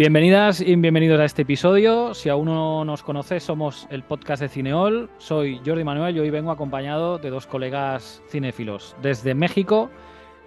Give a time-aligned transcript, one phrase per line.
[0.00, 2.14] Bienvenidas y bienvenidos a este episodio.
[2.14, 5.10] Si aún no nos conoces, somos el podcast de Cineol.
[5.18, 8.96] Soy Jordi Manuel y hoy vengo acompañado de dos colegas cinéfilos.
[9.02, 9.90] Desde México,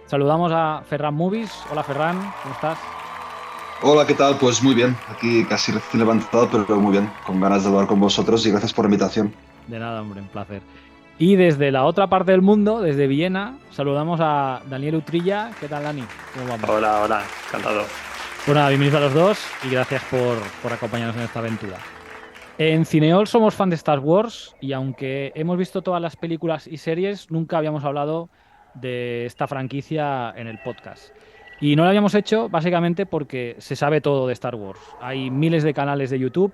[0.06, 1.52] saludamos a Ferran Movies.
[1.70, 2.80] Hola Ferran, ¿cómo estás?
[3.82, 4.38] Hola, ¿qué tal?
[4.38, 8.00] Pues muy bien, aquí casi recién levantado, pero muy bien, con ganas de hablar con
[8.00, 9.32] vosotros y gracias por la invitación.
[9.68, 10.62] De nada, hombre, un placer.
[11.16, 15.52] Y desde la otra parte del mundo, desde Viena, saludamos a Daniel Utrilla.
[15.60, 16.02] ¿Qué tal, Dani?
[16.34, 16.68] ¿Cómo vamos?
[16.68, 17.84] Hola, hola, encantado.
[18.46, 21.78] Bueno, pues bienvenidos a los dos y gracias por, por acompañarnos en esta aventura.
[22.58, 26.76] En Cineol somos fan de Star Wars y aunque hemos visto todas las películas y
[26.76, 28.28] series, nunca habíamos hablado
[28.74, 31.14] de esta franquicia en el podcast.
[31.58, 34.80] Y no lo habíamos hecho básicamente porque se sabe todo de Star Wars.
[35.00, 36.52] Hay miles de canales de YouTube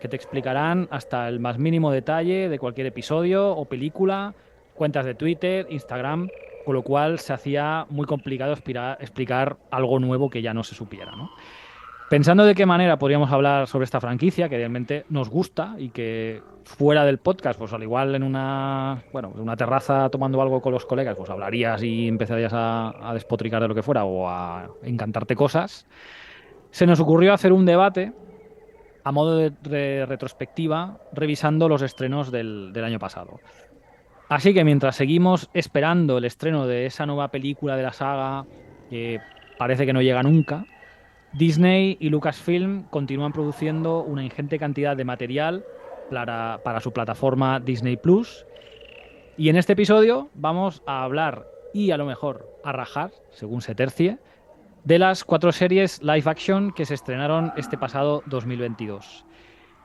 [0.00, 4.32] que te explicarán hasta el más mínimo detalle de cualquier episodio o película,
[4.74, 6.28] cuentas de Twitter, Instagram
[6.64, 11.12] con lo cual se hacía muy complicado explicar algo nuevo que ya no se supiera.
[12.08, 16.42] Pensando de qué manera podríamos hablar sobre esta franquicia, que realmente nos gusta y que
[16.64, 20.72] fuera del podcast, pues al igual en una, bueno, en una terraza tomando algo con
[20.72, 25.34] los colegas, pues hablarías y empezarías a despotricar de lo que fuera o a encantarte
[25.34, 25.86] cosas,
[26.70, 28.12] se nos ocurrió hacer un debate
[29.04, 33.40] a modo de, retrospectiva, revisando los estrenos del año pasado.
[34.32, 38.46] Así que mientras seguimos esperando el estreno de esa nueva película de la saga,
[38.88, 39.20] que
[39.58, 40.64] parece que no llega nunca,
[41.34, 45.66] Disney y Lucasfilm continúan produciendo una ingente cantidad de material
[46.10, 48.46] para, su plataforma Disney Plus.
[49.36, 53.74] Y en este episodio vamos a hablar y a lo mejor a rajar, según se
[53.74, 54.16] tercie,
[54.84, 59.26] de las cuatro series live action que se estrenaron este pasado 2022.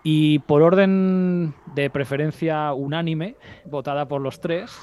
[0.09, 3.35] Y por orden de preferencia unánime,
[3.65, 4.73] votada por los tres,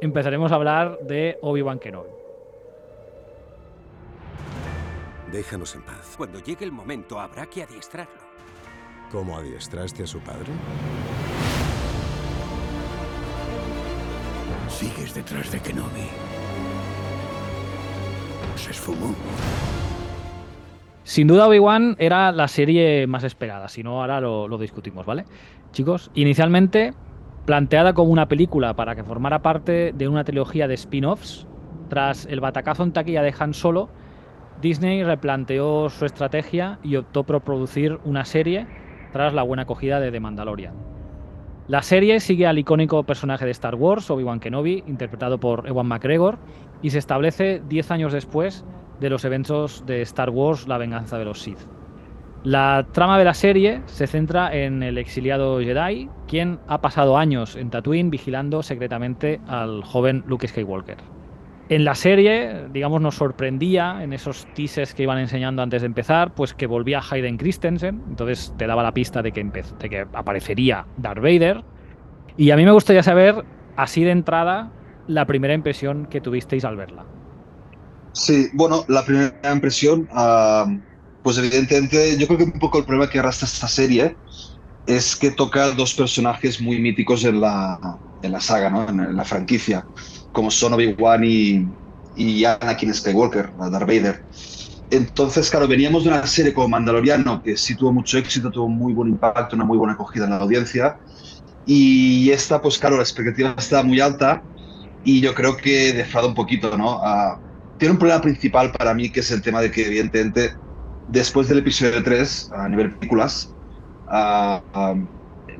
[0.00, 2.10] empezaremos a hablar de Obi-Wan Kenobi.
[5.32, 6.14] Déjanos en paz.
[6.16, 8.20] Cuando llegue el momento habrá que adiestrarlo.
[9.10, 10.52] ¿Cómo adiestraste a su padre?
[14.68, 16.08] Sigues detrás de Kenobi.
[18.54, 19.12] Se esfumó.
[21.06, 25.24] Sin duda Obi-Wan era la serie más esperada, si no ahora lo, discutimos, ¿vale?
[25.70, 26.94] Chicos, inicialmente
[27.44, 31.46] planteada como una película para que formara parte de una trilogía de spin-offs,
[31.88, 33.88] tras el batacazo en taquilla de Han Solo,
[34.60, 38.66] Disney replanteó su estrategia y optó por producir una serie
[39.12, 40.74] tras la buena acogida de The Mandalorian.
[41.68, 46.36] La serie sigue al icónico personaje de Star Wars, Obi-Wan Kenobi, interpretado por Ewan McGregor,
[46.82, 48.64] y se establece 10 años después
[49.00, 51.58] de los eventos de Star Wars La venganza de los Sith.
[52.46, 57.56] La trama de la serie se centra en el exiliado Jedi, quien ha pasado años
[57.56, 60.98] en Tatooine vigilando secretamente al joven Luke Skywalker.
[61.68, 66.32] En la serie, digamos, nos sorprendía en esos teasers que iban enseñando antes de empezar,
[66.34, 70.86] pues que volvía Hayden Christensen, entonces te daba la pista de que, de que aparecería
[70.98, 71.64] Darth Vader.
[72.36, 74.70] Y a mí me gustaría saber, así de entrada,
[75.08, 77.04] la primera impresión que tuvisteis al verla.
[78.18, 80.08] Sí, bueno, la primera impresión,
[81.20, 84.16] pues evidentemente, yo creo que un poco el problema que arrastra esta serie
[84.86, 87.78] es que toca dos personajes muy míticos en la,
[88.22, 88.88] en la saga, ¿no?
[88.88, 89.86] en, la franquicia,
[90.32, 91.68] como son Obi-Wan y,
[92.14, 94.24] y Anakin Skywalker, Darth Vader.
[94.88, 98.94] Entonces, claro, veníamos de una serie como Mandaloriano, que sí tuvo mucho éxito, tuvo muy
[98.94, 100.96] buen impacto, una muy buena acogida en la audiencia.
[101.66, 104.42] Y esta, pues claro, la expectativa está muy alta
[105.02, 107.02] y yo creo que defrauda un poquito, ¿no?
[107.78, 110.54] Tiene un problema principal para mí, que es el tema de que, evidentemente,
[111.08, 113.54] después del episodio 3, a nivel películas,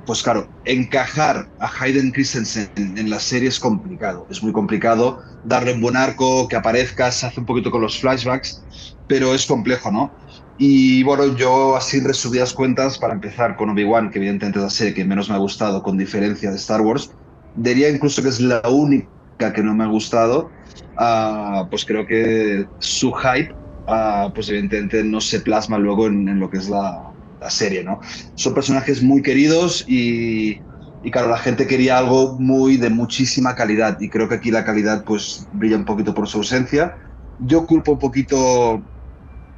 [0.06, 4.26] pues claro, encajar a Hayden Christensen en, la serie es complicado.
[4.30, 7.98] Es muy complicado darle un buen arco, que aparezca, se hace un poquito con los
[7.98, 8.62] flashbacks,
[9.08, 10.12] pero es complejo, ¿no?
[10.58, 14.70] Y bueno, yo así en resumidas cuentas, para empezar con Obi-Wan, que evidentemente es la
[14.70, 17.10] serie que menos me ha gustado con diferencia de Star Wars,
[17.56, 20.50] diría incluso que es la única que no me ha gustado,
[20.98, 23.52] uh, pues creo que su hype,
[23.86, 27.84] uh, pues evidentemente no se plasma luego en, en lo que es la, la, serie,
[27.84, 28.00] ¿no?
[28.34, 30.60] Son personajes muy queridos y,
[31.02, 34.64] y, claro, la gente quería algo muy de muchísima calidad y creo que aquí la
[34.64, 36.96] calidad pues brilla un poquito por su ausencia.
[37.40, 38.82] Yo culpo un poquito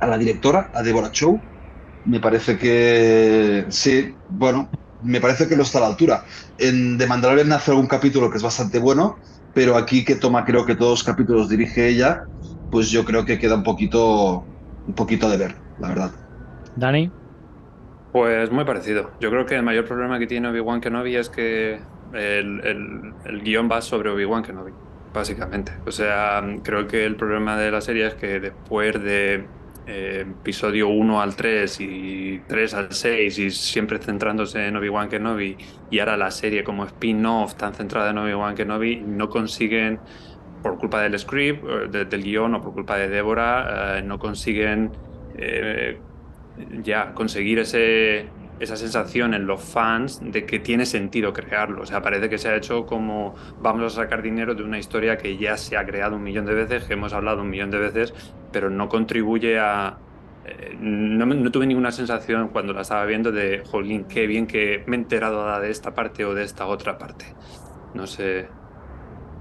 [0.00, 1.40] a la directora, a Deborah Chow.
[2.04, 4.68] Me parece que sí, bueno,
[5.02, 6.24] me parece que no está a la altura.
[6.58, 9.18] En The Mandalorian hace algún capítulo que es bastante bueno,
[9.58, 12.22] pero aquí que toma creo que todos los capítulos dirige ella,
[12.70, 14.44] pues yo creo que queda un poquito,
[14.86, 16.12] un poquito de ver, la verdad.
[16.76, 17.10] Dani.
[18.12, 19.10] Pues muy parecido.
[19.18, 21.80] Yo creo que el mayor problema que tiene Obi-Wan Kenobi es que
[22.12, 24.70] el, el, el guion va sobre Obi-Wan Kenobi,
[25.12, 25.72] básicamente.
[25.84, 29.44] O sea, creo que el problema de la serie es que después de
[29.88, 35.56] eh, episodio 1 al 3 y 3 al 6 y siempre centrándose en Obi-Wan Kenobi
[35.90, 39.98] y ahora la serie como spin-off tan centrada en Obi-Wan Kenobi no consiguen
[40.62, 44.90] por culpa del script, eh, del guion o por culpa de Débora, eh, no consiguen
[46.82, 48.26] ya conseguir ese,
[48.60, 51.82] esa sensación en los fans de que tiene sentido crearlo.
[51.82, 55.16] O sea, parece que se ha hecho como vamos a sacar dinero de una historia
[55.16, 57.78] que ya se ha creado un millón de veces, que hemos hablado un millón de
[57.78, 58.14] veces,
[58.52, 59.98] pero no contribuye a...
[60.46, 64.96] Eh, no, tuve ninguna sensación cuando la estaba viendo de, jolín, qué bien que me
[64.96, 67.26] he enterado de esta parte o de esta otra parte.
[67.94, 68.48] No sé,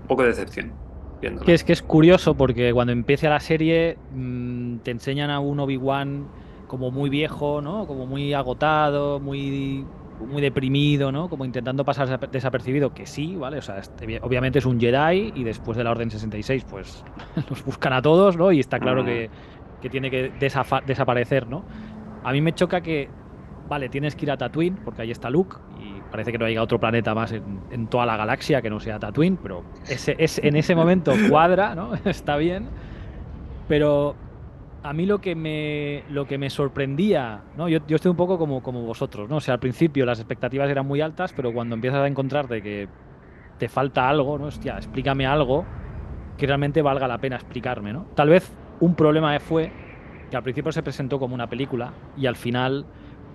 [0.02, 0.74] un poco de decepción.
[1.20, 5.60] Que es que es curioso porque cuando empieza la serie mm, te enseñan a un
[5.60, 6.28] Obi-Wan
[6.68, 7.88] como muy viejo, ¿no?
[7.88, 9.86] Como muy agotado, muy
[10.26, 11.30] muy deprimido, ¿no?
[11.30, 13.60] Como intentando pasar desapercibido, que sí, ¿vale?
[13.60, 13.82] O sea,
[14.22, 17.04] obviamente es un Jedi y después de la Orden 66, pues
[17.50, 18.52] los buscan a todos, ¿no?
[18.52, 19.30] Y está claro que,
[19.82, 21.64] que tiene que desaparecer, ¿no?
[22.24, 23.10] A mí me choca que,
[23.70, 26.64] vale, tienes que ir a Tatooine, porque ahí está Luke, y parece que no haya
[26.64, 30.40] otro planeta más en, en toda la galaxia que no sea Tatooine, pero ese, es,
[30.40, 31.94] en ese momento cuadra, ¿no?
[32.06, 32.70] está bien.
[33.68, 34.16] Pero
[34.88, 37.68] a mí lo que me, lo que me sorprendía, ¿no?
[37.68, 39.38] Yo, estoy un poco como, como vosotros, ¿no?
[39.38, 42.88] O sea, al principio las expectativas eran muy altas, pero cuando empiezas a encontrarte que
[43.58, 44.46] te falta algo, ¿no?
[44.46, 45.66] Hostia, explícame algo
[46.38, 48.06] que realmente valga la pena explicarme, ¿no?
[48.16, 48.50] Tal vez
[48.80, 49.72] un problema fue
[50.32, 52.86] que al principio se presentó como una película y al final,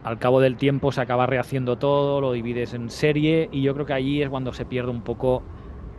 [0.05, 3.85] al cabo del tiempo, se acaba rehaciendo todo, lo divides en serie y yo creo
[3.85, 5.43] que allí es cuando se pierde un poco,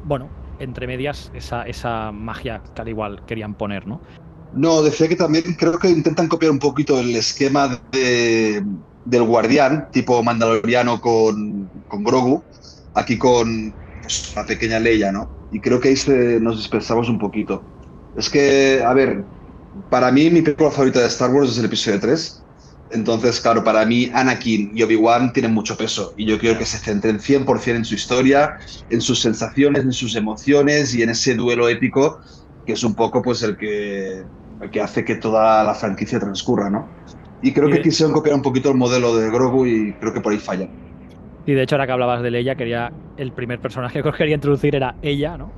[0.03, 4.01] bueno, entre medias, esa, esa magia que al igual querían poner, ¿no?
[4.55, 8.63] No, decía que también creo que intentan copiar un poquito el esquema de,
[9.05, 12.43] del guardián, tipo mandaloriano con, con Grogu,
[12.93, 15.29] aquí con pues, la pequeña Leia, ¿no?
[15.51, 17.63] Y creo que ahí nos dispersamos un poquito.
[18.15, 19.23] Es que, a ver,
[19.89, 22.41] para mí mi película favorita de Star Wars es el episodio 3.
[22.91, 26.77] Entonces, claro, para mí Anakin y Obi-Wan tienen mucho peso y yo quiero que se
[26.77, 28.53] centren 100% en su historia,
[28.89, 32.19] en sus sensaciones, en sus emociones y en ese duelo épico
[32.65, 34.23] que es un poco pues el que
[34.71, 36.87] que hace que toda la franquicia transcurra, ¿no?
[37.41, 40.31] Y creo que quisieron copiar un poquito el modelo de Grogu y creo que por
[40.31, 40.69] ahí fallan.
[41.45, 44.75] Y de hecho, ahora que hablabas de ella, quería el primer personaje que quería introducir
[44.75, 45.51] era ella, ¿no?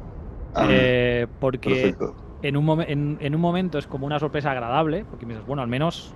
[0.56, 1.94] Ah, eh, porque
[2.42, 2.82] en un,
[3.20, 6.16] en, un momento es como una sorpresa agradable, porque me dices, bueno, al menos,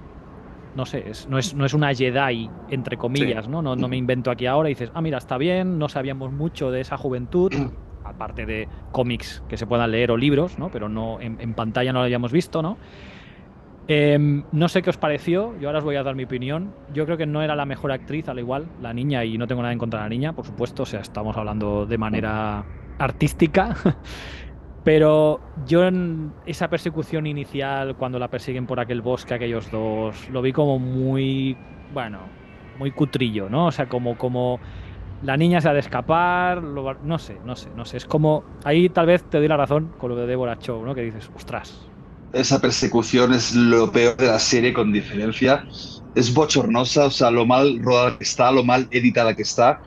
[0.76, 3.62] no sé, no, es, no es una Jedi, entre comillas, ¿no?
[3.62, 3.76] ¿no?
[3.76, 6.82] No me invento aquí ahora y dices, ah, mira, está bien, no sabíamos mucho de
[6.82, 7.54] esa juventud,
[8.20, 10.70] aparte de cómics que se puedan leer o libros, ¿no?
[10.70, 12.78] Pero no en, pantalla no lo hayamos visto, ¿no?
[13.88, 16.74] Em, no sé qué os pareció, yo ahora os voy a dar mi opinión.
[16.94, 19.62] Yo creo que no era la mejor actriz, al igual, la niña, y no tengo
[19.62, 22.66] nada en contra de la niña, por supuesto, o sea, estamos hablando de manera
[23.00, 23.76] artística.
[24.84, 30.42] Pero yo en esa persecución inicial, cuando la persiguen por aquel bosque, aquellos dos, lo
[30.42, 31.58] vi como muy,
[31.94, 32.20] bueno,
[32.78, 33.68] muy cutrillo, ¿no?
[33.68, 34.60] O sea, como, como
[35.24, 37.98] la niña se ha de escapar, no sé, no sé, no sé.
[37.98, 40.96] Es como, ahí tal vez te doy la razón con lo de Deborah Chow, ¿no?
[40.96, 41.74] Que dices, ostras.
[42.32, 45.66] Esa persecución es lo peor de la serie con diferencia.
[46.16, 49.82] Es bochornosa, o sea, lo mal rodada que está, lo mal editada que está.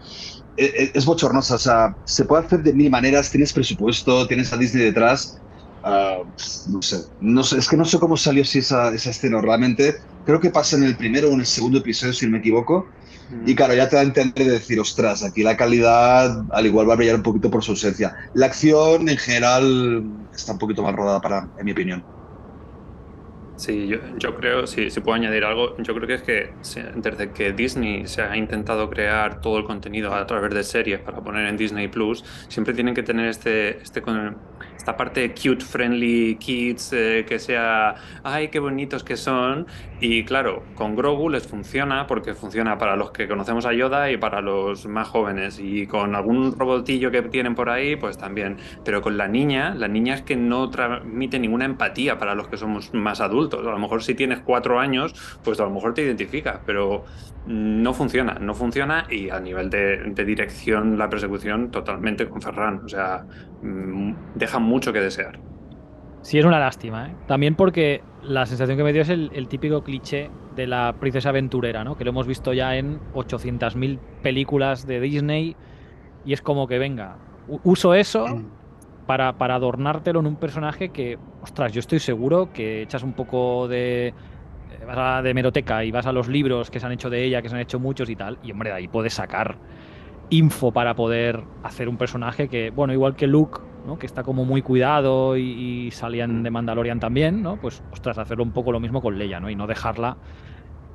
[0.56, 4.52] E, e, es, bochornosa, o sea, se puede hacer de mil maneras, tienes presupuesto, tienes
[4.52, 5.40] a Disney detrás.
[5.84, 6.18] Ah,
[6.68, 9.96] no sé, no sé, es que no sé cómo salió así esa, esa escena realmente.
[10.24, 12.86] Creo que pasa en el primero o en el segundo episodio, si no me equivoco
[13.46, 16.88] y claro, ya te da a entender de decir, ostras, aquí la calidad al igual
[16.88, 18.14] va a brillar un poquito por su ausencia.
[18.34, 22.04] La acción en general está un poquito más rodada para, en mi opinión.
[23.56, 26.50] Sí, yo, yo creo, si, si, puedo añadir algo, yo creo que es que
[26.96, 31.20] desde que Disney se ha intentado crear todo el contenido a través de series para
[31.20, 34.02] poner en Disney Plus, siempre tienen que tener este, este
[34.82, 39.68] esta parte cute, friendly kids, eh, que sea, ay, qué bonitos que son.
[40.00, 44.16] Y claro, con Grogu les funciona porque funciona para los que conocemos a Yoda y
[44.16, 45.60] para los más jóvenes.
[45.60, 48.56] Y con algún robotillo que tienen por ahí, pues también.
[48.84, 52.56] Pero con la niña, la niña es que no transmite ninguna empatía para los que
[52.56, 53.64] somos más adultos.
[53.64, 57.04] A lo mejor si tienes cuatro años, pues a lo mejor te identificas, pero
[57.46, 62.84] no funciona, no funciona y a nivel de, de dirección, la persecución, totalmente con Ferran.
[62.84, 63.24] O sea,
[64.34, 65.38] deja mucho que desear.
[66.22, 67.14] Sí, es una lástima, ¿eh?
[67.26, 71.82] También porque la sensación que me dio es el, típico cliché de la princesa aventurera,
[71.82, 71.96] ¿no?
[71.96, 75.56] Que lo hemos visto ya en 800.000 películas de Disney
[76.24, 77.16] y es como que, venga,
[77.64, 78.26] uso eso
[79.06, 83.66] para, para adornártelo en un personaje que, ostras, yo estoy seguro que echas un poco
[83.66, 84.14] de eh,
[84.86, 87.42] vas a de meroteca y vas a los libros que se han hecho de ella,
[87.42, 89.56] que se han hecho muchos y tal, y hombre, de ahí puedes sacar
[90.32, 93.98] info para poder hacer un personaje que, bueno, igual que Luke ¿no?
[93.98, 97.56] que está como muy cuidado y, y salían de Mandalorian también, ¿no?
[97.56, 99.50] Pues, ostras, hacerlo un poco lo mismo con Leia, ¿no?
[99.50, 100.16] Y no dejarla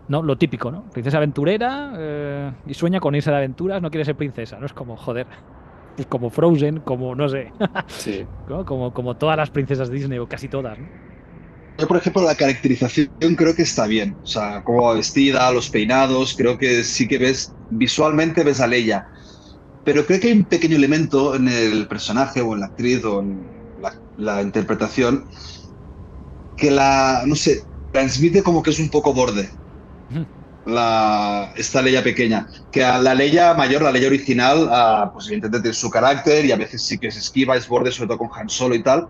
[0.08, 0.89] no, lo típico, ¿no?
[0.89, 4.65] Princesa aventurera eh, y sueña con irse de aventuras, no quiere ser princesa, ¿no?
[4.65, 5.27] Es como, joder,
[5.96, 7.51] pues como Frozen, como, no sé,
[7.88, 8.25] Sí.
[8.48, 8.65] ¿no?
[8.65, 10.86] como, como todas las princesas Disney, o casi todas, ¿no?
[11.77, 14.17] Yo, por ejemplo, la caracterización creo que está bien.
[14.24, 18.65] O sea, cómo va vestida, los peinados, creo que sí que ves, visualmente ves a
[18.65, 19.08] Leia.
[19.88, 23.22] Pero creo que hay un pequeño elemento en el personaje o en la actriz o
[23.22, 23.39] en
[23.82, 25.24] la, la interpretación
[26.58, 27.63] que la, no sé,
[27.94, 29.50] transmite como que es un poco borde.
[30.65, 32.50] La, esta Leia pequeña.
[32.70, 36.51] Que a la Leia mayor, la Leia original, ah, pues evidentemente tiene su carácter y
[36.51, 39.08] a veces sí que se esquiva, es borde, sobre todo con Han Solo y tal.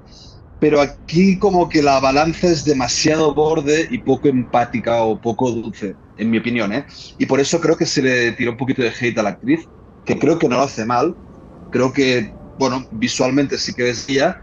[0.60, 5.96] Pero aquí como que la balanza es demasiado borde y poco empática o poco dulce,
[6.18, 6.86] en mi opinión, ¿eh?
[7.18, 9.68] Y por eso creo que se le tiró un poquito de hate a la actriz,
[10.08, 11.16] que creo que no lo hace mal.
[11.70, 14.42] Creo que, bueno, visualmente sí que decía,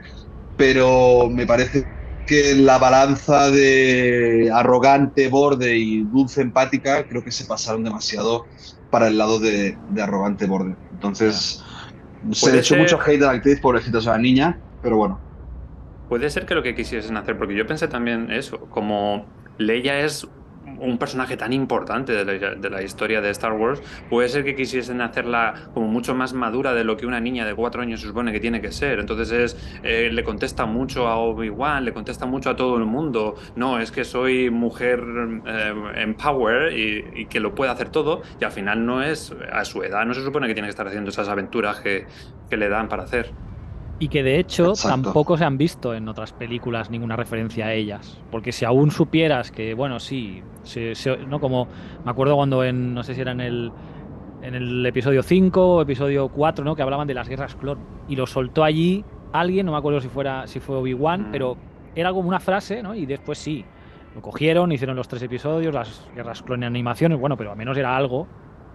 [0.56, 1.86] pero me parece
[2.26, 8.46] que la balanza de arrogante, borde y dulce empática, creo que se pasaron demasiado
[8.90, 10.76] para el lado de, de arrogante, borde.
[10.92, 11.64] Entonces,
[12.32, 15.18] se le echó mucho hate a la actriz, pobrecita, es una niña, pero bueno.
[16.08, 19.26] Puede ser que lo que quisiesen hacer, porque yo pensé también eso, como
[19.58, 20.28] Leia es
[20.78, 25.70] un personaje tan importante de la, historia de Star Wars, puede ser que quisiesen hacerla
[25.72, 28.40] como mucho más madura de lo que una niña de cuatro años se supone que
[28.40, 28.98] tiene que ser.
[28.98, 33.36] Entonces es, eh, le contesta mucho a Obi-Wan, le contesta mucho a todo el mundo.
[33.56, 35.02] No, es que soy mujer
[35.46, 39.34] eh, en power y, y que lo puede hacer todo, y al final no es
[39.52, 42.06] a su edad, no se supone que tiene que estar haciendo esas aventuras que,
[42.48, 43.32] que le dan para hacer.
[44.00, 45.02] Y que de hecho Exacto.
[45.02, 48.20] tampoco se han visto en otras películas ninguna referencia a ellas.
[48.30, 51.38] Porque si aún supieras que, bueno, sí, se- se- ¿no?
[51.40, 51.68] Como
[52.04, 53.72] me acuerdo cuando en, no sé si era en el,
[54.42, 56.74] en el episodio 5 o episodio 4, ¿no?
[56.74, 57.78] Que hablaban de las guerras clon.
[58.08, 61.32] Y lo soltó allí alguien, no me acuerdo si fuera si fue Obi-Wan, Mm.
[61.32, 61.56] pero
[61.94, 62.94] era como una frase, ¿no?
[62.96, 63.64] Y después sí,
[64.14, 67.76] lo cogieron, hicieron los tres episodios, las guerras clon y animaciones, bueno, pero al menos
[67.78, 68.26] era algo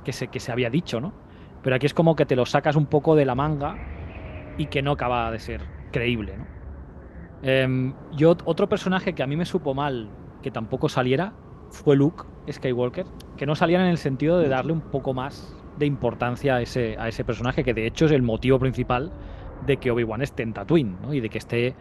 [0.05, 1.11] que se, que se había dicho, ¿no?
[1.61, 3.75] Pero aquí es como que te lo sacas un poco de la manga
[4.59, 5.61] y que no acaba de ser
[5.91, 6.45] creíble, ¿no?
[7.41, 10.09] Em, yo, otro personaje que a mí me supo mal
[10.43, 11.33] que tampoco saliera
[11.69, 13.05] fue Luke Skywalker,
[13.37, 16.97] que no saliera en el sentido de darle un poco más de importancia a ese,
[16.99, 19.11] a ese personaje, que de hecho es el motivo principal
[19.65, 21.13] de que Obi-Wan esté en Tatooine, ¿no?
[21.13, 21.75] Y de que esté,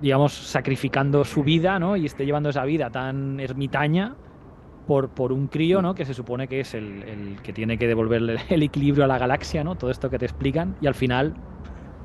[0.00, 1.96] digamos, sacrificando su vida, ¿no?
[1.96, 4.16] Y esté llevando esa vida tan ermitaña
[4.86, 5.94] por, por un crío, ¿no?
[5.94, 9.18] Que se supone que es el, el que tiene que devolverle el equilibrio a la
[9.18, 9.74] galaxia, ¿no?
[9.74, 10.76] Todo esto que te explican.
[10.80, 11.34] Y al final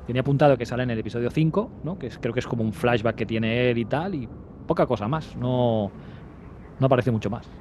[0.10, 1.98] tenía apuntado que sale en el episodio 5, ¿no?
[2.00, 4.30] Que es- creo que es como un flashback que tiene él y tal, y
[4.66, 5.36] poca cosa más.
[5.38, 5.94] No,
[6.80, 7.52] no aparece mucho más.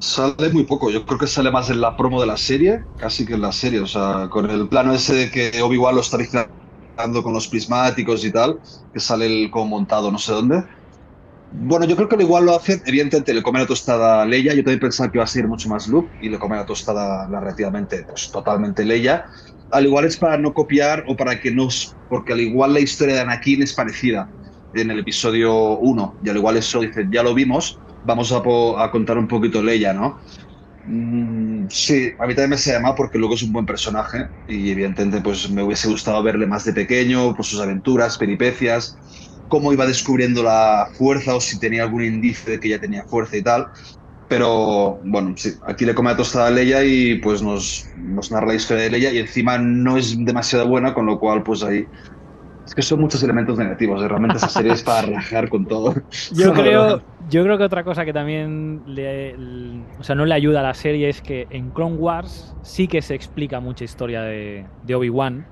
[0.00, 3.24] Sale muy poco, yo creo que sale más en la promo de la serie, casi
[3.24, 6.16] que en la serie, o sea, con el plano ese de que Obi-Wan lo está
[6.16, 8.60] vigilando con los prismáticos y tal,
[8.92, 10.64] que sale el como montado no sé dónde.
[11.50, 14.62] Bueno, yo creo que lo igual lo hacen, evidentemente le come la tostada Leia, yo
[14.64, 18.04] también pensaba que iba a ser mucho más Luke y le come la tostada narrativamente,
[18.08, 19.26] pues totalmente Leia.
[19.72, 22.80] Al igual es para no copiar o para que no, s- porque al igual la
[22.80, 24.32] historia de Anakin es parecida
[24.72, 28.42] en el episodio 1 y al igual eso dice, ya lo vimos, vamos a,
[28.90, 30.20] contar un poquito Leia, ¿no?
[30.84, 34.70] Mm, sí, a mí también me se llama porque luego es un buen personaje y
[34.72, 38.96] evidentemente pues me hubiese gustado verle más de pequeño, por sus aventuras, peripecias,
[39.48, 43.36] cómo iba descubriendo la fuerza o si tenía algún indicio de que ya tenía fuerza
[43.36, 43.68] y tal.
[44.32, 48.46] Pero bueno, sí, aquí le come la tostada a Leia y pues nos, nos narra
[48.46, 51.86] la historia de Leia y encima no es demasiado buena, con lo cual pues ahí...
[52.64, 54.08] Es que son muchos elementos negativos, ¿eh?
[54.08, 55.92] realmente esa serie es para rajar con todo.
[56.32, 59.36] Yo creo, yo creo que otra cosa que también le,
[59.98, 63.02] o sea, no le ayuda a la serie es que en Clone Wars sí que
[63.02, 65.44] se explica mucha historia de, de Obi-Wan,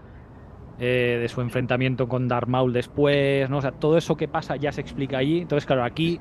[0.78, 3.58] eh, de su enfrentamiento con Darth Maul después, ¿no?
[3.58, 5.42] O sea, todo eso que pasa ya se explica allí.
[5.42, 6.18] Entonces, claro, aquí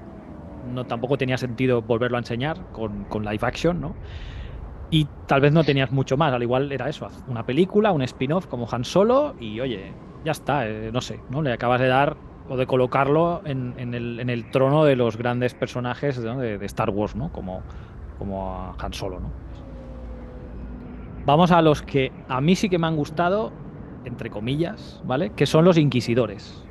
[0.74, 3.96] no tampoco tenía sentido volverlo a enseñar con, con live action, ¿no?
[4.92, 8.48] Y tal vez no tenías mucho más, al igual era eso, una película, un spin-off
[8.48, 9.94] como Han Solo y oye,
[10.26, 11.42] ya está, eh, no sé, ¿no?
[11.42, 12.18] Le acabas de dar
[12.50, 16.90] o de colocarlo en, en el, en el trono de los grandes personajes de, Star
[16.90, 17.32] Wars, ¿no?
[17.32, 17.62] Como,
[18.18, 19.32] como a Han Solo, ¿no?
[21.26, 23.52] Vamos a los que a mí sí que me han gustado,
[24.06, 25.32] entre comillas, ¿vale?
[25.34, 26.66] Que son los inquisidores,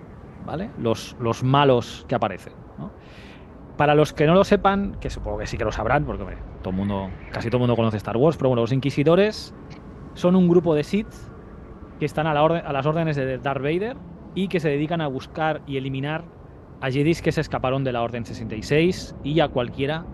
[0.44, 0.70] ¿vale?
[0.78, 2.57] Los, los malos que aparecen.
[3.78, 6.38] Para los que no lo sepan, que supongo que sí que lo sabrán, porque hombre,
[6.62, 9.54] todo mundo, casi todo el mundo conoce Star Wars, pero bueno, los inquisidores
[10.14, 11.06] son un grupo de Sith
[11.98, 13.96] que están a, la a las órdenes de Darth Vader
[14.34, 16.24] y que se dedican a buscar y eliminar
[16.80, 20.04] a Jedis que se escaparon de la Orden 66 y a cualquiera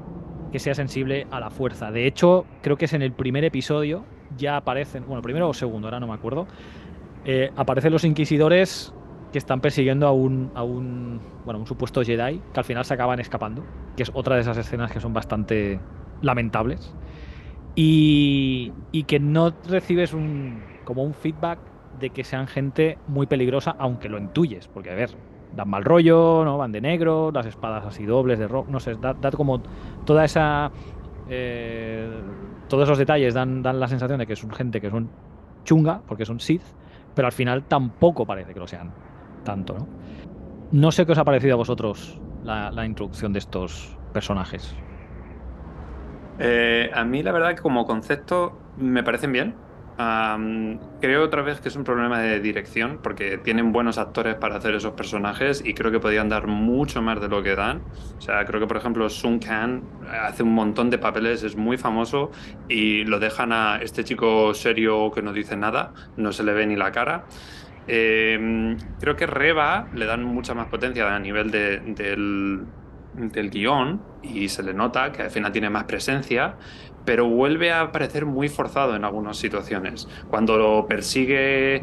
[0.53, 1.91] que sea sensible a la fuerza.
[1.91, 4.05] De hecho, creo que es en el primer episodio
[4.37, 6.47] ya aparecen, bueno, primero o segundo, ahora no me acuerdo,
[7.25, 8.95] eh, aparecen los inquisidores
[9.35, 12.95] que están persiguiendo a un, a un, bueno, un supuesto Jedi que al final se
[12.95, 13.65] acaban escapando,
[13.97, 15.81] que es otra de esas escenas que son bastante
[16.23, 16.95] lamentables.
[17.75, 21.59] Y, y que no recibes un, como un feedback
[21.99, 25.11] de que sean gente muy peligrosa, aunque lo intuyes, porque a ver,
[25.57, 26.57] dan mal rollo, ¿no?
[26.57, 29.61] Van de negro, las espadas así dobles de rojo, no sé, da, da como
[30.05, 30.71] toda esa...
[31.29, 32.09] eh,
[32.69, 35.11] todos esos detalles dan, dan la sensación de que son gente que son
[35.65, 36.63] chunga, porque son Sith,
[37.17, 38.93] pero al final tampoco parece que lo sean
[39.45, 39.77] tanto,
[40.73, 40.91] ¿no?
[40.91, 44.75] Sé qué os ha parecido a vosotros la, introducción de estos personajes.
[46.39, 49.55] Eh, a mí la verdad que como concepto me parecen bien.
[51.01, 54.75] Creo otra vez que es un problema de dirección porque tienen buenos actores para hacer
[54.75, 57.83] esos personajes y creo que podían dar mucho más de lo que dan.
[58.19, 59.85] O sea, creo que por ejemplo Sun Khan
[60.25, 62.33] hace un montón de papeles, es muy famoso
[62.69, 66.67] y lo dejan a este chico serio que no dice nada, no se le ve
[66.67, 67.27] ni la cara.
[67.87, 72.65] Eh, creo que Reba le dan mucha más potencia a nivel de- del,
[73.13, 76.57] del guion y se le nota que al final tiene más presencia,
[77.05, 80.09] pero vuelve a parecer muy forzado en algunas situaciones.
[80.29, 81.83] Cuando lo persigue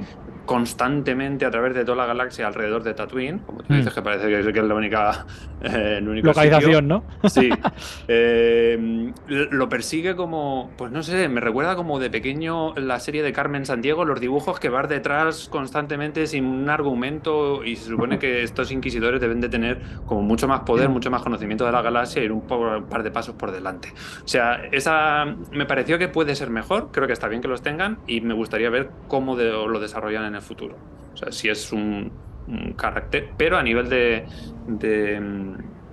[0.52, 3.78] constantemente a través de toda la galaxia alrededor de Tatooine, como tú Mm.
[3.78, 5.26] dices, que parece que es que es la única
[5.62, 6.44] eh, el único sitio.
[6.52, 7.04] Localización, ¿no?
[7.30, 7.50] Sí.
[8.08, 13.32] Eh, lo persigue como, pues no sé, me recuerda como de pequeño la serie de
[13.32, 18.44] Carmen Sandiego, los dibujos que vas detrás constantemente sin un argumento y se supone que
[18.44, 22.22] estos inquisidores deben de tener como mucho más poder, mucho más conocimiento de la galaxia
[22.22, 23.94] y ir un, un par de pasos por delante.
[24.26, 27.62] O sea, esa me pareció que puede ser mejor, creo que está bien que los
[27.62, 30.78] tengan y me gustaría ver cómo de- lo desarrollan en el futuro.
[31.14, 34.28] O sea, si es un, un carácter, pero a nivel de,
[34.66, 35.20] de,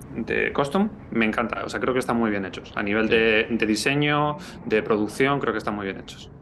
[0.09, 2.71] de custom me encanta, o sea, creo que están muy bien hechos.
[2.75, 6.33] A nivel de, de diseño, de producción, creo que están muy bien hechos.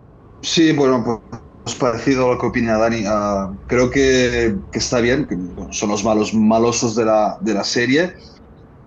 [0.42, 1.04] Sí, bueno,
[1.64, 3.04] pues parecido a lo que opina Dani.
[3.08, 7.54] Ah, creo que, que está bien, que bueno, son los malos malosos de la, de
[7.54, 8.14] la serie,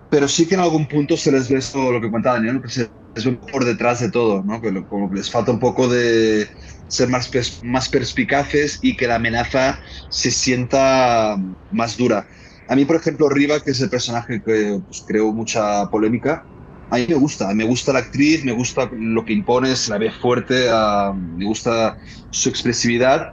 [0.09, 2.61] pero sí que en algún punto se les ve esto, lo que cuenta Dani, ¿no?
[2.61, 4.61] que se les ve por detrás de todo, ¿no?
[4.61, 6.49] que lo- como que les falta un poco de
[6.91, 7.31] ser más,
[7.63, 11.37] más perspicaces y que la amenaza se sienta
[11.69, 12.27] más dura.
[12.67, 16.43] A mí, por ejemplo, Riva, que es el personaje que pues, creó mucha polémica,
[16.89, 20.11] a mí me gusta, me gusta la actriz, me gusta lo que impone, la ve
[20.11, 21.97] fuerte, ah, me gusta
[22.29, 23.27] su expresividad.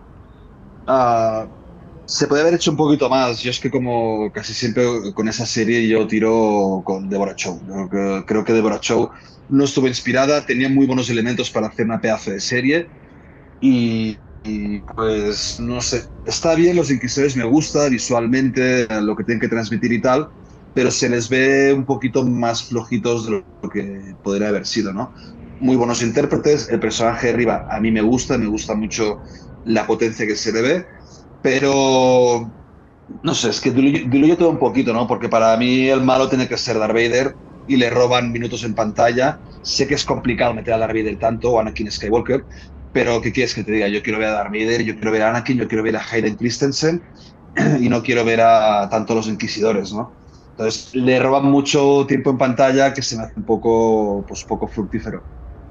[0.86, 1.48] Ah,
[2.06, 3.40] se puede haber hecho un poquito más.
[3.42, 7.60] Yo es que como casi siempre con esa serie yo tiro con Deborah Chow.
[7.66, 9.10] Creo que, creo que Deborah Chow
[9.48, 12.92] no estuvo inspirada, tenía muy buenos elementos para hacer una pedazo de serie
[13.60, 14.16] y,
[14.94, 19.92] pues no sé, está bien, los Inquisidores me gusta visualmente, lo que tienen que transmitir
[19.92, 20.28] y tal,
[20.74, 25.12] pero se les ve un poquito más flojitos de lo que podría haber sido, ¿no?
[25.60, 29.18] Muy buenos intérpretes, el personaje de Riva a mí me gusta, me gusta mucho
[29.64, 30.86] la potencia que se le ve,
[31.42, 32.50] pero
[33.22, 35.06] no sé, es que diluye, diluye todo un poquito, ¿no?
[35.06, 37.34] Porque para mí el malo tiene que ser Darth Vader
[37.66, 39.40] y le roban minutos en pantalla.
[39.62, 42.44] Sé que es complicado meter a Darth Vader tanto o a Anakin Skywalker,
[42.92, 43.88] pero ¿qué quieres que te diga?
[43.88, 46.02] Yo quiero ver a Darth Vader, yo quiero ver a Anakin, yo quiero ver a
[46.02, 47.02] Hayden Christensen
[47.80, 50.12] y no quiero ver a tanto los inquisidores, ¿no?
[50.50, 54.66] Entonces le roban mucho tiempo en pantalla que se me hace un poco, pues, poco
[54.66, 55.22] fructífero.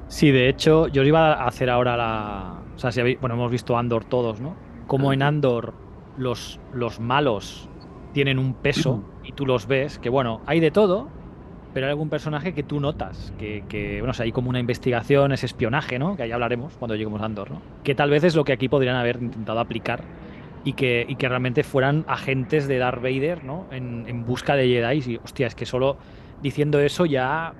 [0.07, 2.61] Sí, de hecho, yo os iba a hacer ahora la.
[2.73, 3.19] O sea, si habéis...
[3.19, 4.55] bueno, hemos visto Andor todos, ¿no?
[4.87, 5.73] Como en Andor
[6.17, 7.67] los, los malos
[8.13, 11.09] tienen un peso y tú los ves, que bueno, hay de todo,
[11.77, 14.59] pero hay algún personaje que tú notas, que, que bueno, o sea, hay como una
[14.59, 16.17] investigación, ese espionaje, ¿no?
[16.17, 17.61] Que ahí hablaremos cuando lleguemos a Andor, ¿no?
[17.83, 20.09] Que tal vez es lo que aquí podrían haber intentado aplicar
[20.63, 23.67] y que, y que realmente fueran agentes de Darth Vader, ¿no?
[23.69, 25.13] En, en busca de Jedi.
[25.13, 25.99] Y hostia, es que solo
[26.41, 27.53] diciendo eso ya,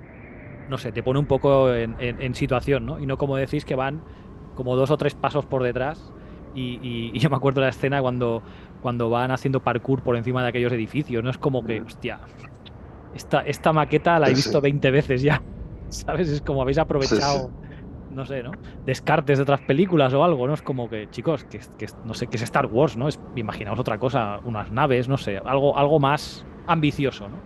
[0.66, 2.98] no sé, te pone un poco en, en- en situación, ¿no?
[2.98, 4.02] Y no como decís que van
[4.56, 6.12] como dos o tres pasos por detrás.
[6.56, 8.42] Y, y- y yo me acuerdo de la escena cuando,
[8.80, 11.30] cuando van haciendo parkour por encima de aquellos edificios, ¿no?
[11.30, 12.18] Es como que, hostia,
[13.14, 14.48] esta, esta maqueta la he Sí, sí.
[14.48, 15.42] visto 20 veces ya,
[15.88, 16.28] ¿sabes?
[16.28, 17.50] Es como habéis aprovechado,
[18.10, 18.52] no sé, ¿no?
[18.84, 20.54] Descartes de otras películas o algo, ¿no?
[20.54, 23.08] Es como que, chicos, que, que no sé, que es Star Wars, ¿no?
[23.08, 27.36] Es, imaginaos otra cosa, unas naves, no sé, algo, algo más ambicioso, ¿no?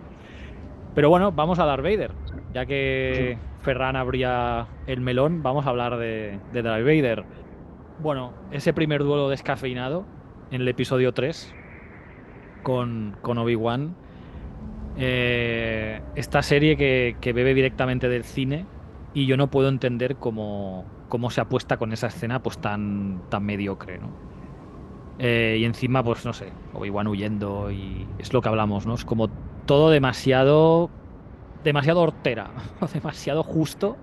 [0.95, 2.11] Pero bueno, vamos a Darth Vader.
[2.53, 7.23] Ya que Ferran abría el melón, vamos a hablar de, de Darth Vader.
[7.99, 10.05] Bueno, ese primer duelo descafeinado
[10.51, 11.51] en el episodio 3
[12.61, 13.95] con, con Obi-Wan.
[14.97, 18.65] Eh, esta serie que, que bebe directamente del cine
[19.13, 23.43] y yo no puedo entender cómo, cómo se apuesta con esa escena pues tan, tan
[23.43, 24.09] mediocre, ¿no?
[25.19, 28.95] Eh, y encima, pues no sé, Obi-Wan huyendo y es lo que hablamos, ¿no?
[28.95, 29.29] Es como
[29.65, 30.89] todo demasiado
[31.63, 32.51] demasiado hortera,
[32.93, 33.95] demasiado justo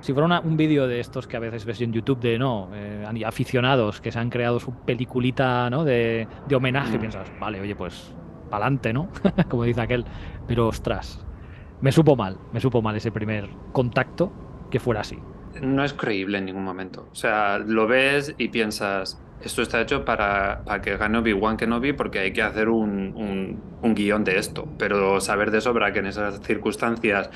[0.00, 2.70] si fuera una- un vídeo de estos que a veces ves en YouTube de no,
[2.72, 5.84] eh, aficionados que se han creado su peliculita ¿no?
[5.84, 7.00] de, de homenaje, Mm.
[7.00, 8.14] piensas, vale, oye, pues
[8.48, 9.12] pa'lante, ¿no?
[9.48, 10.06] Como dice aquel.
[10.46, 11.26] Pero ostras,
[11.80, 14.38] me supo mal, me supo mal ese primer contacto
[14.70, 15.24] que fuera así.
[15.62, 17.08] No es creíble en ningún momento.
[17.10, 21.94] O sea, lo ves y piensas, esto está hecho para, para que gane Obi-Wan Kenobi
[21.94, 24.74] porque hay que hacer un, un- un guion de esto.
[24.78, 27.30] Pero saber de sobra que en esas circunstancias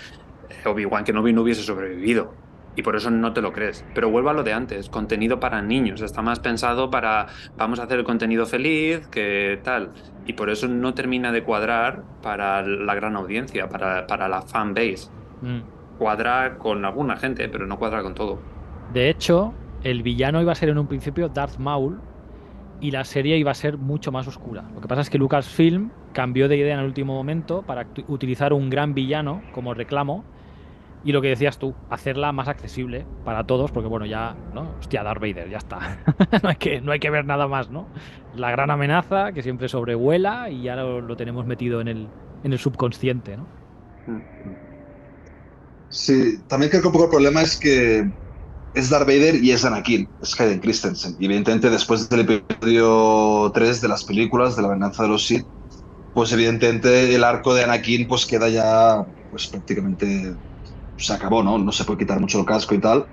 [0.48, 2.51] eh, Obi-Wan Kenobi no hubiese sobrevivido.
[2.74, 3.84] Y por eso no te lo crees.
[3.94, 6.00] Pero vuelvo a lo de antes, contenido para niños.
[6.00, 9.92] Está más pensado para, vamos a hacer el contenido feliz, que tal.
[10.26, 14.74] Y por eso no termina de cuadrar para la gran audiencia, para, para la fan
[14.74, 15.10] base.
[15.42, 15.60] Mm.
[15.98, 18.40] Cuadra con alguna gente, pero no cuadra con todo.
[18.92, 19.52] De hecho,
[19.84, 22.00] el villano iba a ser en un principio Darth Maul
[22.80, 24.64] y la serie iba a ser mucho más oscura.
[24.74, 28.52] Lo que pasa es que Lucasfilm cambió de idea en el último momento para utilizar
[28.52, 30.24] un gran villano como reclamo
[31.04, 34.74] y lo que decías tú, hacerla más accesible para todos, porque bueno, ya, ¿no?
[34.78, 35.98] Hostia, Darth Vader, ya está.
[36.42, 37.88] no, hay que, no hay que ver nada más, ¿no?
[38.36, 42.08] La gran amenaza que siempre sobrevuela y ya lo, tenemos metido en el,
[42.44, 43.46] en el subconsciente, ¿no?
[45.88, 48.08] Sí, también creo que un poco el problema es que
[48.74, 51.16] es Darth Vader y es Anakin, es Hayden Christensen.
[51.18, 55.44] Y evidentemente después del episodio 3 de las películas de la venganza de los Sith,
[56.14, 60.34] pues evidentemente el arco de Anakin pues queda ya pues prácticamente
[61.02, 61.58] se acabó, ¿no?
[61.58, 63.08] No se puede quitar mucho el casco y tal.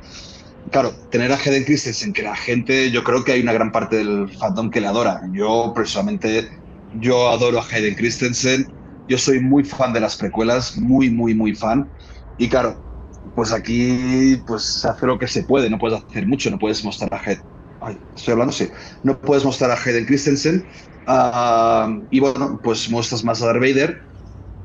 [0.72, 3.98] Claro, tener a Hayden Christensen, que la gente, yo creo que hay una gran parte
[3.98, 5.20] del fandom que le adora.
[5.32, 6.50] Yo personalmente,
[6.92, 8.68] yo adoro a Hayden Christensen.
[9.08, 11.92] Yo soy muy fan de las precuelas, muy, muy, muy fan.
[12.38, 12.86] Y claro,
[13.34, 16.84] pues aquí pues se hace lo que se puede, no puedes hacer mucho, no puedes
[16.84, 17.44] mostrar a Hayden.
[17.80, 18.70] Ay, estoy hablando, sí.
[19.04, 20.68] No puedes mostrar a Hayden Christensen.
[21.08, 24.09] ah, y bueno, pues muestras más a Darth Vader.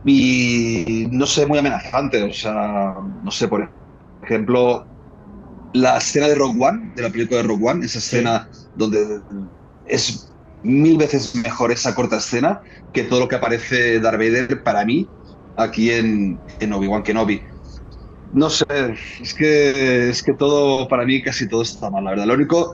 [0.05, 2.23] Y no sé, muy amenazante.
[2.23, 3.75] O sea, no sé, por
[4.23, 4.91] ejemplo,
[5.73, 9.23] la escena de Rogue One, de la película de Rogue One, esa escena donde
[9.85, 12.63] es mil veces mejor esa corta escena
[12.93, 15.13] que todo lo que aparece Darth Vader para mí
[15.57, 17.43] aquí en, en Obi-Wan Kenobi.
[18.31, 18.65] No sé,
[19.21, 22.27] es que, es que todo, para mí casi todo está mal, la verdad.
[22.27, 22.73] Lo único,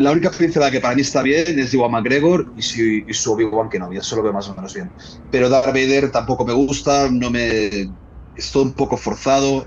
[0.00, 3.34] la única pincelada que para mí está bien es Iwan McGregor y su, y su
[3.34, 4.90] Obi-Wan Kenobi, eso lo veo más o menos bien.
[5.30, 7.90] Pero Darth Vader tampoco me gusta, no me...
[8.34, 9.66] Es todo un poco forzado.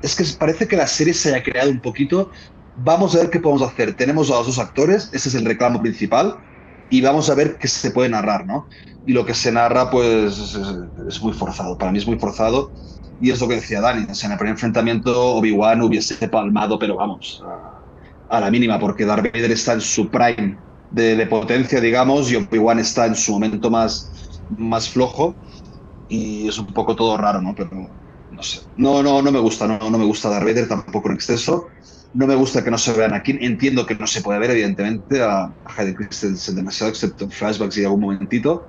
[0.00, 2.30] Es que parece que la serie se haya creado un poquito.
[2.76, 3.94] Vamos a ver qué podemos hacer.
[3.94, 6.36] Tenemos a los dos actores, ese es el reclamo principal,
[6.88, 8.68] y vamos a ver qué se puede narrar, ¿no?
[9.06, 10.56] Y lo que se narra, pues, es,
[11.08, 11.76] es muy forzado.
[11.76, 12.70] Para mí es muy forzado.
[13.20, 14.06] Y es lo que decía Dani.
[14.08, 17.42] O sea, en el primer enfrentamiento, Obi-Wan hubiese palmado, pero vamos,
[18.28, 20.58] a, la mínima, porque Darth Vader está en su prime
[20.90, 24.10] de, de potencia, digamos, y Obi-Wan está en su momento más,
[24.56, 25.34] más flojo.
[26.08, 27.54] Y es un poco todo raro, ¿no?
[27.54, 27.70] Pero
[28.30, 28.60] no sé.
[28.76, 31.68] No, no, no me gusta, no, no me gusta Darth Vader tampoco en exceso.
[32.14, 33.36] No me gusta que no se vean aquí.
[33.40, 37.76] Entiendo que no se puede ver, evidentemente, a, a Hayden Christensen demasiado, excepto en flashbacks
[37.76, 38.66] y algún momentito.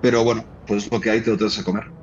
[0.00, 1.99] Pero bueno, pues lo que hay te lo tienes comer.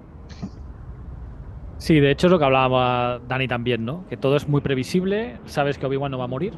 [1.77, 4.05] Sí, de hecho es lo que hablaba Dani también, ¿no?
[4.09, 6.53] Que todo es muy previsible, sabes que Obi-Wan no va a morir,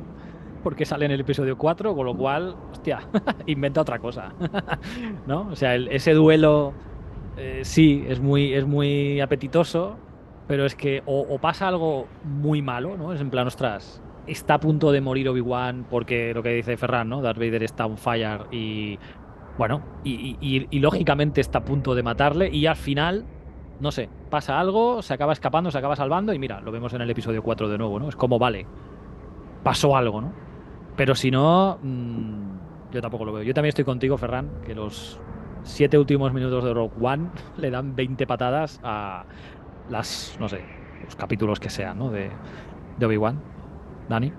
[0.64, 3.00] porque sale en el episodio 4, con lo cual, hostia,
[3.46, 4.34] inventa otra cosa,
[5.28, 5.50] ¿no?
[5.52, 6.74] O sea, ese duelo
[7.38, 9.98] eh, sí es muy, es muy apetitoso,
[10.48, 13.12] pero es que o, pasa algo muy malo, ¿no?
[13.12, 17.10] Es en plan, ostras, está a punto de morir Obi-Wan porque lo que dice Ferran,
[17.10, 17.22] ¿no?
[17.22, 18.98] Darth Vader está on fire y,
[19.58, 23.26] bueno, y lógicamente está a punto de matarle y al final
[23.80, 27.02] no sé, pasa algo, se acaba escapando, se acaba salvando y mira, lo vemos en
[27.02, 28.10] el episodio 4 de nuevo, ¿no?
[28.10, 28.66] Es como, vale,
[29.64, 30.34] pasó algo, ¿no?
[30.96, 33.44] Pero si no, mmm, yo tampoco lo veo.
[33.44, 35.20] Yo también estoy contigo, Ferran, que los
[35.64, 39.26] siete últimos minutos de Rogue One le dan 20 patadas a
[39.90, 40.64] las, no sé,
[41.04, 42.10] los capítulos que sean, ¿no?
[42.10, 42.32] De,
[42.98, 43.42] de Obi-Wan.
[44.10, 44.34] Dani.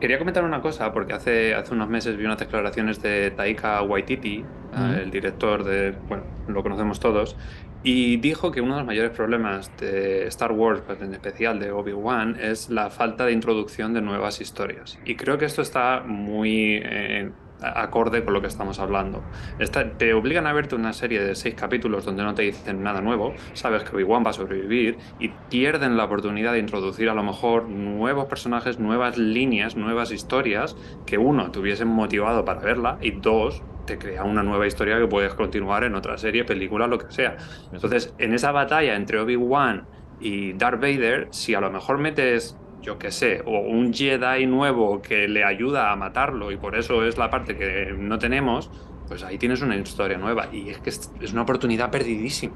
[0.00, 4.40] Quería comentar una cosa, porque hace, hace unos meses vi unas declaraciones de Taika Waititi,
[4.40, 5.02] uh -huh.
[5.02, 7.36] el director de, bueno, lo conocemos todos,
[7.82, 12.36] y dijo que uno de los mayores problemas de Star Wars, en especial de Obi-Wan,
[12.38, 14.98] es la falta de introducción de nuevas historias.
[15.04, 17.30] Y creo que esto está muy eh,
[17.62, 19.22] acorde con lo que estamos hablando.
[19.58, 23.00] Está, te obligan a verte una serie de seis capítulos donde no te dicen nada
[23.00, 27.22] nuevo, sabes que Obi-Wan va a sobrevivir y pierden la oportunidad de introducir a lo
[27.22, 33.12] mejor nuevos personajes, nuevas líneas, nuevas historias que uno te hubiesen motivado para verla y
[33.12, 37.10] dos te crea una nueva historia que puedes continuar en otra serie, película, lo que
[37.10, 37.36] sea.
[37.72, 39.86] Entonces, en esa batalla entre Obi-Wan
[40.20, 45.02] y Darth Vader, si a lo mejor metes yo qué sé, o un Jedi nuevo
[45.02, 48.70] que le ayuda a matarlo y por eso es la parte que no tenemos,
[49.08, 52.54] pues ahí tienes una historia nueva y es que es una oportunidad perdidísima.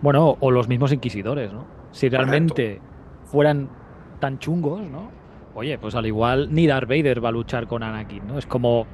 [0.00, 1.66] Bueno, o los mismos inquisidores, ¿no?
[1.92, 2.80] Si realmente
[3.24, 3.68] fueran
[4.18, 5.10] tan chungos, ¿no?
[5.54, 8.38] Oye, pues al igual ni Darth Vader va a luchar con Anakin, ¿no?
[8.38, 8.86] Es como,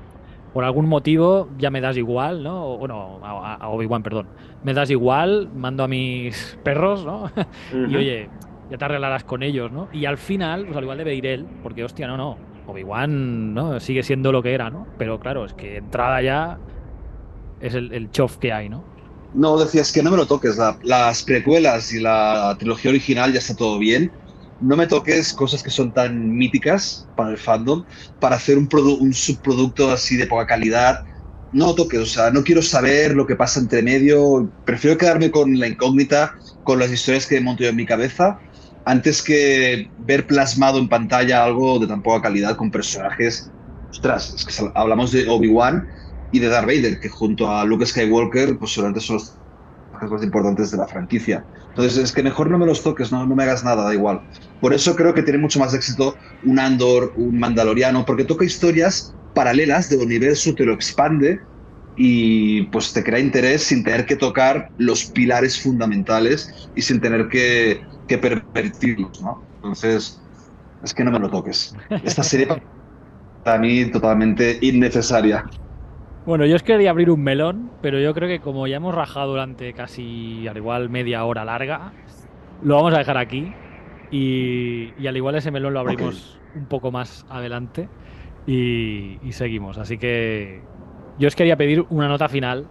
[0.52, 2.78] por algún motivo ya me das igual, ¿no?
[2.78, 4.28] Bueno, a, Obi-Wan, perdón.
[4.64, 7.30] Me das igual, mando a mis perros, ¿no?
[7.88, 8.30] y oye,
[8.68, 9.88] ya te arreglarás con ellos, ¿no?
[9.92, 12.44] Y al final, pues al igual debe ir él, porque hostia, no, no.
[12.68, 13.78] Obi-Wan, ¿no?
[13.80, 14.90] Sigue siendo lo que era, ¿no?
[14.96, 16.60] Pero claro, es que entrada ya
[17.58, 18.88] es el, el chof que hay, ¿no?
[19.32, 20.56] No, decías que no me lo toques.
[20.56, 24.16] la- las precuelas y la trilogía original ya está todo bien.
[24.58, 27.84] No me toques cosas que son tan míticas para el fandom
[28.18, 28.68] para hacer un,
[29.00, 31.00] un subproducto así de poca calidad.
[31.50, 34.52] No toques, o sea, no quiero saber lo que pasa entre medio.
[34.64, 38.38] Prefiero quedarme con la incógnita, con las historias que monto yo en mi cabeza,
[38.86, 43.50] antes que ver plasmado en pantalla algo de tan poca calidad con personajes.
[43.90, 45.88] Ostras, es que hablamos de Obi-Wan
[46.30, 49.40] y de Darth Vader, que junto a Luke Skywalker, pues seguramente son los
[50.10, 51.44] más importantes de la franquicia.
[51.70, 54.22] Entonces, es que mejor no me los toques, no, no me hagas nada, da igual.
[54.60, 59.16] Por eso creo que tiene mucho más éxito un Andor, un Mandaloriano, porque toca historias
[59.32, 61.40] paralelas del universo, te lo expande
[61.96, 67.28] y pues te crea interés sin tener que tocar los pilares fundamentales y sin tener
[67.28, 69.48] que, que pervertirlos, ¿no?
[69.62, 70.24] Entonces,
[70.82, 71.74] es que no me lo toques.
[72.02, 72.48] Esta serie
[73.42, 75.44] para mí totalmente innecesaria.
[76.24, 79.30] Bueno, yo os quería abrir un melón, pero yo creo que como ya hemos rajado
[79.30, 81.94] durante casi al igual media hora larga,
[82.60, 83.62] lo vamos a dejar aquí.
[84.10, 87.90] Y, y al igual ese melón lo abrimos un poco más adelante
[88.46, 89.78] y, y seguimos.
[89.78, 90.68] Así que
[91.16, 92.70] yo os quería pedir una nota final,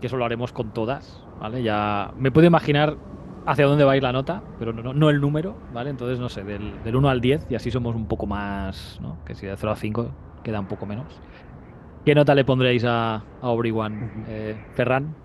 [0.00, 1.62] que eso lo haremos con todas, ¿vale?
[1.62, 3.00] Ya me puedo imaginar
[3.44, 5.90] hacia dónde va a ir la nota, pero no, no- no el número, ¿vale?
[5.90, 9.20] Entonces, no sé, del, del 1 al 10 y así somos un poco más, ¿no?
[9.24, 11.22] Que si de 0 a 5 queda un poco menos.
[12.04, 15.18] ¿Qué nota le pondréis a, a Obi-Wan, eh, Ferran?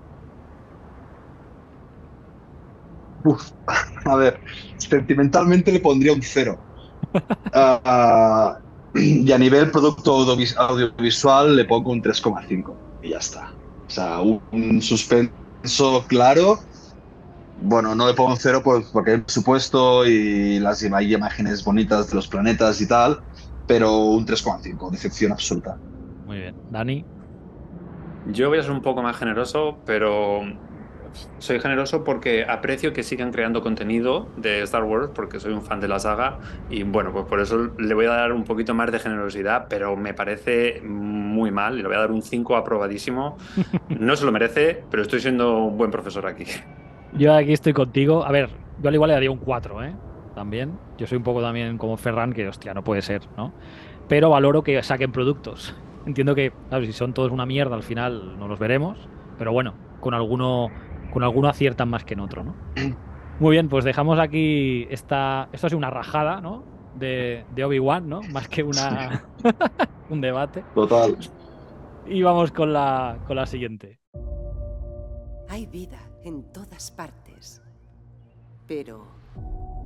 [3.24, 3.52] Uf,
[4.06, 4.42] a ver,
[4.78, 6.64] sentimentalmente le pondría un cero.
[7.54, 8.60] Ah, ah,
[8.94, 13.56] y a nivel producto audiovis- audiovisual le pongo un 3,5 y ya está.
[13.88, 16.60] O sea, un, suspenso claro.
[17.56, 22.10] Bueno, no le pongo un cero pues, porque hay presupuesto y las hay imágenes bonitas
[22.10, 23.22] de los planetas y tal,
[23.66, 25.80] pero un 3,5, decepción absoluta.
[26.24, 26.56] Muy bien.
[26.70, 27.06] Dani.
[28.26, 30.42] Yo voy a ser un poco más generoso, pero
[31.40, 35.80] soy generoso porque aprecio que sigan creando contenido de Star Wars, porque soy un fan
[35.80, 38.92] de la saga, y bueno, pues por eso le voy a dar un poquito más
[38.92, 43.38] de generosidad, pero me parece muy mal, y le voy a dar un 5 aprobadísimo.
[43.90, 46.46] No se lo merece, pero estoy siendo un buen profesor aquí.
[47.14, 48.24] Yo aquí estoy contigo.
[48.26, 48.50] A ver,
[48.82, 49.94] yo al igual le daría un 4, ¿eh?
[50.34, 50.78] También.
[50.98, 53.54] Yo soy un poco también como Ferran, que hostia, no puede ser, ¿no?
[54.08, 55.76] Pero valoro que saquen productos.
[56.06, 58.98] Entiendo que, claro, si son todos una mierda, al final no los veremos.
[59.38, 60.70] Pero bueno, con alguno,
[61.12, 62.56] con alguno aciertan más que en otro, ¿no?
[63.40, 65.50] Muy bien, pues dejamos aquí esta.
[65.52, 66.64] Esto ha sido una rajada, ¿no?
[66.96, 68.22] De, de Obi-Wan, ¿no?
[68.32, 69.26] Más que una
[70.10, 70.64] un debate.
[70.76, 71.18] Total.
[72.06, 74.00] Y vamos con la, con la siguiente.
[75.50, 77.62] Hay vida en todas partes,
[78.68, 79.08] pero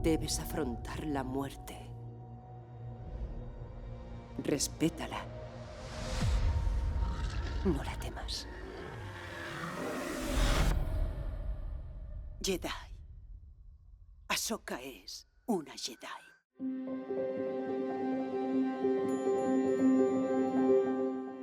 [0.03, 1.75] debes afrontar la muerte.
[4.43, 5.17] Respétala.
[7.63, 8.47] No la temas.
[12.45, 12.69] Jedi.
[14.27, 16.05] Ahsoka es una Jedi.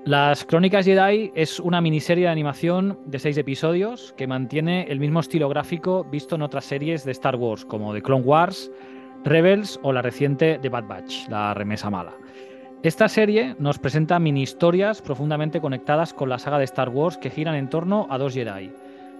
[0.04, 5.18] Las Crónicas Jedi es una miniserie de animación de seis episodios que mantiene el mismo
[5.18, 8.70] estilo gráfico visto en otras series de Star Wars, como The Clone Wars,
[9.24, 12.12] Rebels o la reciente The Bad Batch, la remesa mala.
[12.84, 17.30] Esta serie nos presenta mini historias profundamente conectadas con la saga de Star Wars que
[17.30, 18.72] giran en torno a dos Jedi,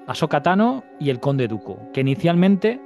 [0.07, 2.81] Ahsoka Tano y el Conde Dooku, que inicialmente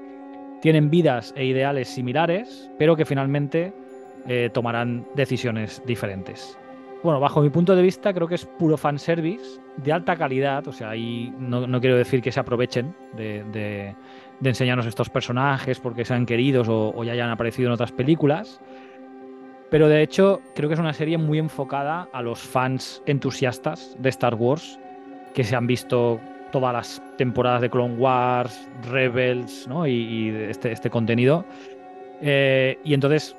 [0.61, 3.73] tienen vidas e ideales similares, pero que finalmente
[4.27, 6.59] eh, tomarán decisiones diferentes.
[7.03, 10.67] Bueno, bajo mi punto de vista, creo que es puro fanservice de alta calidad.
[10.67, 13.95] O sea, ahí no, no quiero decir que se aprovechen de, de-
[14.41, 18.61] de enseñarnos estos personajes porque sean queridos o, o ya hayan aparecido en otras películas.
[19.71, 24.09] Pero de hecho, creo que es una serie muy enfocada a los fans entusiastas de
[24.09, 24.79] Star Wars
[25.35, 26.21] que se han visto
[26.53, 29.87] todas las temporadas de Clone Wars, Rebels, ¿no?
[29.87, 31.45] Y, este, este contenido.
[32.21, 33.37] Eh, y entonces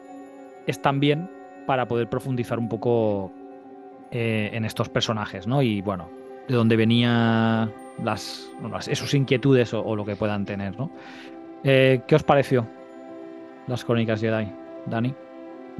[0.66, 1.30] es también
[1.66, 3.32] para poder profundizar un poco
[4.12, 5.62] eh, en estos personajes, ¿no?
[5.62, 6.10] Y bueno,
[6.48, 10.92] de dónde venían las, bueno, sus inquietudes o, o lo que puedan tener, ¿no?
[11.64, 12.68] Eh, ¿Qué os pareció
[13.68, 14.48] las crónicas Jedi,
[14.86, 15.14] Dani?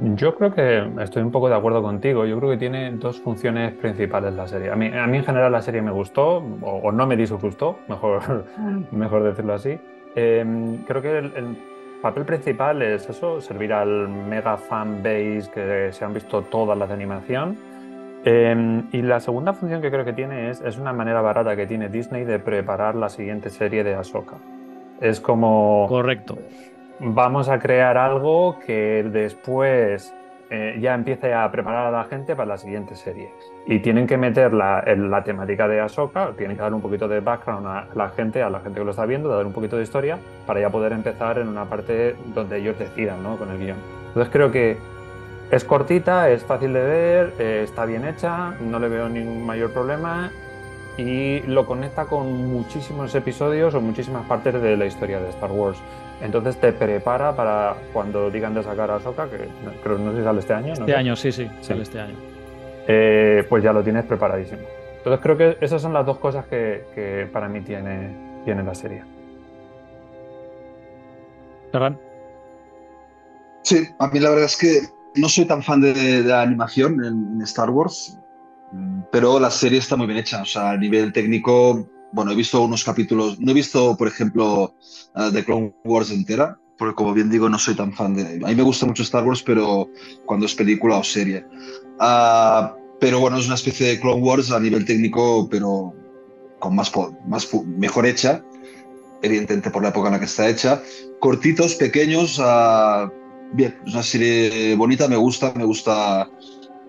[0.00, 2.24] Yo creo que estoy un poco de acuerdo contigo.
[2.24, 4.70] Yo creo que tiene dos funciones principales la serie.
[4.70, 7.78] A mí, a mí en general la serie me gustó, o, o no me disgustó,
[7.88, 8.44] mejor,
[8.92, 9.76] mejor decirlo así.
[10.14, 11.56] Eh, creo que el, el-
[12.00, 16.88] papel principal es eso, servir al mega fan base que se han visto todas las
[16.88, 17.56] de animación.
[18.24, 21.66] Eh, y la segunda función que creo que tiene es, es una manera barata que
[21.66, 24.36] tiene Disney de preparar la siguiente serie de Ahsoka.
[25.00, 25.86] Es como...
[25.88, 26.38] Correcto.
[27.00, 30.12] Vamos a crear algo que después
[30.50, 33.30] eh, ya empiece a preparar a la gente para la siguiente serie.
[33.66, 37.06] Y tienen que meter la, en la temática de Ahsoka, tienen que dar un poquito
[37.06, 39.76] de background a la gente, a la gente que lo está viendo, dar un poquito
[39.76, 43.36] de historia, para ya poder empezar en una parte donde ellos decidan ¿no?
[43.36, 43.76] con el guion.
[44.08, 44.78] Entonces creo que
[45.52, 49.72] es cortita, es fácil de ver, eh, está bien hecha, no le veo ningún mayor
[49.72, 50.32] problema
[50.96, 55.78] y lo conecta con muchísimos episodios o muchísimas partes de la historia de Star Wars.
[56.20, 59.48] Entonces te prepara para cuando digan de sacar a Ahsoka, que
[59.82, 60.66] creo no sé si sale este año.
[60.74, 60.80] ¿no?
[60.80, 62.14] Este año, sí, sí, sale este año.
[62.88, 64.62] eh, pues ya lo tienes preparadísimo.
[64.96, 68.74] Entonces creo que esas son las dos cosas que, que para mí tiene, tiene la
[68.74, 69.04] serie.
[71.72, 71.98] Ferran.
[73.62, 74.80] Sí, a mí la verdad es que
[75.20, 78.18] no soy tan fan de, de la animación en, en Star Wars,
[79.12, 80.42] pero la serie está muy bien hecha.
[80.42, 84.74] O sea, a nivel técnico, bueno, he visto unos capítulos, no he visto, por ejemplo,
[85.14, 88.40] uh, The Clone Wars entera, porque como bien digo, no soy tan fan de...
[88.44, 89.90] A mí me gusta mucho Star Wars, pero
[90.26, 91.44] cuando es película o serie.
[91.98, 95.94] Ah, pero bueno, es una especie de Clone Wars a nivel técnico, pero
[96.58, 96.92] con más,
[97.26, 98.42] más mejor hecha,
[99.22, 100.82] evidentemente por la época en la que está hecha.
[101.20, 103.10] Cortitos, pequeños, ah,
[103.52, 106.30] bien, es una serie bonita, me gusta, me gusta,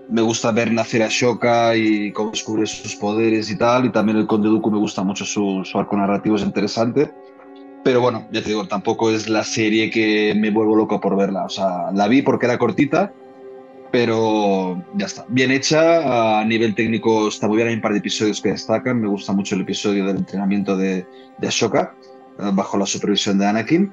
[0.10, 4.17] me gusta ver nacer a Shoka y cómo descubre sus poderes y tal, y también
[4.17, 7.12] el Conde Dooku me gusta mucho su, su arco narrativo, es interesante.
[7.84, 11.45] Pero bueno, ya te digo, tampoco es la serie que me vuelvo loco por verla.
[11.45, 13.13] O sea, la vi porque era cortita,
[13.91, 15.26] pero ya está.
[15.30, 19.00] Bien hecha, a nivel técnico está muy bien, hay un par de episodios que destacan.
[19.00, 21.06] Me gusta mucho el episodio del entrenamiento de,
[21.38, 21.93] de Ashoka,
[22.39, 23.91] eh, bajo la supervisión de Anakin.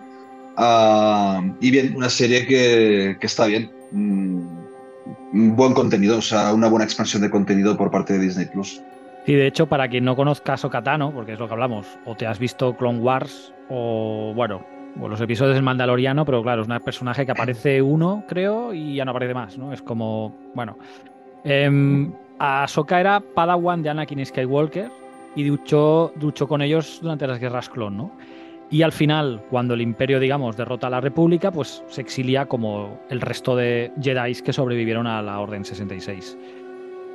[0.57, 3.71] Ah, y bien, una serie que, que está bien.
[3.93, 4.56] Mm,
[5.33, 8.83] un buen contenido, o sea, una buena expansión de contenido por parte de Disney Plus.
[9.25, 12.27] Sí, de hecho, para quien no conozca Sokatano, porque es lo que hablamos, o te
[12.27, 14.65] has visto Clone Wars, o bueno,
[15.01, 18.95] o los episodios del Mandaloriano, pero claro, es un personaje que aparece uno, creo, y
[18.95, 19.73] ya no aparece más, ¿no?
[19.73, 20.79] Es como, bueno.
[21.45, 22.09] Eh,
[22.39, 24.91] Ahsoka era Padawan de Anakin Skywalker
[25.35, 28.13] y luchó, luchó con ellos durante las guerras clon, ¿no?
[28.71, 32.99] Y al final, cuando el Imperio, digamos, derrota a la República, pues se exilia como
[33.11, 36.37] el resto de Jedi que sobrevivieron a la Orden 66.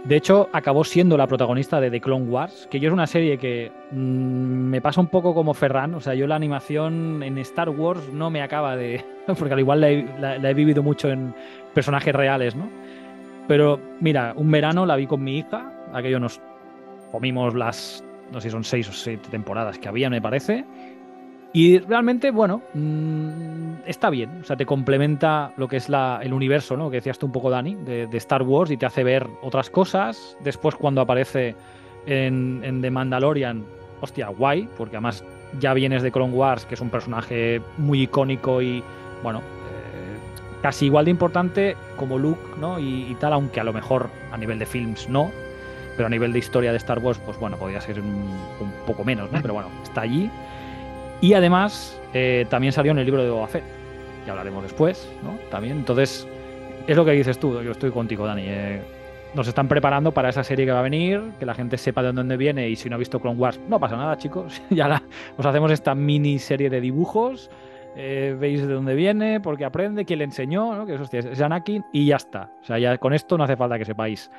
[0.06, 3.38] De hecho, acabó siendo la protagonista de The Clone Wars, que yo es una serie
[3.38, 5.94] que mm, me pasa un poco como Ferran.
[5.94, 9.04] O sea, yo la animación en Star Wars no me acaba de.
[9.38, 11.36] Porque al igual la he, la- la he vivido mucho en
[11.74, 12.68] personajes reales, ¿no?
[13.48, 16.42] Pero mira, un verano la vi con mi hija, aquello nos
[17.12, 18.04] comimos las.
[18.32, 20.64] No sé si son seis o siete temporadas que había, me parece.
[21.54, 24.42] Y realmente, bueno, mm, está bien.
[24.42, 26.90] O sea, te complementa lo que es la, el universo, ¿no?
[26.90, 30.38] Que decías tú un poco, Dani, de, Star Wars y te hace ver otras cosas.
[30.42, 31.56] Después, cuando aparece
[32.06, 33.66] en, en The Mandalorian,
[34.00, 35.26] hostia, guay, porque además
[35.60, 38.82] ya vienes de Clone Wars, que es un personaje muy icónico y,
[39.22, 42.80] bueno, eh, casi igual de importante como Luke, ¿no?
[42.80, 45.32] Y, tal, aunque a lo mejor a nivel de films no.
[45.98, 48.34] Pero a nivel de historia de Star Wars, pues bueno, podría ser un
[48.88, 49.42] poco menos, ¿no?
[49.42, 50.32] Pero bueno, está allí.
[51.22, 53.64] Y además, eh, también salió en el libro de Boba Fett.
[54.26, 55.38] Ya hablaremos después, ¿no?
[55.50, 55.78] También.
[55.78, 56.28] Entonces,
[56.88, 57.62] es lo que dices tú.
[57.62, 58.44] Yo estoy contigo, Dani.
[58.46, 58.82] eh,
[59.34, 62.12] nos están preparando para esa serie que va a venir, que la gente sepa de
[62.12, 64.62] dónde viene y si no ha visto Clone Wars, no pasa nada, chicos.
[64.70, 65.04] ya la-
[65.38, 67.50] os hacemos esta mini serie de dibujos.
[67.96, 70.86] eh, veis de dónde viene, por qué aprende, quién le enseñó, ¿no?
[70.86, 72.50] que hostia, es Anakin y ya está.
[72.62, 74.32] O sea, ya con esto no hace falta que sepáis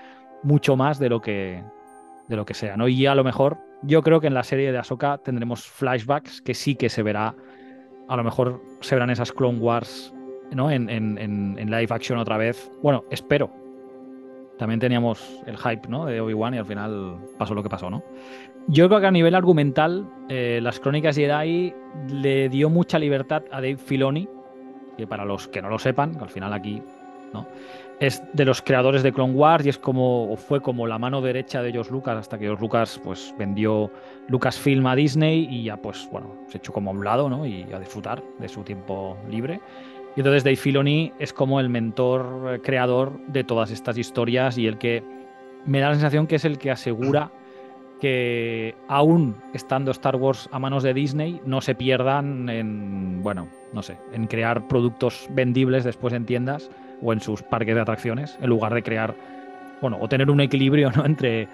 [0.43, 1.63] mucho más de lo que
[2.33, 2.89] de lo que sea, ¿no?
[2.89, 6.55] Y a lo mejor yo creo que en la serie de Ahsoka tendremos flashbacks que
[6.55, 7.35] sí que se verá,
[8.09, 10.13] a lo mejor se verán esas Clone Wars,
[10.51, 10.71] ¿no?
[10.71, 10.87] En,
[11.57, 12.71] live action otra vez.
[12.83, 13.51] Bueno, espero.
[14.59, 16.07] También teníamos el hype, ¿no?
[16.07, 18.03] De Obi-Wan y al final pasó lo que pasó, ¿no?
[18.69, 21.75] Yo creo que a nivel argumental, eh, las Crónicas Jedi
[22.09, 24.29] le dio mucha libertad a Dave Filoni,
[24.97, 26.81] que para los que no lo sepan, al final aquí,
[27.33, 27.47] ¿no?
[28.03, 31.63] Es de los creadores de Clone Wars y es como, fue como la mano derecha
[31.63, 33.93] de George Lucas hasta que George Lucas pues vendió
[34.27, 37.47] Lucasfilm a Disney y ya pues bueno, se echó como a un lado, ¿no?
[37.47, 39.61] Y a disfrutar de su tiempo libre.
[40.17, 44.67] Y entonces Dave Filoni es como el mentor eh, creador de todas estas historias y
[44.67, 45.05] el que
[45.65, 47.31] me da la sensación que es el que asegura
[48.01, 53.81] que aún estando Star Wars a manos de Disney no se pierdan en, bueno, no
[53.81, 56.69] sé, en crear productos vendibles después en tiendas
[57.03, 59.15] o en sus parques de atracciones, en lugar de crear,
[59.81, 61.05] bueno, o tener un equilibrio ¿no?
[61.07, 61.49] entre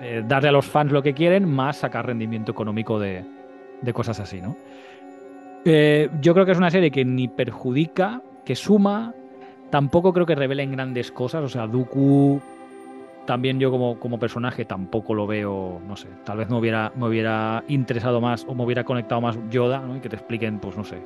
[0.00, 3.24] eh, darle a los fans lo que quieren más sacar rendimiento económico de,
[3.82, 4.56] de cosas así, ¿no?
[5.64, 9.12] Eh, yo creo que es una serie que ni perjudica, que suma,
[9.70, 12.40] tampoco creo que revelen grandes cosas, o sea, Dooku
[13.26, 17.08] también yo como, como personaje tampoco lo veo, no sé, tal vez me hubiera, me
[17.08, 19.96] hubiera interesado más o me hubiera conectado más Yoda, ¿no?
[19.96, 21.02] Y que te expliquen, pues no sé,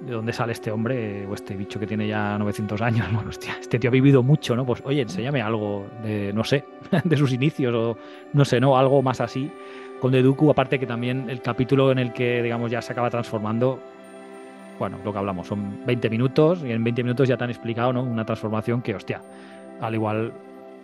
[0.00, 3.06] de dónde sale este hombre o este bicho que tiene ya 900 años.
[3.12, 4.64] Bueno, hostia, este tío ha vivido mucho, ¿no?
[4.66, 6.64] Pues oye, enséñame algo de, no sé,
[7.04, 7.96] de sus inicios o
[8.32, 8.76] no sé, ¿no?
[8.76, 9.50] Algo más así.
[10.00, 13.08] Con de Dooku, aparte que también el capítulo en el que, digamos, ya se acaba
[13.08, 13.80] transformando,
[14.78, 17.92] bueno, lo que hablamos, son 20 minutos y en 20 minutos ya te han explicado,
[17.94, 18.02] ¿no?
[18.02, 19.22] Una transformación que, hostia,
[19.80, 20.32] al igual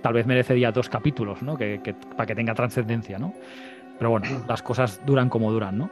[0.01, 1.57] tal vez merecería dos capítulos, ¿no?
[1.59, 3.35] Que, que- para que tenga trascendencia, ¿no?
[3.99, 5.91] Pero bueno, las cosas duran como duran, ¿no?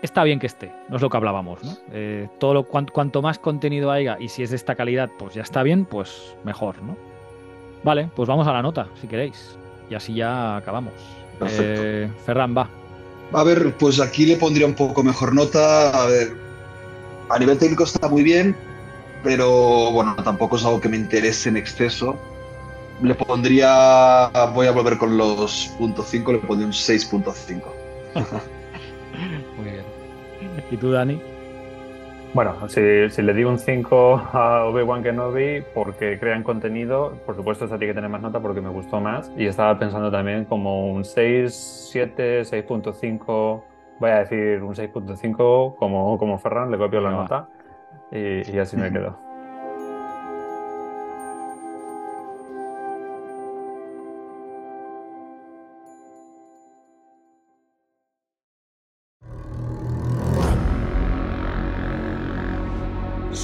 [0.00, 1.76] Está bien que esté, no es lo que hablábamos, ¿no?
[1.92, 5.34] Eh, todo lo, cuan- cuanto más contenido haya y si es de esta calidad, pues
[5.34, 6.96] ya está bien, pues mejor, ¿no?
[7.82, 9.56] Vale, pues vamos a la nota, si queréis.
[9.90, 10.92] Y así ya acabamos.
[11.38, 11.82] Perfecto.
[11.82, 12.68] Eh, Ferran, va.
[13.32, 15.90] A ver, pues aquí le pondría un poco mejor nota.
[15.90, 16.32] A ver,
[17.30, 18.56] a nivel técnico está muy bien,
[19.24, 22.16] pero bueno, tampoco es algo que me interese en exceso.
[23.02, 27.62] Le pondría, voy a volver con los punto .5, le pondría un 6.5.
[29.56, 29.84] Muy bien.
[30.70, 31.20] ¿Y tú, Dani?
[32.34, 37.64] Bueno, si, si le di un 5 a Obi-Wan Kenobi porque crean contenido, por supuesto
[37.64, 39.32] esta tiene que tener más nota porque me gustó más.
[39.36, 43.62] Y estaba pensando también como un 6, 7, 6.5,
[43.98, 47.48] voy a decir un 6.5 como, como Ferran, le copio la nota
[48.12, 49.18] y, y así me quedo.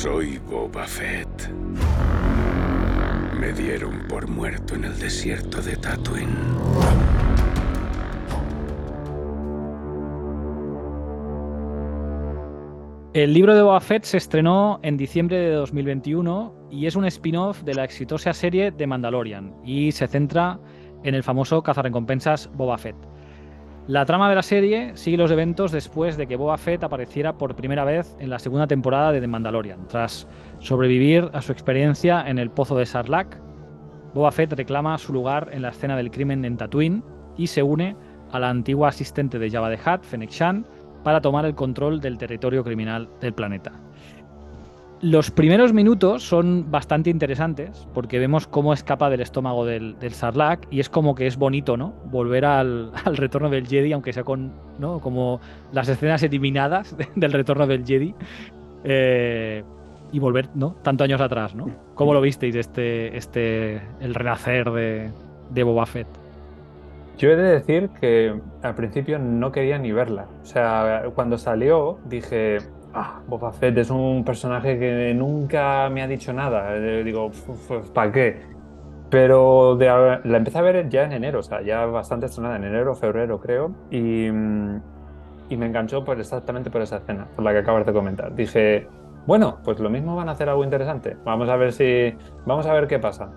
[0.05, 1.51] Soy Boba Fett.
[3.41, 6.29] Me dieron por muerto en el desierto de Tatooine.
[13.15, 17.63] El libro de Boba Fett se estrenó en diciembre de 2021 y es un spin-off
[17.63, 20.61] de la exitosa serie de Mandalorian y se centra
[21.03, 23.14] en el famoso cazarrecompensas Boba Fett.
[23.87, 27.55] La trama de la serie sigue los eventos después de que Boba Fett apareciera por
[27.55, 29.87] primera vez en la segunda temporada de The Mandalorian.
[29.89, 30.27] Tras
[30.59, 33.37] sobrevivir a su experiencia en el pozo de Sarlacc,
[34.15, 37.03] Boba Fett reclama su lugar en la escena del crimen en Tatooine
[37.37, 37.95] y se une
[38.33, 40.65] a la antigua asistente de Jabba the Hutt, Fennec Shan,
[41.03, 43.73] para tomar el control del territorio criminal del planeta.
[45.05, 50.67] Los primeros minutos son bastante interesantes porque vemos cómo escapa del estómago del, del Sarlacc
[50.71, 51.93] y es como que es bonito, ¿no?
[52.07, 55.01] Volver al, retorno del Jedi, aunque sea con, ¿no?
[55.01, 55.43] Como
[55.73, 58.15] las escenas eliminadas del retorno del Jedi.
[58.85, 59.63] eh,
[60.11, 60.77] y volver, ¿no?
[60.81, 61.69] Tanto años atrás, ¿no?
[61.95, 65.11] ¿Cómo lo visteis este, este, el renacer de,
[65.51, 66.09] de Boba Fett?
[67.19, 70.29] Yo he de decir que al principio no quería ni verla.
[70.43, 72.61] O sea, cuando salió dije,
[72.95, 76.77] ah, Boba Fett es un personaje que nunca me ha dicho nada.
[76.77, 77.31] Eh, Digo,
[77.93, 78.43] ¿para qué?
[79.11, 79.87] Pero de
[80.25, 83.41] la empecé a ver ya en enero, o sea, ya bastante estrenada, en enero, febrero
[83.41, 84.83] creo, y, mm,
[85.51, 88.35] y me enganchó por exactamente por esa escena, por la que acabas de comentar.
[88.35, 88.89] Dije,
[89.27, 91.17] bueno, pues lo mismo van a hacer algo interesante.
[91.25, 92.15] Vamos a ver si,
[92.47, 93.31] vamos a ver qué pasa.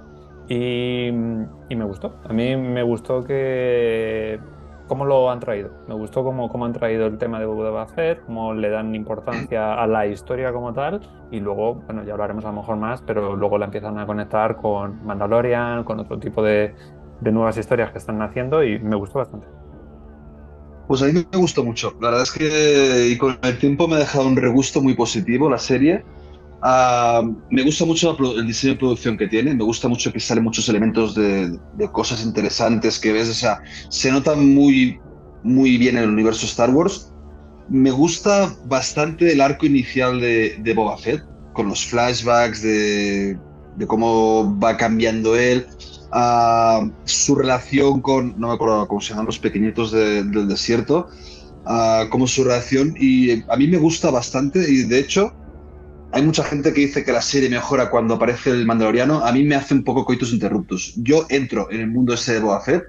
[0.48, 2.16] Y, y me gustó.
[2.24, 4.40] A mí me gustó que
[4.88, 5.72] cómo lo han traído.
[5.88, 9.74] Me gustó cómo, cómo han traído el tema de Boba Fett, cómo le dan importancia
[9.74, 11.02] a la historia como tal.
[11.32, 14.58] Y luego, bueno, ya hablaremos a lo mejor más, pero luego la empiezan a conectar
[14.58, 16.74] con Mandalorian, con otro tipo de,
[17.22, 19.48] de nuevas historias que están haciendo y me gustó bastante.
[20.88, 21.94] Pues a mí me gustó mucho.
[22.00, 25.50] La verdad es que y con el tiempo me ha dejado un regusto muy positivo
[25.50, 26.06] la serie.
[26.62, 29.54] Ah, me gusta mucho el diseño de producción que tiene.
[29.54, 31.60] Me gusta mucho que salen muchos elementos de,
[31.92, 33.30] cosas interesantes que ves.
[33.30, 34.98] O sea, se nota muy,
[35.44, 37.14] muy bien en el universo Star Wars.
[37.68, 41.22] Me gusta bastante el arco inicial de, de Boba Fett,
[41.54, 43.38] con los flashbacks de,
[43.88, 45.68] cómo va cambiando él.
[46.12, 51.08] Ah, su relación con, no me acuerdo cómo se llaman los pequeñitos de- del desierto,
[51.66, 55.34] ah, como su relación, y a mí me gusta bastante, y de hecho,
[56.12, 59.44] hay mucha gente que dice que la serie mejora cuando aparece el Mandaloriano, a mí
[59.44, 60.94] me hace un poco coitus interruptus.
[60.98, 62.84] Yo entro en el mundo ese de Boba Fett,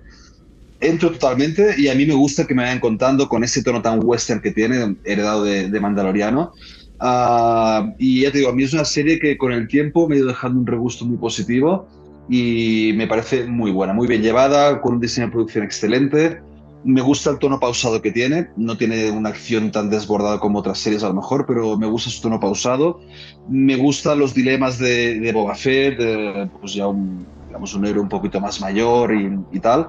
[0.80, 4.00] entro totalmente, y a mí me gusta que me vayan contando con ese tono tan
[4.02, 6.52] western que tiene, heredado de, Mandaloriano.
[7.00, 10.16] Ah, y ya te digo, a mí es una serie que con el tiempo me
[10.16, 11.88] ha ido dejando un regusto muy positivo
[12.28, 16.40] y me parece muy buena, muy bien llevada, con un diseño de producción excelente.
[16.84, 20.78] Me gusta el tono pausado que tiene, no tiene una acción tan desbordada como otras
[20.78, 23.00] series a lo mejor, pero me gusta su tono pausado.
[23.48, 28.02] Me gustan los dilemas de, de Boba Fett, de, pues ya un, digamos, un héroe
[28.02, 29.88] un poquito más mayor y, y tal.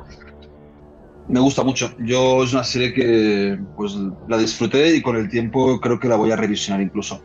[1.27, 1.91] Me gusta mucho.
[1.99, 3.95] Yo es una serie que pues
[4.27, 7.21] la disfruté y con el tiempo creo que la voy a revisionar incluso.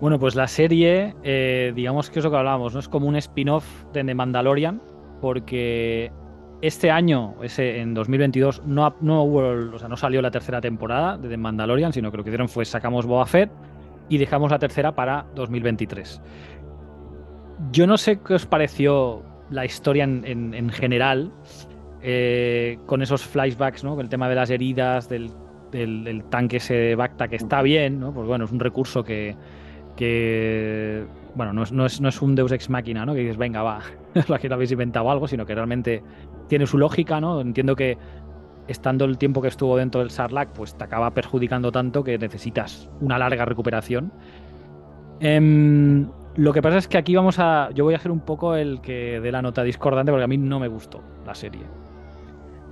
[0.00, 2.80] Bueno, pues la serie, eh, digamos que es lo que hablábamos, ¿no?
[2.80, 3.64] Es como un spin-off
[3.94, 4.82] de The Mandalorian,
[5.22, 6.12] porque
[6.62, 11.18] este año, ese, en 2022, no, no, hubo, o sea, no salió la tercera temporada
[11.18, 13.50] de The Mandalorian, sino que lo que hicieron fue sacamos Boba Fett
[14.08, 16.20] y dejamos la tercera para 2023.
[17.72, 21.32] Yo no sé qué os pareció la historia en, en, en general,
[22.02, 23.96] eh, con esos flashbacks, ¿no?
[23.96, 25.30] Con el tema de las heridas, del,
[25.72, 28.12] del, tanque ese de Bacta, que está bien, ¿no?
[28.12, 29.34] Pues bueno, es un recurso que,
[31.34, 33.14] bueno, no es, no, es, no es, un Deus Ex Máquina, ¿no?
[33.14, 33.80] Que dices, venga, va,
[34.40, 36.02] que habéis inventado algo, sino que realmente
[36.48, 37.40] tiene su lógica, ¿no?
[37.40, 37.98] Entiendo que
[38.68, 42.88] estando el tiempo que estuvo dentro del Sarlacc, pues te acaba perjudicando tanto que necesitas
[43.00, 44.12] una larga recuperación.
[45.20, 47.70] Eh, lo que pasa es que aquí vamos a.
[47.74, 50.36] Yo voy a hacer un poco el que dé la nota discordante, porque a mí
[50.36, 51.62] no me gustó la serie.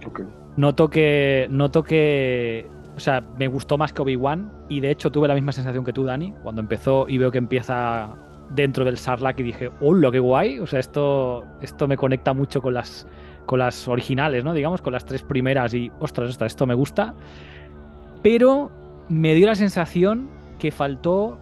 [0.07, 0.27] Okay.
[0.57, 1.47] Noto que.
[1.51, 2.69] Noto que.
[2.95, 4.53] O sea, me gustó más que Obi-Wan.
[4.69, 7.39] Y de hecho tuve la misma sensación que tú, Dani, cuando empezó y veo que
[7.39, 8.15] empieza
[8.51, 10.59] dentro del Sarlacc y dije, ¡hola, qué guay!
[10.59, 13.09] O sea, esto, esto me conecta mucho con las,
[13.47, 14.53] con las originales, ¿no?
[14.53, 17.15] Digamos, con las tres primeras y, ostras, ostras, esto me gusta.
[18.23, 18.71] Pero
[19.09, 20.29] me dio la sensación
[20.59, 21.39] que faltó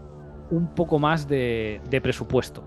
[0.51, 2.65] un poco más de, de presupuesto.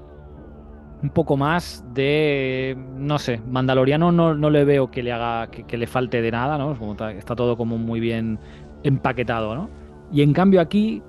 [1.03, 5.77] Un poco más de, no sé, Mandaloriano no, no le veo que le haga, que,
[5.77, 6.91] le falte de nada, ¿no?
[6.91, 8.39] Está, está todo como muy bien
[8.83, 9.69] empaquetado, ¿no?
[10.11, 11.03] Y en cambio aquí,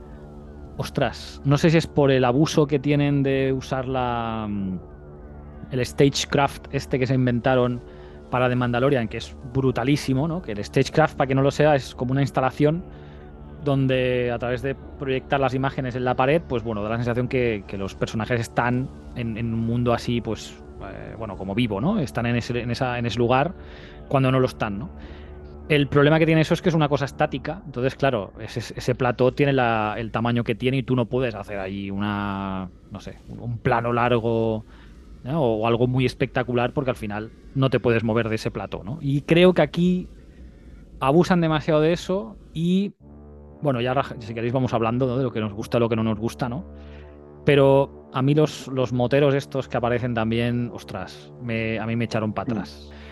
[0.76, 4.48] ostras, no sé si es por el abuso que tienen de usar la
[5.70, 7.82] el stagecraft este que se inventaron
[8.30, 10.42] para The Mandalorian, que es brutalísimo, ¿no?
[10.42, 12.84] Que el stagecraft, para que no lo sea, es como una instalación
[13.64, 17.28] donde a través de proyectar las imágenes en la pared, pues bueno, da la sensación
[17.28, 21.98] que, los personajes están en, un mundo así, pues, eh, bueno, como vivo, ¿no?
[21.98, 23.52] Están en ese, lugar
[24.08, 24.90] cuando no lo están, ¿no?
[25.68, 27.60] El problema que tiene eso es que es una cosa estática.
[27.66, 31.58] Entonces, claro, ese, ese plató tiene el tamaño que tiene y tú no puedes hacer
[31.58, 34.64] ahí una, no sé, un plano largo
[35.26, 35.42] ¿no?
[35.42, 38.98] o algo muy espectacular porque al final no te puedes mover de ese plató, ¿no?
[39.00, 40.08] Y creo que aquí
[41.00, 42.94] abusan demasiado de eso y,
[43.62, 45.16] bueno, ya si queréis vamos hablando ¿no?
[45.18, 46.64] de lo que nos gusta y lo que no nos gusta, ¿no?
[47.44, 52.06] Pero a mí los, los moteros estos que aparecen también, ostras, me, a mí me
[52.06, 52.90] echaron para atrás.
[52.90, 53.06] Mm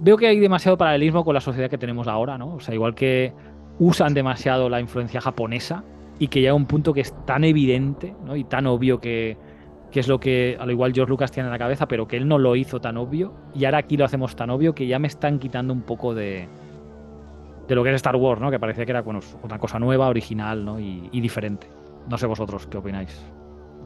[0.00, 2.54] veo que hay demasiado paralelismo con la sociedad que tenemos ahora, ¿no?
[2.54, 3.32] O sea, igual que
[3.78, 5.84] usan demasiado la influencia japonesa
[6.18, 8.36] y que llega a un punto que es tan evidente, ¿no?
[8.36, 9.36] Y tan obvio que,
[9.96, 12.28] que es lo que al igual George Lucas tiene en la cabeza, pero que él
[12.28, 15.08] no lo hizo tan obvio y ahora aquí lo hacemos tan obvio que ya me
[15.08, 16.46] están quitando un poco de
[17.66, 18.50] de lo que es Star Wars, ¿no?
[18.50, 20.78] Que parecía que era bueno, una cosa nueva, original, ¿no?
[20.78, 21.66] Y, diferente.
[22.10, 23.24] No sé vosotros qué opináis.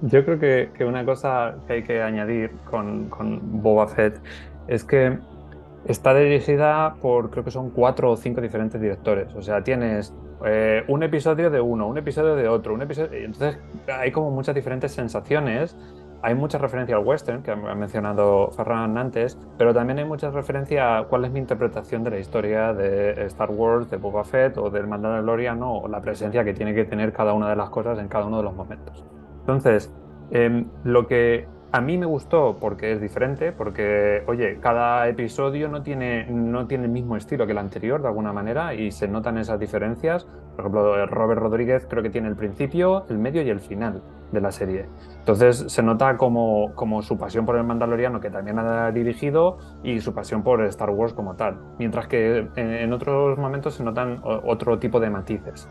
[0.03, 4.21] Yo creo que, que, una cosa que hay que añadir con, con Boba Fett
[4.67, 5.17] es que
[5.87, 9.35] Está dirigida por, creo que son cuatro o cinco diferentes directores.
[9.35, 10.13] O sea, tienes
[10.45, 13.11] eh, un episodio de uno, un episodio de otro, un episodio...
[13.13, 13.59] Entonces
[13.89, 15.77] hay como muchas diferentes sensaciones.
[16.23, 20.99] Hay mucha referencia al western, que ha mencionado Ferran antes, pero también hay mucha referencia
[20.99, 24.69] a cuál es mi interpretación de la historia de Star Wars, de Boba Fett o
[24.69, 28.09] del Mandalorian, o la presencia que tiene que tener cada una de las cosas en
[28.09, 29.03] cada uno de los momentos.
[29.41, 29.91] Entonces,
[30.31, 35.83] eh, lo que a mí me gustó porque es diferente, porque, oye, cada episodio no
[35.83, 39.39] tiene, no tiene el mismo estilo que el anterior, de alguna manera, y se notan
[39.39, 40.27] esas diferencias.
[40.55, 44.03] Por ejemplo, Robert Rodríguez creo que tiene el principio, el medio y el final
[44.33, 44.87] de la serie.
[45.19, 50.01] Entonces se nota como, como su pasión por el Mandaloriano, que también ha dirigido, y
[50.01, 51.59] su pasión por Star Wars como tal.
[51.79, 55.69] Mientras que en, en otros momentos se notan otro tipo de matices.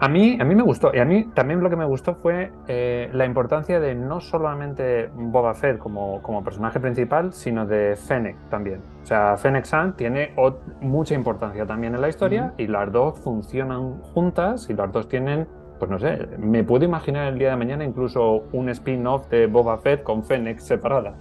[0.00, 2.50] A mí, a mí me gustó, y a mí también lo que me gustó fue
[2.66, 8.36] eh, la importancia de no solamente Boba Fett como, como, personaje principal, sino de Fennec
[8.48, 8.80] también.
[9.02, 10.34] O sea, Fennec San tiene
[10.80, 12.60] mucha importancia también en la historia mm.
[12.60, 15.46] y las dos funcionan juntas y las dos tienen,
[15.78, 19.78] pues no sé, me puedo imaginar el día de mañana incluso un spin-off de Boba
[19.78, 21.14] Fett con Fennec separada.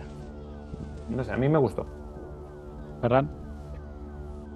[1.09, 1.85] No sé, a mí me gustó.
[3.01, 3.25] ¿Verdad?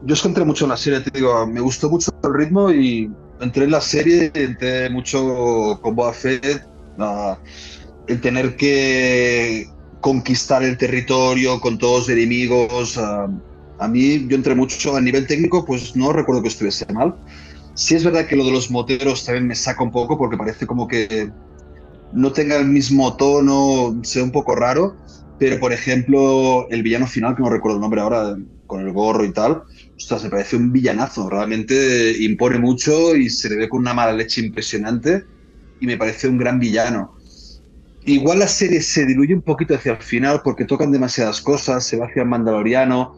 [0.04, 2.72] Yo es que entré mucho en la serie, te digo, me gustó mucho el ritmo
[2.72, 6.66] y entré en la serie, entré mucho con Boba Fett,
[6.98, 7.36] uh,
[8.08, 9.68] el tener que
[10.00, 12.96] conquistar el territorio con todos los enemigos.
[12.96, 13.30] Uh,
[13.80, 17.16] a mí, yo entré mucho a nivel técnico, pues no recuerdo que estuviese mal.
[17.80, 20.68] Sí es verdad que lo de los moteros también me saca un poco porque parece
[20.68, 21.32] como que
[22.12, 24.98] no tenga el mismo tono, sea un poco raro,
[25.38, 29.24] pero por ejemplo, el villano final, que no recuerdo el nombre ahora, con el gorro
[29.24, 29.64] y tal,
[29.98, 34.12] ostras, me parece un villanazo, realmente impone mucho y se le ve con una mala
[34.12, 35.24] leche impresionante
[35.80, 37.14] y me parece un gran villano.
[38.02, 41.96] Igual la serie se diluye un poquito hacia el final porque tocan demasiadas cosas, se
[41.96, 43.16] va hacia el mandaloriano.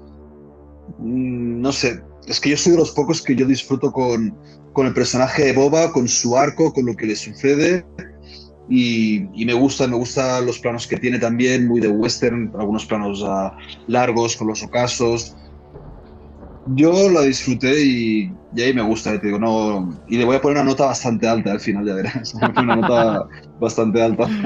[1.00, 4.36] mm, no sé, es que yo soy de los pocos que yo disfruto con,
[4.74, 7.86] con el personaje de Boba, con su arco, con lo que le sucede.
[8.70, 12.86] Y, y me gusta, me gustan los planos que tiene también, muy de western, algunos
[12.86, 13.56] planos ah,
[13.88, 15.36] largos con los ocasos.
[16.76, 20.36] Yo la disfruté y, y ahí me gusta, eh, te digo, no, y le voy
[20.36, 22.34] a poner una nota bastante alta al final, ya verás.
[22.56, 23.28] Una nota
[23.60, 24.28] bastante alta.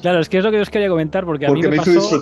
[0.00, 2.20] Claro, es que es lo que os quería comentar porque a Porque mí me pasó,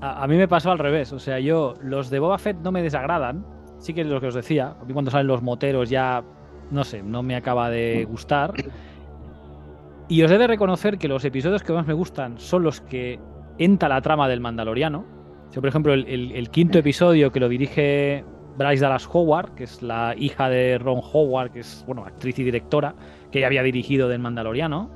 [0.00, 1.12] a, a mí me pasó al revés.
[1.12, 3.44] O sea, yo, los de Boba Fett no me desagradan.
[3.80, 4.76] Sí que es lo que os decía.
[4.80, 6.22] A mí cuando salen los moteros ya,
[6.70, 8.52] no sé, no me acaba de gustar.
[10.08, 13.18] Y os he de reconocer que los episodios que más me gustan son los que
[13.58, 15.04] entra la trama del Mandaloriano.
[15.48, 18.24] O sea, por ejemplo, el, el- el quinto episodio que lo dirige
[18.56, 22.44] Bryce Dallas Howard, que es la hija de Ron Howard, que es, bueno, actriz y
[22.44, 22.94] directora,
[23.32, 24.90] que ya había dirigido del Mandaloriano.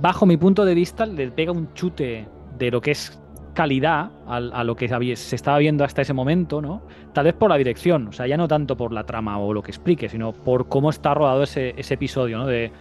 [0.00, 2.26] Bajo mi punto de vista, le pega un chute
[2.58, 3.20] de lo que es
[3.52, 6.82] calidad al- a, lo que se estaba viendo hasta ese momento, ¿no?
[7.12, 9.62] Tal vez por la dirección, o sea, ya no tanto por la trama o lo
[9.62, 12.46] que explique, sino por cómo está rodado ese, episodio, ¿no?
[12.46, 12.72] De,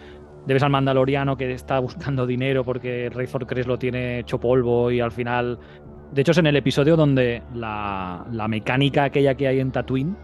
[0.48, 5.00] ves al mandaloriano que está buscando dinero porque Rayford Crest lo tiene hecho polvo y
[5.00, 5.60] al final...
[6.12, 10.18] De hecho, es en el episodio donde la, la mecánica aquella que hay en Tatooine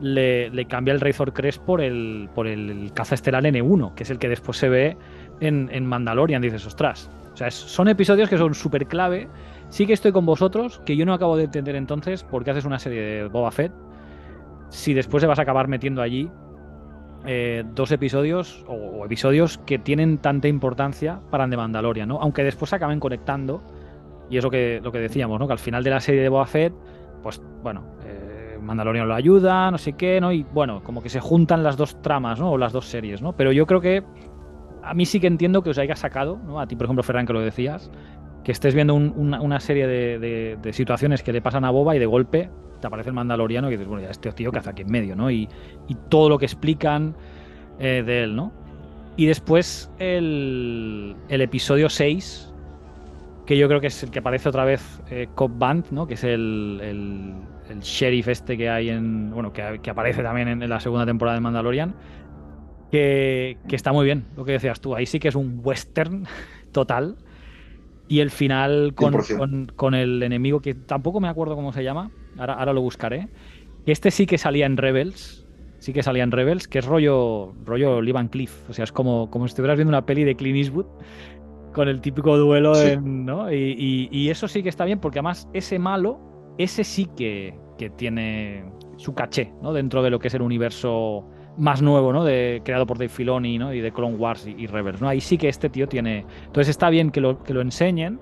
[0.00, 4.18] le, cambia el Rayford Crest por el, por el caza estelar N1, que es el
[4.18, 4.96] que después se ve
[5.40, 6.42] en, Mandalorian.
[6.42, 7.10] Dices, ostras.
[7.32, 9.28] O sea, son episodios que son súper clave.
[9.76, 12.64] Sí que estoy con vosotros, que yo no acabo de entender entonces por qué haces
[12.64, 13.74] una serie de Boba Fett
[14.70, 16.30] si después te vas a acabar metiendo allí
[17.26, 22.18] eh, dos episodios o, episodios que tienen tanta importancia para de Mandalorian, ¿no?
[22.22, 23.62] Aunque después se acaben conectando,
[24.30, 25.46] y es lo que, lo que decíamos, ¿no?
[25.46, 26.72] Que al final de la serie de Boba Fett,
[27.22, 30.32] pues bueno, eh, Mandalorian lo ayuda, no sé qué, ¿no?
[30.32, 32.52] Y bueno, como que se juntan las dos tramas, ¿no?
[32.52, 33.36] O las dos series, ¿no?
[33.36, 34.02] Pero yo creo que
[34.82, 36.60] a mí sí que entiendo que os haya sacado, ¿no?
[36.60, 37.90] A ti, por ejemplo, Ferran, que lo decías,
[38.46, 42.06] que estés viendo un- una, serie de, situaciones que le pasan a Boba y de
[42.06, 42.48] golpe
[42.80, 45.16] te aparece el Mandaloriano y dices, bueno, ya este tío que hace aquí en medio,
[45.16, 45.32] ¿no?
[45.32, 45.48] Y,
[45.88, 47.16] y todo lo que explican
[47.80, 48.52] eh, de él, ¿no?
[49.16, 52.54] Y después el, episodio 6,
[53.46, 56.06] que yo creo que es el que aparece otra vez eh, Cobb Band, ¿no?
[56.06, 57.34] Que es el,
[57.80, 59.32] sheriff este que hay en.
[59.32, 61.96] Bueno, que, aparece también en, la segunda temporada de Mandalorian.
[62.92, 64.94] Que está muy bien, lo que decías tú.
[64.94, 66.28] Ahí sí que es un western
[66.70, 67.16] total.
[68.08, 69.38] Y el final con, 100%.
[69.38, 72.10] con, con el enemigo, que tampoco me acuerdo cómo se llama.
[72.38, 73.28] Ahora, ahora lo buscaré.
[73.84, 75.44] Este sí que salía en Rebels.
[75.78, 78.68] Sí que salía en Rebels, que es rollo, rollo Lee Van Cleef.
[78.70, 80.86] O sea, es como, como si estuvieras viendo una peli de Clint Eastwood
[81.72, 82.88] con el típico duelo, Sí.
[82.90, 83.52] en- ¿no?
[83.52, 86.18] Y, y- y eso sí que está bien, porque además ese malo,
[86.58, 88.64] ese sí que, que tiene
[88.96, 89.72] su caché, ¿no?
[89.74, 92.24] Dentro de lo que es el universo más nuevo, ¿no?
[92.24, 93.72] De, creado por Dave Filoni, ¿no?
[93.72, 95.08] Y de Clone Wars y, y ¿no?
[95.08, 96.26] Ahí sí que este tío tiene...
[96.46, 98.20] Entonces está bien que lo, que lo enseñen,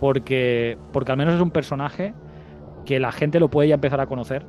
[0.00, 2.14] porque, porque al menos es un personaje
[2.84, 4.46] que la gente lo puede ya empezar a conocer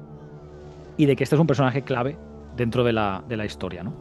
[0.97, 2.17] y de que este es un personaje clave
[2.55, 3.93] dentro de la, de la historia, ¿no?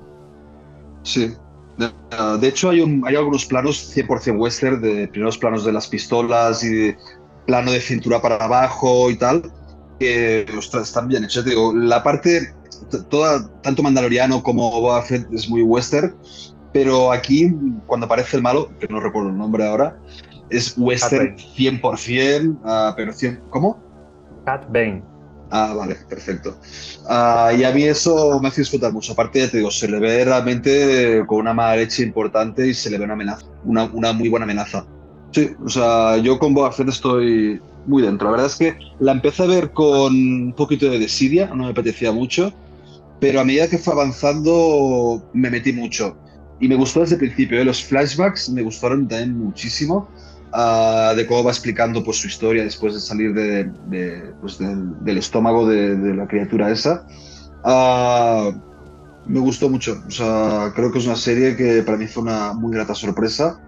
[1.02, 1.32] Sí.
[1.76, 5.86] De, ah, hecho, hay, un- hay algunos planos 100% western, de primeros planos de las
[5.88, 6.96] pistolas y de
[7.46, 9.42] plano de cintura para abajo y tal,
[10.00, 11.44] que ostras, están bien hechos.
[11.44, 12.54] Digo, la parte,
[13.08, 16.14] toda, tanto Mandaloriano como Boba Fett es muy western,
[16.72, 17.54] pero aquí,
[17.86, 19.98] cuando aparece el malo, que no recuerdo el nombre ahora,
[20.50, 23.78] es western 100%, ah, pero 100, ¿cómo?
[24.44, 25.02] Cat Bane.
[25.50, 26.56] Ah, vale, perfecto.
[27.08, 29.12] Ah, y a mí eso me hace disfrutar mucho.
[29.12, 32.90] Aparte, ya te digo, se le ve realmente con una mala leche importante y se
[32.90, 34.84] le ve una amenaza, una, una muy buena amenaza.
[35.30, 38.28] Sí, o sea, yo con Boba Fett estoy muy dentro.
[38.28, 41.70] La verdad es que la empecé a ver con un poquito de desidia, no me
[41.70, 42.52] apetecía mucho,
[43.20, 46.16] pero a medida que fue avanzando me metí mucho.
[46.60, 47.64] Y me gustó desde el principio, ¿eh?
[47.64, 50.08] los flashbacks me gustaron también muchísimo
[50.52, 55.68] ah, de cómo va explicando pues, su historia después de salir de, pues, del, estómago
[55.68, 57.06] de, de la criatura esa.
[57.62, 58.52] Ah,
[59.26, 60.02] me gustó mucho.
[60.06, 63.60] O sea, creo que es una serie que para mí fue una muy grata sorpresa.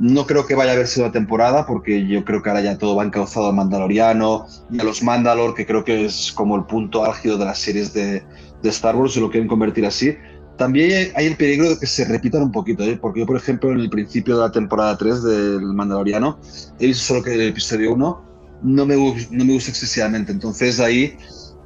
[0.00, 2.78] No creo que vaya a haber sido la temporada, porque yo creo que ahora ya
[2.78, 6.64] todo va encauzado al Mandaloriano y a los Mandalor, que creo que es como el
[6.64, 8.22] punto álgido de las series de,
[8.62, 10.14] de Star Wars, si lo quieren convertir así.
[10.56, 12.98] También hay- el peligro de que se repitan un poquito, ¿eh?
[13.00, 16.38] porque yo, por ejemplo, en el principio de la temporada 3 del Mandaloriano,
[16.80, 18.24] he visto solo que el episodio 1
[18.62, 20.32] no me, no me gusta excesivamente.
[20.32, 21.16] Entonces ahí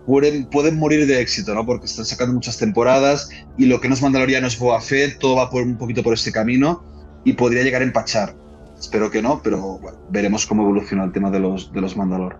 [0.06, 1.64] pueden, pueden morir de éxito, ¿no?
[1.64, 5.36] Porque están sacando muchas temporadas y lo que no es Mandaloriano es Boba Fett, todo
[5.36, 6.84] va por, un poquito por este camino
[7.24, 8.34] y podría llegar a empachar.
[8.78, 9.80] Espero que no, pero
[10.10, 12.36] veremos cómo evoluciona el tema de los, de los Mandalor.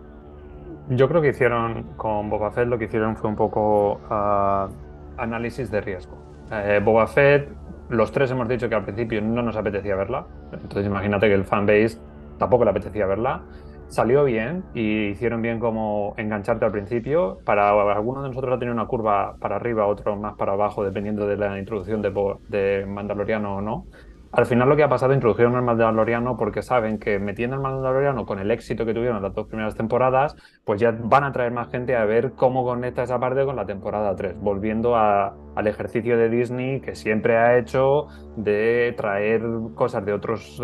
[0.87, 4.69] Yo creo que hicieron con Boba Fett lo que hicieron fue un poco ah,
[5.17, 6.19] análisis de riesgo.
[6.51, 7.49] Eh, Boba Fett,
[7.89, 11.45] los tres hemos dicho que al principio no nos apetecía verla, entonces imagínate que el
[11.45, 11.99] fanbase
[12.39, 13.43] tampoco le apetecía verla.
[13.87, 17.39] salió bien y hicieron bien como engancharte al principio.
[17.45, 21.27] Para algunos de nosotros ha tenido una curva para arriba, otro más para abajo, dependiendo
[21.27, 23.87] de la introducción de, Bo- de Mandaloriano o no.
[24.33, 28.25] Al final lo que ha pasado, introdujeron al Mandaloriano porque saben que metiendo el Mandaloriano
[28.25, 31.69] con el éxito que tuvieron las dos primeras temporadas, pues ya van a traer más
[31.71, 36.17] gente a ver cómo conecta esa parte con la temporada 3, volviendo a- al ejercicio
[36.17, 39.43] de Disney que siempre ha hecho de traer
[39.75, 40.61] cosas de otras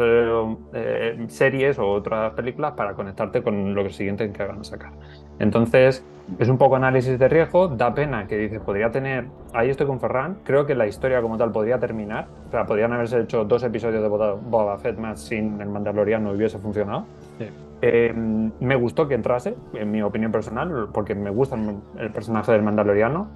[1.29, 4.93] series o otras películas para conectarte con lo que siguiente que van a sacar.
[5.39, 6.05] Entonces,
[6.39, 10.01] es un poco análisis de riesgo, da pena que dices, podría tener, ahí estoy con
[10.01, 13.63] Ferran, creo que la historia como tal podría terminar, o sea, podrían haberse hecho dos
[13.63, 17.07] episodios de Boba Fett más sin el Mandaloriano y hubiese funcionado.
[17.39, 17.47] Sí.
[17.81, 22.53] Eh, me gustó que entrase, en mi opinión personal, porque me gusta el, el personaje
[22.53, 23.29] del Mandaloriano.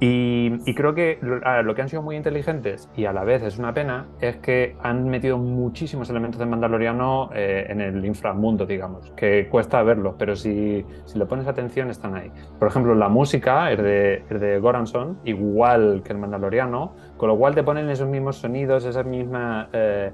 [0.00, 3.42] Y, y creo que lo, lo que han sido muy inteligentes y a la vez
[3.42, 8.66] es una pena es que han metido muchísimos elementos del Mandaloriano eh, en el inframundo,
[8.66, 12.32] digamos, que cuesta verlos, pero si, si le pones atención están ahí.
[12.58, 17.36] Por ejemplo, la música es de, es de Goranson, igual que el Mandaloriano, con lo
[17.38, 20.10] cual te ponen esos mismos sonidos, esas mismas eh,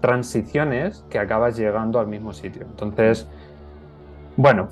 [0.00, 2.66] transiciones que acabas llegando al mismo sitio.
[2.68, 3.26] Entonces,
[4.36, 4.68] bueno,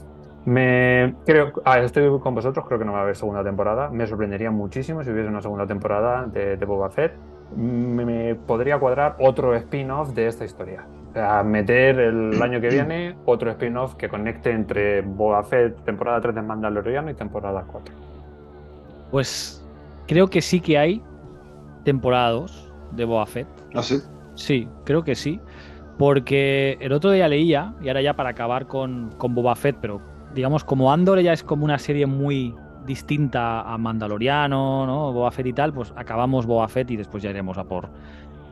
[0.48, 3.90] me creo, ah, estoy con vosotros, creo que no va a haber segunda temporada.
[3.90, 7.12] Me sorprendería muchísimo si hubiese una segunda temporada de, de Boba Fett.
[7.54, 10.86] Me, me podría cuadrar otro spin-off de esta historia.
[11.10, 16.18] O sea, meter el año que viene otro spin-off que conecte entre Boba Fett, temporada
[16.22, 17.94] 3 de Mandaloriano y temporada 4.
[19.10, 19.62] Pues
[20.06, 21.02] creo que sí que hay
[21.84, 23.48] temporada 2 de Boba Fett.
[23.74, 23.98] ¿Ah, sí?
[24.34, 25.40] Sí, creo que sí.
[25.98, 30.00] Porque el otro día leía, y ahora ya para acabar con, con Boba Fett, pero
[30.34, 32.54] digamos, como Andor ya es como una serie muy
[32.86, 35.12] distinta a Mandaloriano, ¿no?
[35.12, 37.88] Boba Fett y tal, pues acabamos Boba Fett y después ya iremos a por,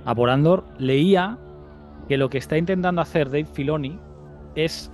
[0.04, 0.64] a por Andor.
[0.78, 1.38] Leía
[2.08, 3.98] que lo que está intentando hacer Dave Filoni
[4.54, 4.90] es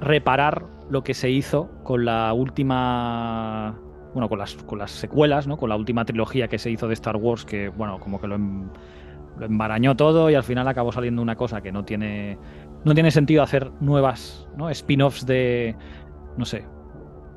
[0.00, 3.74] reparar lo que se hizo con la última.
[4.14, 5.56] Bueno, con las, con las secuelas, ¿no?
[5.58, 8.36] Con la última trilogía que se hizo de Star Wars, que, bueno, como que lo,
[8.36, 8.68] em-
[9.38, 12.38] lo embarañó todo y al final acabó saliendo una cosa que no tiene.
[12.84, 14.70] No tiene sentido hacer nuevas, ¿no?
[14.70, 15.76] Spin-offs de.
[16.38, 16.64] No sé.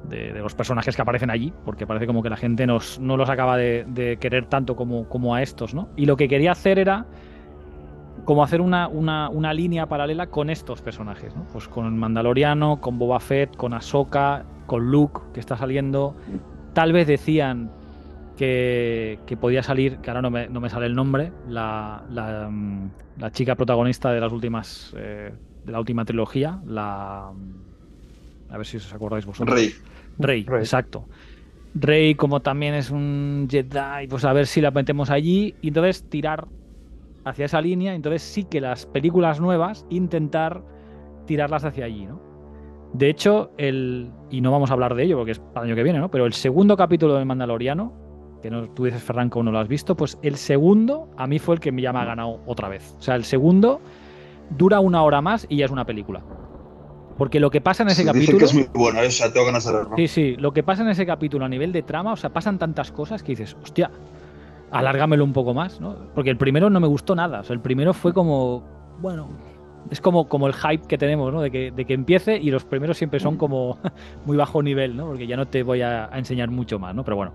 [0.07, 3.29] De, los personajes que aparecen allí, porque parece como que la gente nos, no los
[3.29, 5.89] acaba de, querer tanto como, como a estos, ¿no?
[5.95, 7.05] Y lo que quería hacer era
[8.25, 11.45] como hacer una, una, una línea paralela con estos personajes, ¿no?
[11.51, 16.15] Pues con Mandaloriano, con Boba Fett, con Ahsoka, con Luke, que está saliendo.
[16.73, 17.71] Tal vez decían
[18.37, 22.47] que, que podía salir, que ahora no me, no me sale el nombre, la, la,
[22.49, 24.93] mm, la chica protagonista de las últimas.
[24.97, 25.31] eh,
[25.65, 27.31] de la última trilogía, la.
[28.51, 29.55] A ver si os acordáis vosotros.
[29.55, 29.71] Rey.
[30.19, 30.59] Rey, Rey.
[30.59, 31.05] exacto.
[31.73, 36.03] Rey, como también es un Jedi, pues a ver si la metemos allí y entonces
[36.09, 36.47] tirar
[37.23, 37.95] hacia esa línea.
[37.95, 40.63] Entonces sí que las películas nuevas intentar
[41.25, 42.21] tirarlas hacia allí, ¿no?
[42.93, 44.11] De hecho, el.
[44.29, 46.11] Y no vamos a hablar de ello porque es para el año que viene, ¿no?
[46.11, 47.93] Pero el segundo capítulo del Mandaloriano,
[48.41, 51.25] que no, tú dices, Ferran, que aún no lo has visto, pues el segundo a
[51.25, 52.95] mí fue el que ya me ha ganado otra vez.
[52.99, 53.79] O sea, el segundo
[54.57, 56.21] dura una hora más y ya es una película.
[57.21, 58.37] Porque lo que pasa en ese Dicen capítulo.
[58.39, 59.05] que es muy bueno, ¿eh?
[59.05, 59.95] o sea, tengo ganas de verlo.
[59.95, 62.57] Sí, sí, lo que pasa en ese capítulo a nivel de trama, o sea, pasan
[62.57, 63.91] tantas cosas que dices, hostia,
[64.71, 65.95] alárgamelo un poco más, ¿no?
[66.15, 68.63] Porque el primero no me gustó nada, o sea, el primero fue como,
[69.01, 69.29] bueno,
[69.91, 71.41] es como, como el hype que tenemos, ¿no?
[71.41, 73.77] De que, de que empiece y los primeros siempre son como
[74.25, 75.05] muy bajo nivel, ¿no?
[75.05, 77.03] Porque ya no te voy a, a enseñar mucho más, ¿no?
[77.03, 77.33] Pero bueno,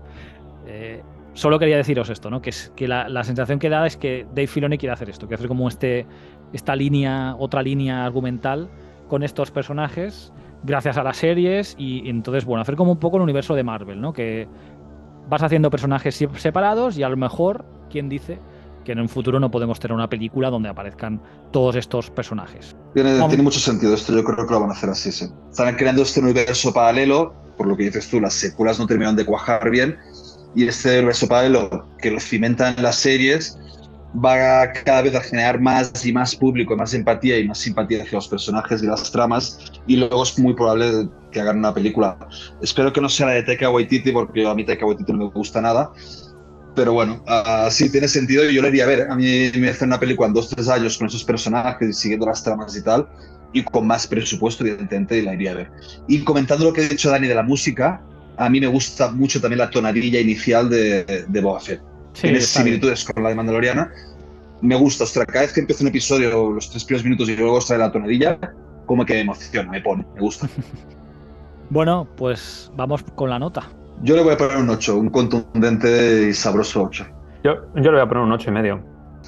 [0.65, 2.41] eh, solo quería deciros esto, ¿no?
[2.41, 5.27] Que, es, que la, la sensación que da es que Dave Filoni quiere hacer esto,
[5.27, 6.05] quiere hacer como este,
[6.51, 8.67] esta línea, otra línea argumental
[9.07, 10.31] con estos personajes
[10.63, 13.63] gracias a las series y, y entonces, bueno, hacer como un poco el universo de
[13.63, 14.11] Marvel, ¿no?
[14.13, 14.47] Que
[15.29, 18.39] vas haciendo personajes se- separados y a lo mejor, ¿quién dice?
[18.83, 22.75] Que en un futuro no podemos tener una película donde aparezcan todos estos personajes.
[22.93, 25.27] Tiene, tiene mucho sentido esto, yo creo que lo van a hacer así, sí.
[25.49, 29.25] Están creando este universo paralelo, por lo que dices tú, las secuelas no terminaron de
[29.25, 29.97] cuajar bien,
[30.55, 33.59] y este universo paralelo que lo cimentan las series
[34.23, 38.17] va cada vez a generar más y más público, más empatía y más simpatía hacia
[38.17, 42.17] los personajes y las tramas, y luego es muy probable que hagan una película.
[42.61, 45.25] Espero que no sea la de Taika Waititi, porque a mí Taika Waititi no me
[45.25, 45.91] gusta nada,
[46.75, 49.07] pero bueno, ah, sí tiene sentido y yo lo iría a ver.
[49.09, 52.25] A mí me hace una película en dos, tres años con esos personajes y siguiendo
[52.25, 53.07] las tramas y tal,
[53.53, 55.71] y con más presupuesto, evidentemente, y la iría a ver.
[56.07, 58.01] Y comentando lo que ha dicho Dani de la música,
[58.37, 61.81] a mí me gusta mucho también la tonadilla inicial de, de Boba Fett.
[62.21, 62.75] Tiene está bien.
[62.79, 63.91] similitudes con la de Mandaloriana.
[64.61, 67.61] Me gusta, ostras, cada vez que empieza un episodio, los tres primeros minutos y luego
[67.61, 68.39] sale la tonadilla,
[68.85, 70.47] como que me emociona, me pone, me gusta.
[71.69, 73.63] Bueno, pues vamos con la nota.
[74.01, 77.05] Yo le voy a poner un 8, un contundente y sabroso 8.
[77.43, 78.79] Yo, yo le voy a poner un 8 y medio.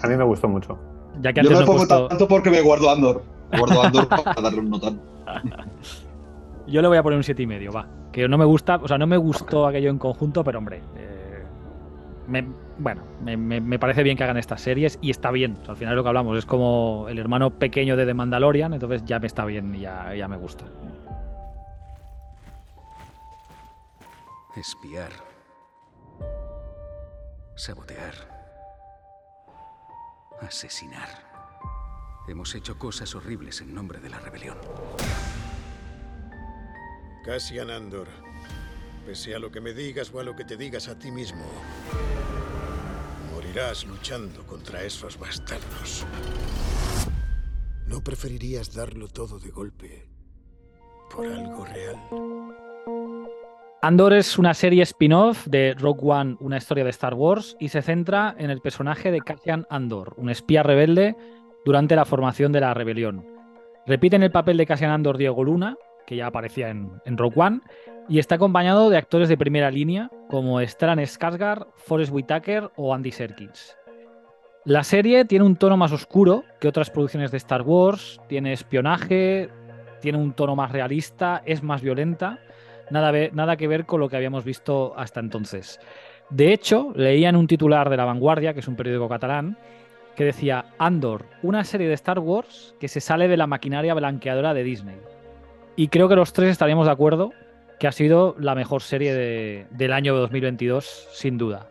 [0.01, 0.79] A mí me gustó mucho.
[1.21, 2.07] Ya que Yo antes no pongo puesto...
[2.07, 3.23] tanto porque me guardo Andor.
[3.57, 5.01] Guardo Andor para darle un notón.
[6.67, 7.87] Yo le voy a poner un siete y medio, va.
[8.13, 11.43] Que no me gusta, o sea, no me gustó aquello en conjunto, pero hombre, eh,
[12.27, 12.47] me-
[12.80, 15.57] bueno, me, me- me parece bien que hagan estas series y está bien.
[15.61, 18.13] O sea, al final es lo que hablamos, es como el hermano pequeño de The
[18.13, 20.65] Mandalorian, entonces ya me está bien y ya, ya me gusta.
[24.55, 25.11] Espiar.
[27.55, 28.13] Sabotear.
[30.41, 31.09] Asesinar.
[32.27, 34.57] Hemos hecho cosas horribles en nombre de la rebelión.
[37.25, 38.07] Cassian Andor,
[39.05, 41.43] pese a lo que me digas o a lo que te digas a ti mismo,
[43.87, 46.05] luchando contra esos bastardos.
[47.87, 50.07] ¿No preferirías darlo todo de golpe
[51.09, 51.97] por algo real?
[53.81, 57.81] Andor es una serie spin-off de Rogue One, una historia de Star Wars, y se
[57.81, 61.15] centra en el personaje de Cassian Andor, un espía rebelde
[61.65, 63.25] durante la formación de la rebelión.
[63.87, 65.75] Repiten el papel de Cassian Andor Diego Luna,
[66.10, 67.60] que ya aparecía en, en Rogue One,
[68.07, 73.12] y está acompañado de actores de primera línea como Stellan Skarsgård, Forrest Whitaker o Andy
[73.12, 73.78] Serkis.
[74.66, 79.49] La serie tiene un tono más oscuro que otras producciones de Star Wars, tiene espionaje,
[80.01, 82.39] tiene un tono más realista, es más violenta,
[82.89, 85.80] nada, nada que ver con lo que habíamos visto hasta entonces.
[86.32, 89.60] De hecho, leía en un titular de La Vanguardia, que es un periódico catalán,
[90.16, 94.55] que decía Andor, una serie de Star Wars que se sale de la maquinaria blanqueadora
[94.55, 94.97] de Disney.
[95.80, 97.32] Y creo que los tres estaríamos de acuerdo
[97.80, 101.67] que ha sido la mejor serie de- del año 2022, sin duda.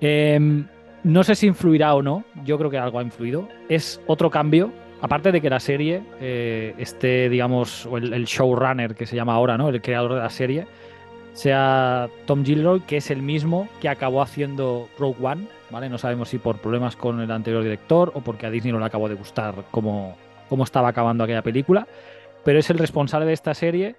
[0.00, 0.66] Em,
[1.04, 3.48] no sé si influirá o no, yo creo que algo ha influido.
[3.68, 8.96] Es otro cambio, aparte de que la serie eh, esté, digamos, o el, el showrunner
[8.96, 9.68] que se llama ahora, ¿no?
[9.68, 10.66] El creador de la serie,
[11.34, 15.88] sea Tom Gilroy, que es el mismo que acabó haciendo Rogue One, ¿vale?
[15.88, 18.86] No sabemos si por problemas con el anterior director o porque a Disney no le
[18.86, 20.16] acabó de gustar cómo,
[20.48, 21.86] cómo estaba acabando aquella película,
[22.48, 23.96] pero es el responsable de esta serie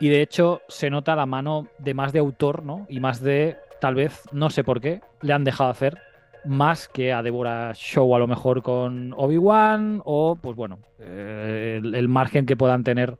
[0.00, 2.86] y de hecho se nota la mano de más de autor, ¿no?
[2.88, 5.98] Y más de, tal vez, no sé por qué, le han dejado hacer
[6.44, 12.08] más que a Deborah Show a lo mejor con Obi-Wan o, pues bueno, eh, el,
[12.08, 13.16] margen que puedan tener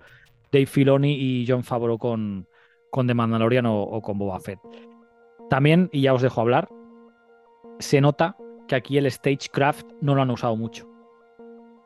[0.50, 2.48] Dave Filoni y John Favreau con,
[2.90, 4.58] con The Mandalorian o, o con Boba Fett.
[5.48, 6.68] También, y ya os dejo hablar,
[7.78, 10.93] se nota que aquí el stagecraft no lo han usado mucho.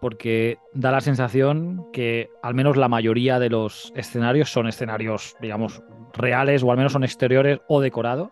[0.00, 5.82] Porque da la sensación que al menos la mayoría de los escenarios son escenarios, digamos,
[6.12, 8.30] reales o al menos son exteriores o decorados.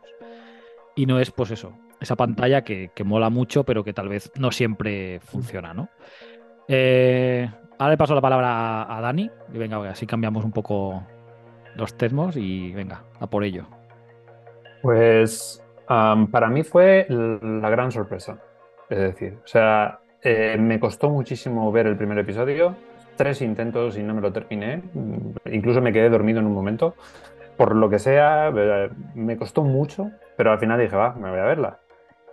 [0.95, 4.31] Y no es, pues eso, esa pantalla que, que mola mucho, pero que tal vez
[4.39, 5.89] no siempre funciona, ¿no?
[6.69, 7.49] Eh,
[7.79, 9.31] ahora le paso la palabra a, Dani.
[9.53, 11.03] Y venga, así cambiamos un poco
[11.75, 13.67] los termos y venga, a por ello.
[14.83, 18.39] Pues para mí fue la gran sorpresa.
[18.89, 22.75] Es decir, o sea, eh, me costó muchísimo ver el primer episodio,
[23.15, 24.83] tres intentos y no me lo terminé.
[25.53, 26.97] Incluso me quedé dormido en un momento.
[27.57, 31.39] Por lo que sea, eh, me costó mucho, pero al final dije, va, me voy
[31.39, 31.79] a verla.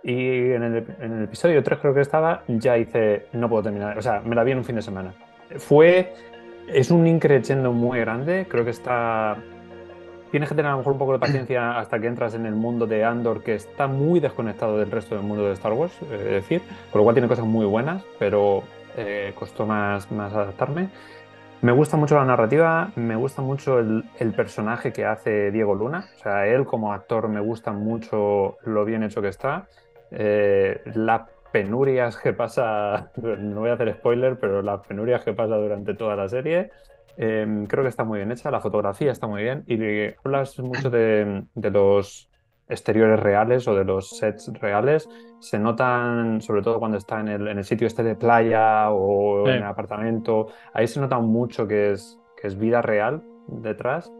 [0.02, 3.96] Y en el, en el episodio 3 creo que estaba, ya hice, no puedo terminar,
[3.96, 5.14] o sea, me la vi en un fin de semana.
[5.58, 6.14] Fue,
[6.66, 9.36] es un increchendo muy grande, creo que está
[10.34, 12.56] tienes que tener a lo mejor un poco de paciencia hasta que entras en el
[12.56, 16.06] mundo de Andor, que está muy desconectado del resto del mundo de Star Wars, eh,
[16.10, 16.60] es decir,
[16.90, 18.64] con lo cual tiene cosas muy buenas, pero
[18.96, 20.88] eh, costó más, más adaptarme.
[21.62, 26.08] Me gusta mucho la narrativa, me gusta mucho el, el personaje que hace Diego Luna,
[26.16, 29.68] o sea, él como actor me gusta mucho lo bien hecho que está,
[30.10, 35.54] eh, las penurias que pasa, no voy a hacer spoiler, pero las penurias que pasa
[35.54, 36.72] durante toda la serie,
[37.16, 39.78] eh, creo que está muy bien hecha, la fotografía está muy bien y
[40.24, 42.30] hablas mucho de, de los
[42.68, 45.08] exteriores reales o de los sets reales.
[45.40, 49.44] Se notan, sobre todo cuando está en el, en el sitio este de playa o
[49.46, 49.50] Sí.
[49.50, 54.10] en el apartamento, ahí se nota mucho que es, que es vida real detrás.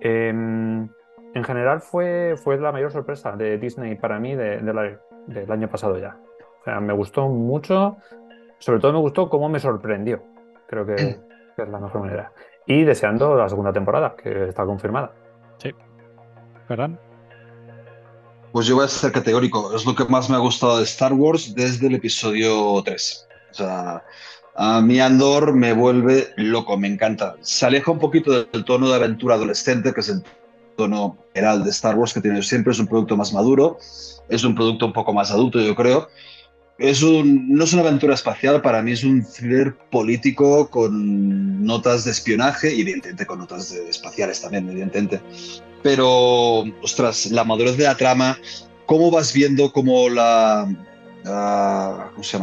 [0.00, 0.88] Em,
[1.34, 5.50] en general fue, fue la mayor sorpresa de Disney para mí de- de la- del
[5.52, 6.16] año pasado ya.
[6.60, 7.96] O sea, me gustó mucho,
[8.58, 10.22] sobre todo me gustó cómo me sorprendió.
[10.66, 10.96] Creo que,
[11.60, 12.32] que es la mejor manera.
[12.66, 15.12] Y deseando la segunda temporada, que está confirmada.
[16.68, 16.90] ¿Verdad?
[18.52, 19.74] Pues yo voy a ser categórico.
[19.74, 23.28] Es lo que más me ha gustado de Star Wars desde el episodio 3.
[23.50, 24.04] O sea,
[24.54, 27.34] a mí Andor me vuelve loco, me encanta.
[27.40, 30.22] Se aleja un poquito del tono de aventura adolescente, que es el
[30.76, 32.72] tono general de Star Wars que tiene siempre.
[32.72, 33.78] Es un producto más maduro,
[34.28, 36.08] es un producto un poco más adulto, yo creo.
[36.80, 42.04] Es un, no es una aventura espacial, para mí es un thriller político con notas
[42.04, 45.20] de espionaje y evidentemente con notas de- espaciales también, evidentemente
[45.82, 48.38] pero, ostras, la madurez de la trama,
[48.86, 50.68] cómo vas viendo cómo la...
[51.22, 52.38] ¿Cómo se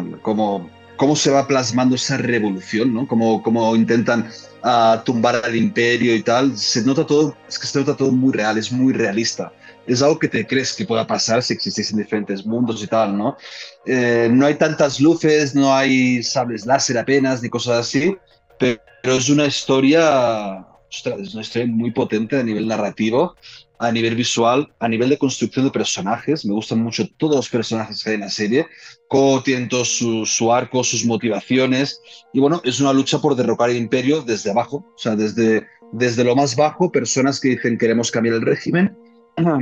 [0.98, 3.08] cómo se va plasmando esa revolución, ¿no?
[3.08, 4.30] Cómo, cómo intentan
[4.64, 6.56] ah, tumbar al imperio y tal.
[6.58, 9.52] Se nota todo, es que se nota todo muy real, es muy realista.
[9.88, 13.18] Es algo que te crees que pueda pasar si existís en diferentes mundos y tal,
[13.18, 13.38] ¿no?
[13.86, 18.16] Eh, no hay tantas luces, no hay sables láser apenas, ni cosas así,
[18.60, 23.36] pero es una historia, ostras, es una historia muy potente a nivel narrativo
[23.80, 26.46] a nivel visual, a nivel de construcción de personajes.
[26.46, 28.68] Me gustan mucho todos los personajes que hay en la serie,
[29.08, 32.02] cómo tienen todo su, arco, sus motivaciones.
[32.34, 36.24] Y bueno, es una lucha por derrocar el imperio desde abajo, o sea, desde, desde
[36.24, 38.98] lo más bajo, personas que dicen queremos cambiar el régimen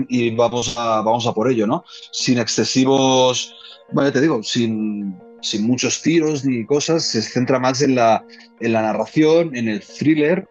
[0.07, 1.83] y vamos a, vamos a por ello, ¿no?
[2.11, 3.55] Sin excesivos,
[3.91, 8.25] bueno, te digo, sin, sin muchos tiros ni cosas, se centra más en la,
[8.59, 10.47] en la narración, en el thriller,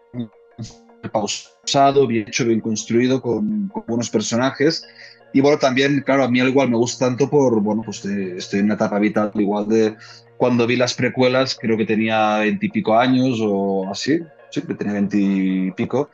[1.11, 4.85] pausado, bien hecho, bien construido, con, buenos personajes.
[5.33, 8.65] Y bueno, también, claro, a mí igual me gusta tanto por, bueno, pues estoy en
[8.65, 9.95] una etapa vital igual de
[10.37, 14.19] cuando vi las precuelas, creo que tenía veintipico años o así,
[14.49, 16.09] sí, que tenía veintipico.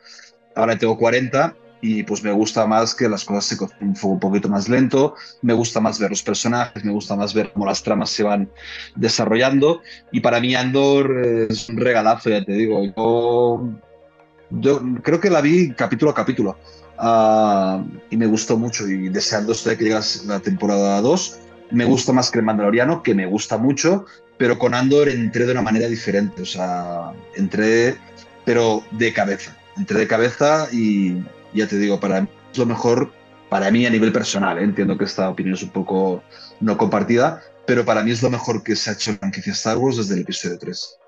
[0.54, 4.48] Ahora tengo 40 y pues me gusta más que las cosas se un, un poquito
[4.48, 8.08] más lento, me gusta más ver los personajes, me gusta más ver cómo las tramas
[8.08, 8.48] se van
[8.94, 9.82] desarrollando.
[10.12, 13.68] Y para mí Andor es un regalazo, ya te digo, yo
[14.60, 16.56] yo creo que la vi capítulo a capítulo
[16.98, 18.86] uh, y me gustó mucho.
[18.86, 21.38] Y deseando estoy que llegue la temporada 2.
[21.70, 24.04] Me gusta más que el Mandaloriano, que me gusta mucho,
[24.36, 27.96] pero con Andor entré de una manera diferente, o sea, entré,
[28.44, 31.16] pero de cabeza, entré de cabeza y
[31.54, 33.12] ya te digo, para mí es lo mejor,
[33.48, 34.64] para mí a nivel personal, ¿eh?
[34.64, 36.22] entiendo que esta opinión es un poco
[36.60, 39.78] no compartida, pero para mí es lo mejor que se ha hecho en franquicia Star
[39.78, 40.98] Wars desde el episodio 3.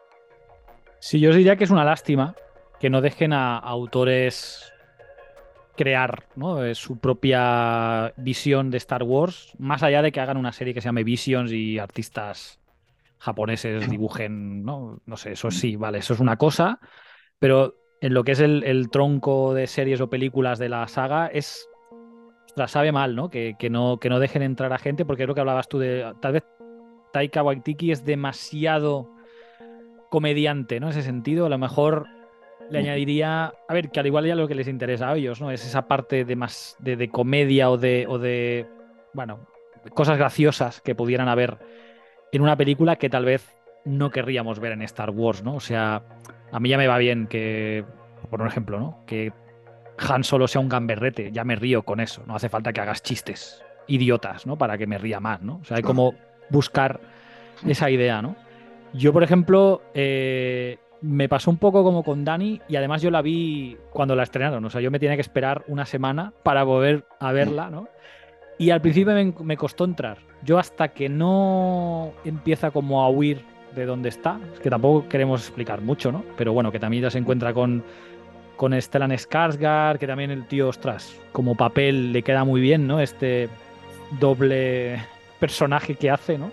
[1.00, 2.34] Sí, yo os diría que es una lástima
[2.80, 4.72] que no dejen a, autores
[5.76, 6.26] crear
[6.60, 10.80] eh, su propia visión de Star Wars, más allá de que hagan una serie que
[10.80, 12.60] se llame Visions y artistas
[13.18, 15.00] japoneses dibujen, ¿no?
[15.06, 16.78] No sé, eso sí, vale, eso es una cosa,
[17.38, 17.74] pero
[18.04, 21.70] en lo que es el, tronco de series o películas de la saga es,
[22.54, 23.30] la sabe mal, ¿no?
[23.30, 23.98] Que, ¿no?
[23.98, 26.42] que no dejen entrar a gente, porque es lo que hablabas tú de, tal vez
[27.14, 29.10] Taika Waititi es demasiado
[30.10, 30.88] comediante, ¿no?
[30.88, 32.06] En ese sentido, a lo mejor
[32.68, 35.50] le añadiría, a ver, que al igual ya lo que les interesa a ellos, ¿no?
[35.50, 38.66] Es esa parte de más de, comedia o de, o de,
[39.14, 39.48] bueno,
[39.94, 41.56] cosas graciosas que pudieran haber
[42.32, 45.54] en una película que tal vez no querríamos ver en Star Wars, ¿no?
[45.54, 46.02] O sea,
[46.52, 47.84] a mí ya me va bien que,
[48.30, 48.98] por un ejemplo, ¿no?
[49.06, 49.32] Que
[50.08, 53.02] Han solo sea un gamberrete, ya me río con eso, no hace falta que hagas
[53.02, 54.56] chistes idiotas, ¿no?
[54.56, 55.60] Para que me ría más, ¿no?
[55.62, 56.14] O sea, hay como
[56.50, 57.00] buscar
[57.66, 58.36] esa idea, ¿no?
[58.92, 63.22] Yo, por ejemplo, eh, me pasó un poco como con Dani y además yo la
[63.22, 67.04] vi cuando la estrenaron, o sea, yo me tenía que esperar una semana para volver
[67.20, 67.88] a verla, ¿no?
[68.56, 70.18] Y al principio me, costó entrar.
[70.42, 75.40] Yo hasta que no empieza como a huir de donde está, es que tampoco queremos
[75.42, 76.24] explicar mucho, ¿no?
[76.36, 77.82] Pero bueno, que también ya se encuentra con,
[78.56, 83.00] con Stellan Skarsgård, que también el tío, ostras, como papel le queda muy bien, ¿no?
[83.00, 83.48] Este
[84.18, 85.00] doble
[85.38, 86.52] personaje que hace, ¿no?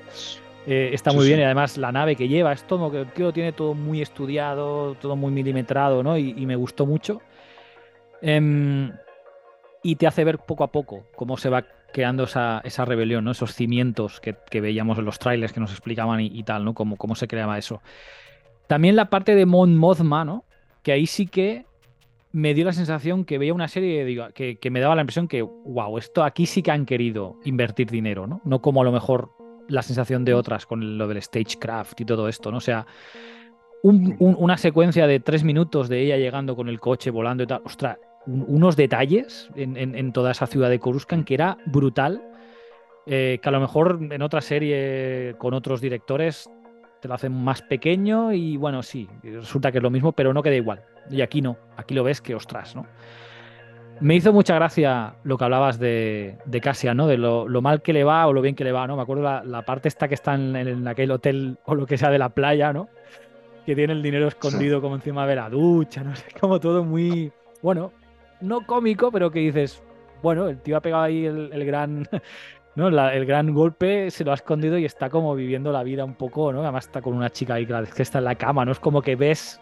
[0.67, 3.51] Eh, está muy bien y además la nave que lleva es todo, que el tiene
[3.51, 6.17] todo muy estudiado, todo muy milimetrado, ¿no?
[6.17, 7.22] Y, me gustó mucho.
[8.22, 8.91] Em,
[9.82, 13.32] y te hace ver poco a poco cómo se va creando esa, esa rebelión, ¿no?
[13.32, 16.74] Esos cimientos que, veíamos en los trailers que nos explicaban y, tal, ¿no?
[16.74, 17.82] Cómo, cómo se creaba eso.
[18.68, 20.46] También la parte de Mon Mothma, ¿no?
[20.84, 21.66] Que ahí sí que
[22.32, 25.42] me dio la sensación que veía una serie que, que, me daba la impresión que,
[25.42, 28.42] wow, esto aquí sí que han querido invertir dinero, ¿no?
[28.46, 29.32] No como a lo mejor
[29.68, 32.58] la sensación de otras con lo del stagecraft y todo esto, ¿no?
[32.58, 32.86] O sea,
[33.84, 37.98] una secuencia de tres minutos de ella llegando con el coche, volando y tal, ostras,
[38.28, 42.22] unos detalles en, toda esa ciudad de Coruscant que era brutal,
[43.07, 46.49] eh, que a lo mejor en otra serie con otros directores
[47.01, 50.43] te lo hacen más pequeño y bueno, sí, resulta que es lo mismo, pero no
[50.43, 50.84] queda igual.
[51.09, 52.86] Y aquí no, aquí lo ves que ostras, ¿no?
[53.99, 57.05] Me hizo mucha gracia lo que hablabas de, de Casia, ¿no?
[57.05, 58.95] De lo, mal que le va o lo bien que le va, ¿no?
[58.95, 62.17] Me acuerdo la, parte esta que está en, aquel hotel o lo que sea de
[62.17, 62.89] la playa, ¿no?
[63.65, 67.32] Que tiene el dinero escondido como encima de la ducha, no sé, como todo muy,
[67.61, 67.91] bueno,
[68.42, 69.82] no cómico, pero que dices,
[70.22, 72.08] bueno, el tío ha pegado ahí el, gran,
[72.76, 72.88] ¿no?
[72.88, 76.52] el gran golpe, se lo ha escondido y está como viviendo la vida un poco,
[76.54, 76.62] ¿no?
[76.62, 78.72] Además está con una chica ahí que está en la cama, ¿no?
[78.72, 79.60] Es como que ves,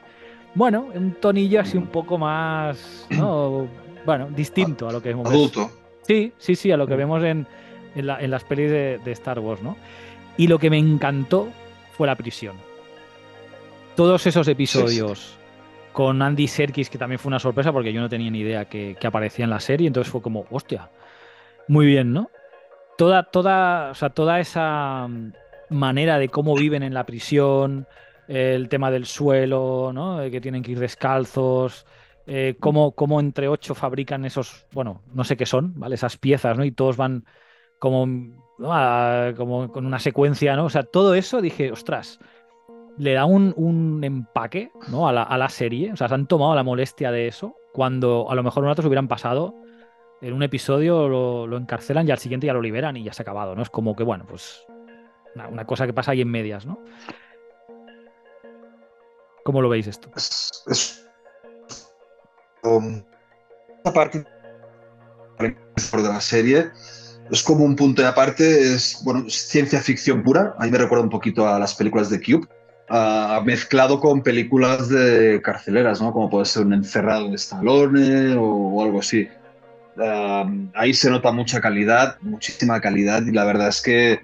[0.55, 3.67] bueno, un tonillo así un poco más, ¿no?
[4.05, 5.29] bueno, distinto a lo que vemos.
[5.29, 5.69] Adulto.
[6.03, 7.45] Sí, sí, sí, a lo que vemos en,
[7.95, 9.77] las pelis de, Star Wars, ¿no?
[10.37, 11.49] Y lo que me encantó
[11.91, 12.55] fue la prisión.
[13.95, 15.38] Todos esos episodios
[15.93, 18.97] con Andy Serkis, que también fue una sorpresa porque yo no tenía ni idea que,
[19.03, 20.89] aparecía en la serie, entonces fue como, hostia,
[21.67, 22.29] muy bien, ¿no?
[22.97, 25.07] Toda, toda, o sea, toda esa
[25.69, 27.87] manera de cómo viven en la prisión,
[28.27, 30.19] el tema del suelo, ¿no?
[30.31, 31.85] Que tienen que ir descalzos,
[32.27, 35.95] eh, cómo, cómo entre ocho fabrican esos, bueno, no sé qué son, ¿vale?
[35.95, 36.65] Esas piezas, ¿no?
[36.65, 37.25] Y todos van
[37.79, 38.73] como, ¿no?
[38.73, 40.65] A- como con una secuencia, ¿no?
[40.65, 42.19] O sea, todo eso dije, ostras,
[42.99, 45.07] le da un, un empaque, ¿no?
[45.07, 45.91] A la, a la serie.
[45.93, 49.07] O sea, se han tomado la molestia de eso, cuando a lo mejor otros hubieran
[49.07, 49.55] pasado
[50.21, 53.23] en un episodio lo, encarcelan y al siguiente ya lo liberan y ya se ha
[53.23, 53.61] acabado, ¿no?
[53.61, 54.65] Es como que, bueno, pues
[55.33, 56.83] una, cosa que pasa ahí en medias, ¿no?
[59.45, 60.11] ¿Cómo lo veis esto?
[60.15, 61.09] Es, es-
[62.63, 63.01] um,
[65.41, 65.55] de
[66.03, 66.71] la serie
[67.31, 70.55] es como un punto de aparte, es bueno, ciencia ficción pura.
[70.57, 72.47] A mí me recuerda un poquito a las películas de Cube,
[72.89, 76.11] ah, mezclado con películas de carceleras, ¿no?
[76.13, 79.27] Como puede ser un encerrado de Stallone o, o algo así.
[79.97, 84.21] Ah, ahí se nota mucha calidad, muchísima calidad, y la verdad es que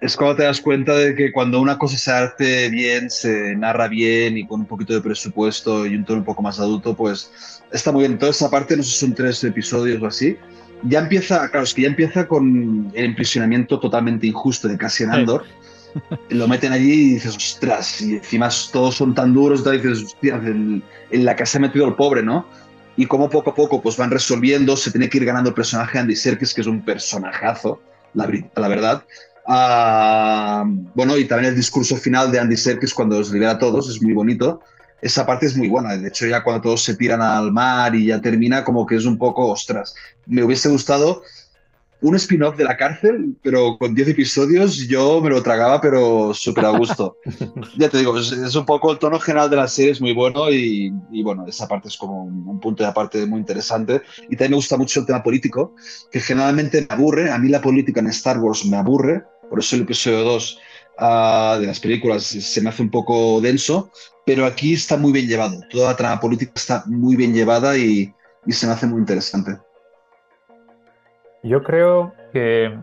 [0.00, 3.88] es cuando te das cuenta de que cuando una cosa se hace bien, se narra
[3.88, 7.30] bien y con un poquito de presupuesto y un tono un poco más adulto, pues
[7.72, 8.18] está muy bien.
[8.18, 10.36] Toda esa parte, no sé si son tres episodios o así,
[10.82, 15.32] ya empieza, claro, es que ya empieza con el impresionamiento totalmente injusto de Cassian Sí.
[16.30, 20.36] Lo meten allí y dices, ostras, y encima todos son tan duros, y dices, hostia,
[20.36, 22.46] en, en la se ha metido el pobre, ¿no?
[22.96, 25.98] Y como poco a poco pues van resolviendo, se tiene que ir ganando el personaje
[25.98, 27.80] Andy Serkis, que es un personajazo,
[28.14, 29.04] la, ver- la verdad.
[29.46, 30.64] Ah,
[30.94, 34.02] bueno, y también el discurso final de Andy Serkis cuando los libera a todos es
[34.02, 34.60] muy bonito.
[35.02, 35.96] Esa parte es muy buena.
[35.96, 39.04] De hecho, ya cuando todos se tiran al mar y ya termina, como que es
[39.04, 41.22] un poco, ostras, me hubiese gustado
[42.00, 46.66] un spin-off de la cárcel, pero con 10 episodios yo me lo tragaba, pero súper
[46.66, 47.18] a gusto.
[47.78, 50.12] ya te digo, es, es un poco el tono general de la serie, es muy
[50.12, 54.02] bueno y, y bueno, esa parte es como un, un punto de aparte muy interesante.
[54.24, 55.74] Y también me gusta mucho el tema político,
[56.10, 57.30] que generalmente me aburre.
[57.30, 60.58] A mí la política en Star Wars me aburre, por eso el episodio 2
[60.98, 63.90] ah, de las películas se me hace un poco denso,
[64.24, 65.60] pero aquí está muy bien llevado.
[65.70, 68.12] Toda la trama política está muy bien llevada y,
[68.46, 69.58] y se me hace muy interesante.
[71.46, 72.76] Yo creo que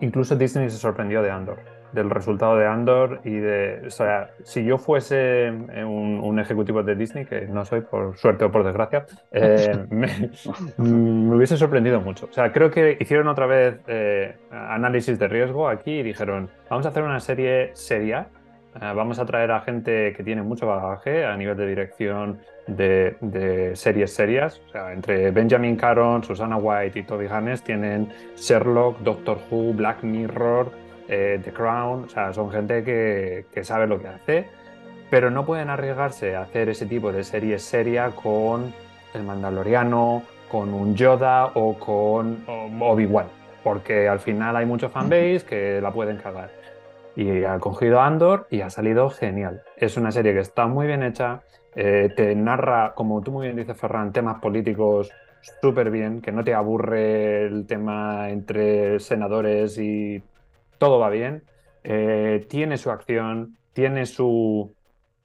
[0.00, 1.58] incluso Disney se sorprendió de Andor,
[1.92, 6.82] del resultado de Andor y de, o sea, si yo fuese eh, un, un ejecutivo
[6.82, 10.08] de Disney, que no soy por suerte o por desgracia, eh, me,
[10.78, 12.26] me hubiese sorprendido mucho.
[12.26, 16.86] O sea, creo que hicieron otra vez eh, análisis de riesgo aquí y dijeron, vamos
[16.86, 18.26] a hacer una serie seria,
[18.80, 23.76] vamos a traer a gente que tiene mucho bagaje a nivel de dirección de, de
[23.76, 24.60] series serias.
[24.66, 30.02] O sea, entre Benjamin Caron, Susana White y Toby Hannes tienen Sherlock, Doctor Who, Black
[30.02, 30.70] Mirror,
[31.08, 32.04] eh, The Crown.
[32.04, 34.46] O sea, son gente que, que sabe lo que hace,
[35.10, 38.74] pero no pueden arriesgarse a hacer ese tipo de serie seria con
[39.14, 43.26] El Mandaloriano, con un Yoda o con Obi-Wan,
[43.62, 46.63] porque al final hay mucho fanbase que la pueden cagar.
[47.16, 49.62] Y ha cogido Andor y ha salido genial.
[49.76, 51.42] Es una serie que está muy bien hecha,
[51.76, 55.10] eh, te narra, como tú muy bien dices, Ferran, temas políticos
[55.60, 60.22] súper bien, que no te aburre el tema entre senadores y
[60.78, 61.44] todo va bien.
[61.82, 64.74] Eh, tiene su acción, tiene su,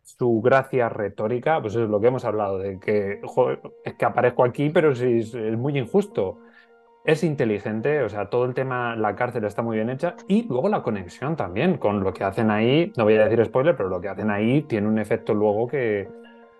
[0.03, 4.43] su gracia retórica, pues es lo que hemos hablado, de que, joder, es que aparezco
[4.43, 6.39] aquí, pero sí, es, es muy injusto.
[7.05, 10.69] Es inteligente, o sea, todo el tema, la cárcel está muy bien hecha y luego
[10.69, 14.01] la conexión también con lo que hacen ahí, no voy a decir spoiler, pero lo
[14.01, 16.09] que hacen ahí tiene un efecto luego que,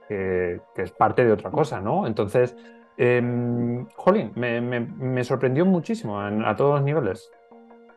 [0.08, 2.08] que, es parte de otra cosa, ¿no?
[2.08, 2.56] Entonces,
[2.98, 7.32] eh, jolín, me, sorprendió muchísimo a todos los niveles.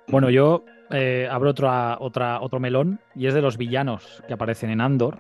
[0.09, 4.71] Bueno, yo eh, abro otra, otra, otro melón y es de los villanos que aparecen
[4.71, 5.19] en Andor.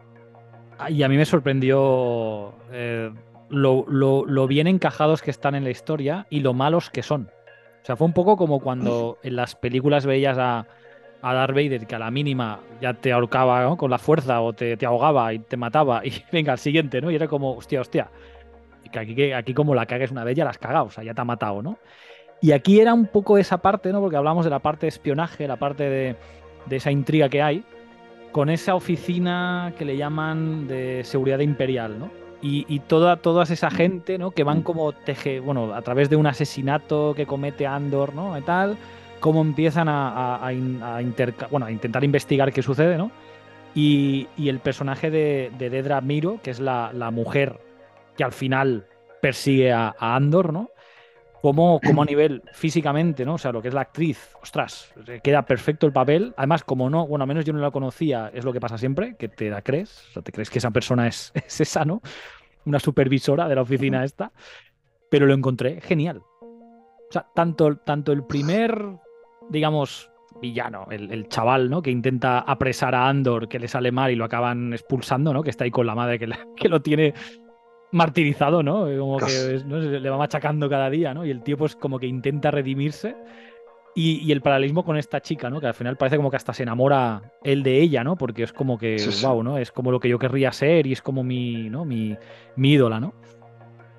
[0.89, 3.11] Y a mí me sorprendió eh,
[3.53, 7.31] lo, lo, lo, bien encajados que están en la historia y lo malos que son.
[7.83, 10.67] O sea, fue un poco como cuando en las películas veías a,
[11.21, 13.77] a Darth Vader que a la mínima ya te ahorcaba ¿no?
[13.77, 17.11] con la fuerza o te, te, ahogaba y te mataba y venga, al siguiente, ¿no?
[17.11, 18.09] Y era como, hostia, hostia.
[18.85, 21.05] Y que aquí, aquí como la cagues una vez ya la has cagado, o sea,
[21.05, 21.79] ya te ha matado, ¿no?
[22.41, 24.01] Y aquí era un poco esa parte, ¿no?
[24.01, 26.17] Porque hablamos de la parte de espionaje, la parte de,
[26.67, 27.65] de esa intriga que hay,
[28.33, 32.22] con esa oficina que le llaman de seguridad imperial, ¿no?
[32.43, 34.33] Y, y toda, toda esa gente, ¿no?
[34.33, 38.37] Que van como teje, bueno, a través de un asesinato que comete Andor, ¿no?
[38.37, 38.77] Y tal,
[39.21, 41.03] cómo empiezan a, a, a, a
[41.51, 43.13] bueno, a intentar investigar qué sucede, ¿no?
[43.75, 47.61] Y, y el personaje de, de, Dedra Miro, que es la, la, mujer
[48.17, 48.87] que al final
[49.23, 50.72] persigue a Andor, ¿no?
[51.43, 53.35] Como, como, a nivel físicamente, ¿no?
[53.35, 54.95] O sea, lo que es la actriz, ostras,
[55.25, 56.33] queda perfecto el papel.
[56.37, 59.17] Además, como no, bueno, al menos yo no la conocía, es lo que pasa siempre,
[59.17, 62.01] que te la crees, o sea, te crees que esa persona es, es esa, ¿no?
[62.65, 64.31] Una supervisora de la oficina esta.
[65.11, 66.19] Pero lo encontré genial.
[66.41, 68.83] O sea, tanto, tanto el primer,
[69.51, 70.11] digamos,
[70.41, 71.83] villano, el, el chaval, ¿no?
[71.83, 75.43] Que intenta apresar a Andor, que le sale mal y lo acaban expulsando, ¿no?
[75.43, 77.13] Que está ahí con la madre que, la- que lo tiene
[77.93, 78.87] martirizado, ¿no?
[78.99, 79.63] Como que
[80.01, 81.25] le va machacando cada día, ¿no?
[81.25, 83.15] Y el tío pues como que intenta redimirse.
[83.95, 85.61] Y, y el paralelismo con esta chica, ¿no?
[85.61, 88.17] Que al final parece como que hasta se enamora él de ella, ¿no?
[88.17, 89.27] Porque es como que, Sí, sí.
[89.27, 89.59] wow, ¿no?
[89.59, 91.85] Es como lo que yo querría ser y es como mi, ¿no?
[91.85, 92.17] Mi,
[92.57, 93.13] mi ídola, ¿no?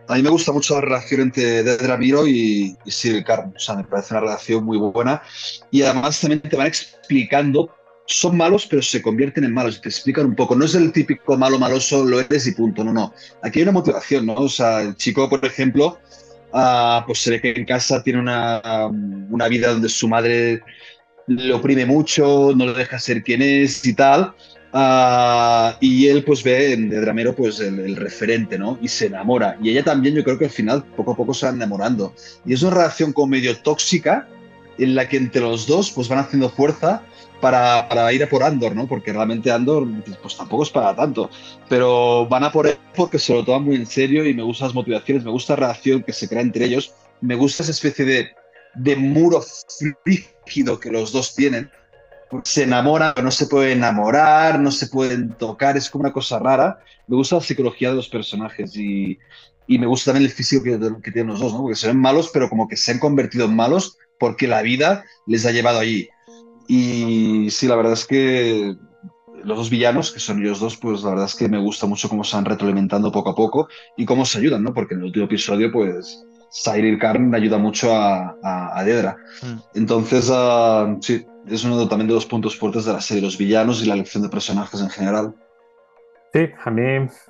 [0.07, 3.53] A mí me gusta mucho la relación entre Dedra Miro y, y Cyril Karn.
[3.55, 5.21] O sea, me parece una relación muy buena.
[5.69, 7.69] Y además también te van explicando.
[8.05, 9.81] Son malos, pero se convierten en malos.
[9.81, 10.55] Te explican un poco.
[10.55, 12.83] No es el típico malo maloso, lo eres y punto.
[12.83, 13.13] No, no.
[13.41, 14.35] Aquí hay una motivación, ¿no?
[14.35, 15.97] O sea, el chico, por ejemplo,
[16.51, 18.61] ah, pues se ve que en casa tiene una,
[19.29, 20.61] una vida donde su madre
[21.27, 24.33] le oprime mucho, no le deja ser quien es y tal.
[24.75, 28.79] Ah, y él pues ve en Dedramero pues el, referente, ¿no?
[28.81, 29.55] Y se enamora.
[29.61, 32.13] Y ella también yo creo que al final poco a poco se van enamorando.
[32.43, 34.27] Y es una relación como medio tóxica
[34.79, 37.03] en la que entre los dos pues van haciendo fuerza
[37.43, 38.87] para, ir a por Andor, ¿no?
[38.87, 39.85] Porque realmente Andor
[40.21, 41.29] pues tampoco es para tanto.
[41.67, 44.69] Pero van a por él porque se lo toman muy en serio y me gustan
[44.69, 48.05] las motivaciones, me gusta la relación que se crea entre ellos, me gusta esa especie
[48.75, 49.43] de, muro
[50.03, 51.69] frígido que los dos tienen
[52.43, 56.79] se enamoran, no se pueden enamorar, no se pueden tocar, es como una cosa rara.
[57.07, 59.19] Me gusta la psicología de los personajes y,
[59.67, 62.67] me gusta también el físico que, tienen los dos, porque se ven malos, pero como
[62.67, 66.09] que se han convertido en malos porque la vida les ha llevado allí.
[66.67, 68.75] Y sí, la verdad es que
[69.43, 72.09] los dos villanos, que son ellos dos, pues la verdad es que me gusta mucho
[72.09, 73.67] cómo se van retroalimentando poco a poco
[73.97, 74.73] y cómo se ayudan, ¿no?
[74.73, 79.17] Porque en el último episodio, pues, Cyril Karn ayuda mucho a, a, a Dedra.
[79.41, 79.77] Mm.
[79.79, 83.81] Entonces, uh, sí, es uno también de los puntos fuertes de la serie, los villanos
[83.81, 85.35] y la elección de personajes en general.
[86.33, 86.81] Sí, a mí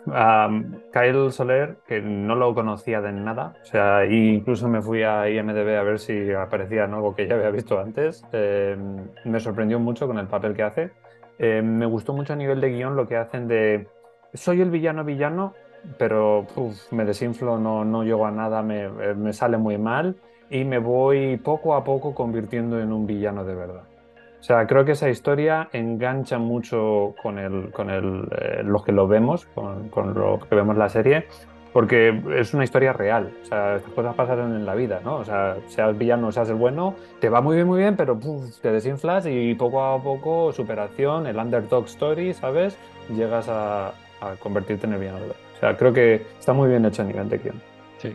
[0.05, 5.29] um, Kyle Soler, que no lo conocía de nada, o sea, incluso me fui a
[5.29, 8.77] IMDB a ver si aparecía algo que ya había visto antes, eh,
[9.25, 10.91] me sorprendió mucho con el papel que hace.
[11.37, 13.89] Eh, me gustó mucho a nivel de guion lo que hacen de
[14.33, 15.53] soy el villano villano,
[15.97, 20.15] pero uf, me desinflo, no, no llego a nada, me, me sale muy mal
[20.49, 23.92] y me voy poco a poco convirtiendo en un villano de verdad.
[24.43, 28.91] O sea, creo que esa historia engancha mucho con, el, con el, eh, los que
[28.91, 31.27] lo vemos, con, con, lo que vemos la serie,
[31.71, 33.31] porque es una historia real.
[33.41, 35.15] O sea, estas cosas pasan en la vida, ¿no?
[35.15, 38.59] O sea, seas villano seas el bueno, te va muy bien, muy bien, pero puf,
[38.59, 42.77] te desinflas y poco a poco, superación, el underdog story, ¿sabes?
[43.15, 45.19] Llegas a, a convertirte en el villano.
[45.19, 47.61] O sea, creo que está muy bien hecho a nivel de guion.
[47.99, 48.13] Sí.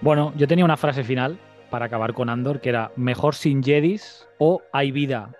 [0.00, 1.38] Bueno, yo tenía una frase final
[1.72, 5.30] para acabar con Andor, que era mejor sin Jedis o hay vida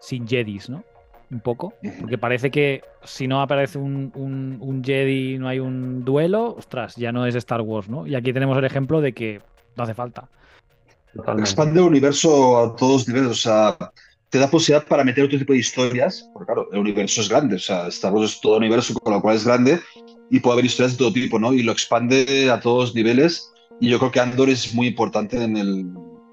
[0.00, 0.82] sin Jedis, ¿no?
[1.30, 1.74] Un poco.
[2.00, 6.96] Porque parece que si no aparece un, un, un, Jedi, no hay un duelo, ostras,
[6.96, 8.06] ya no es Star Wars, ¿no?
[8.06, 9.42] Y aquí tenemos el ejemplo de que
[9.76, 10.26] no hace falta.
[11.14, 11.50] Totalmente.
[11.50, 13.76] Expande el universo a todos los niveles, o sea,
[14.30, 17.56] te da posibilidad para meter otro tipo de historias, porque claro, el universo es grande,
[17.56, 19.80] o sea, Star Wars es todo universo, con lo cual es grande,
[20.30, 21.52] y puede haber historias de todo tipo, ¿no?
[21.52, 25.42] Y lo expande a todos los niveles y yo creo que Andor es muy importante
[25.42, 25.86] en, el,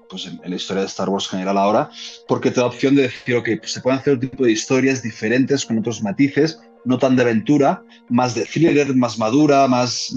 [0.08, 1.90] pues en, en, la historia de Star Wars general ahora,
[2.28, 5.02] porque te da opción de decir, ok, pues se pueden hacer otro tipo de historias
[5.02, 10.14] diferentes, con otros matices, no tan de aventura, más de thriller, más madura, más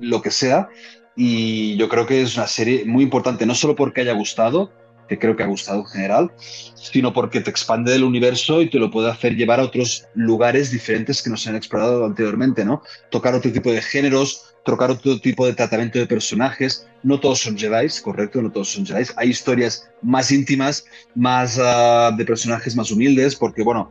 [0.00, 0.68] lo que sea.
[1.16, 4.72] Y yo creo que es una serie muy importante, no solo porque haya gustado,
[5.08, 8.78] que creo que ha gustado en general, sino porque te expande el universo y te
[8.78, 12.82] lo puede hacer llevar a otros lugares diferentes que no se han explorado anteriormente, ¿no?
[13.10, 16.86] Tocar otro tipo de géneros, tocar otro tipo de tratamiento de personajes.
[17.02, 19.04] No todos son Jedi, correcto, no todos son Jedi.
[19.16, 20.84] Hay historias más íntimas,
[21.14, 23.90] más uh, de personajes más humildes, porque, bueno,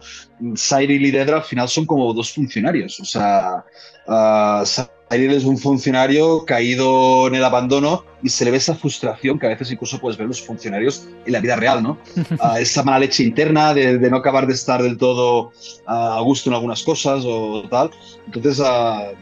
[0.56, 3.00] Cyril y Dedra al final son como dos funcionarios.
[3.00, 3.64] O sea,
[4.08, 4.66] uh,
[5.14, 9.45] Cyril es un funcionario caído en el abandono y se le ve esa frustración que
[9.45, 11.99] a veces incluso puedes ver los funcionarios en la vida real, ¿no?
[12.15, 15.52] Uh, esa mala leche interna de, de, no acabar de estar del todo
[15.85, 17.91] a gusto en algunas cosas o tal.
[18.26, 18.65] Entonces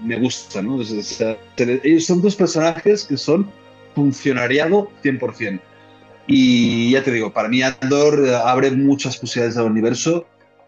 [0.03, 0.81] me gusta, ¿no?
[0.81, 1.23] Es, es,
[1.57, 3.51] ellos son dos personajes que son
[3.95, 5.59] funcionariado 100%.
[6.27, 10.25] Y ya te digo, para mí Andor abre muchas posibilidades del universo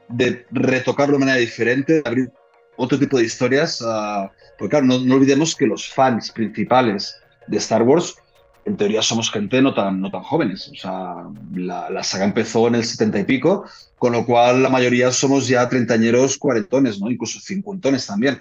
[0.10, 2.32] de retocarlo de manera diferente, de abrir
[2.76, 3.82] otro tipo de historias.
[3.82, 4.30] Uh,
[4.64, 7.18] porque claro, no, olvidemos que los fans principales
[7.48, 8.16] de Star Wars,
[8.64, 10.70] en teoría somos gente no tan, no tan jóvenes.
[10.70, 11.16] O sea,
[11.54, 13.66] la, la saga empezó en el 70 y pico,
[13.98, 17.12] con lo cual la mayoría somos ya treintañeros, cuarentones, ¿no?
[17.12, 18.40] incluso cincuentones también.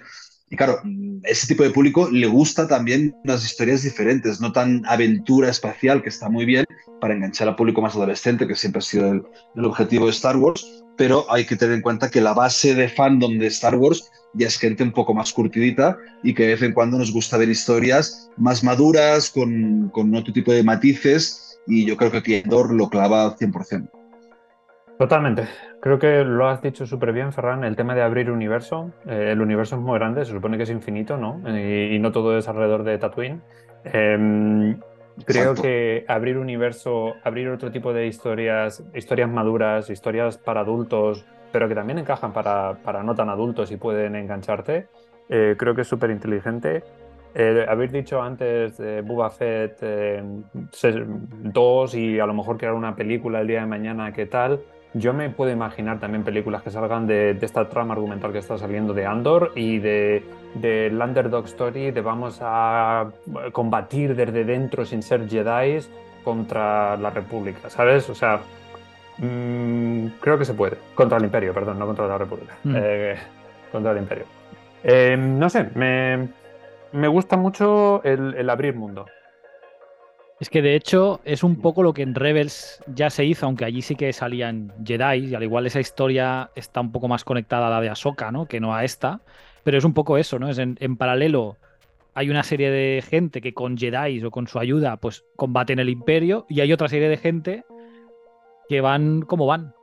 [0.53, 0.81] Y claro,
[1.23, 6.09] ese tipo de público le gusta también unas historias diferentes, no tan aventura espacial, que
[6.09, 6.63] está muy bien
[7.01, 10.83] para enganchar al público más adolescente, que siempre ha sido el, objetivo de Star Wars,
[10.95, 14.45] pero hay que tener en cuenta que la base de fandom de Star Wars ya
[14.45, 17.49] es gente un poco más curtidita y que de vez en cuando nos gusta ver
[17.49, 22.71] historias más maduras, con, con otro tipo de matices, y yo creo que aquí Endor
[22.71, 23.89] lo clava 100%.
[24.99, 25.47] Totalmente.
[25.83, 27.65] Creo que lo has dicho súper bien, Ferran.
[27.65, 28.93] El tema de abrir universo.
[29.05, 31.41] Eh, el universo es muy grande, se supone que es infinito, ¿no?
[31.45, 33.41] Y, y no todo es alrededor de Tatooine.
[33.83, 34.79] Em,
[35.25, 41.67] creo que abrir universo, abrir otro tipo de historias, historias maduras, historias para adultos, pero
[41.67, 44.87] que también encajan para, para no tan adultos y pueden engancharte,
[45.27, 46.81] eh, creo que es súper inteligente.
[47.35, 53.41] Eh, habéis dicho antes de Boba Fett 2 y a lo mejor crear una película
[53.41, 54.61] el día de mañana, ¿qué tal?
[54.93, 58.57] Yo me puedo imaginar también películas que salgan de, de esta trama argumental que está
[58.57, 63.07] saliendo de Andor y de del underdog story, de vamos a
[63.51, 65.79] combatir desde dentro sin ser Jedi
[66.23, 68.09] contra la República, ¿sabes?
[68.09, 68.39] O sea,
[69.17, 70.77] mmm, creo que se puede.
[70.93, 72.55] Contra el Imperio, perdón, no contra la República.
[72.63, 72.75] Mm.
[72.77, 73.15] Eh,
[73.71, 74.25] contra el Imperio.
[74.83, 76.27] Eh, no sé, me,
[76.91, 79.05] me gusta mucho el, el abrir mundo.
[80.43, 83.63] Es que de hecho es un poco lo que en Rebels ya se hizo, aunque
[83.63, 87.67] allí sí que salían Jedi, y al igual esa historia está un poco más conectada
[87.67, 88.45] a la de Ahsoka, ¿no?
[88.45, 89.21] Que no a esta.
[89.63, 90.49] Pero es un poco eso, ¿no?
[90.49, 91.55] Es en, en paralelo
[92.13, 95.87] hay una serie de gente que con Jedi o con su ayuda, pues combaten el
[95.87, 97.63] Imperio, y hay otra serie de gente
[98.67, 99.73] que van como van,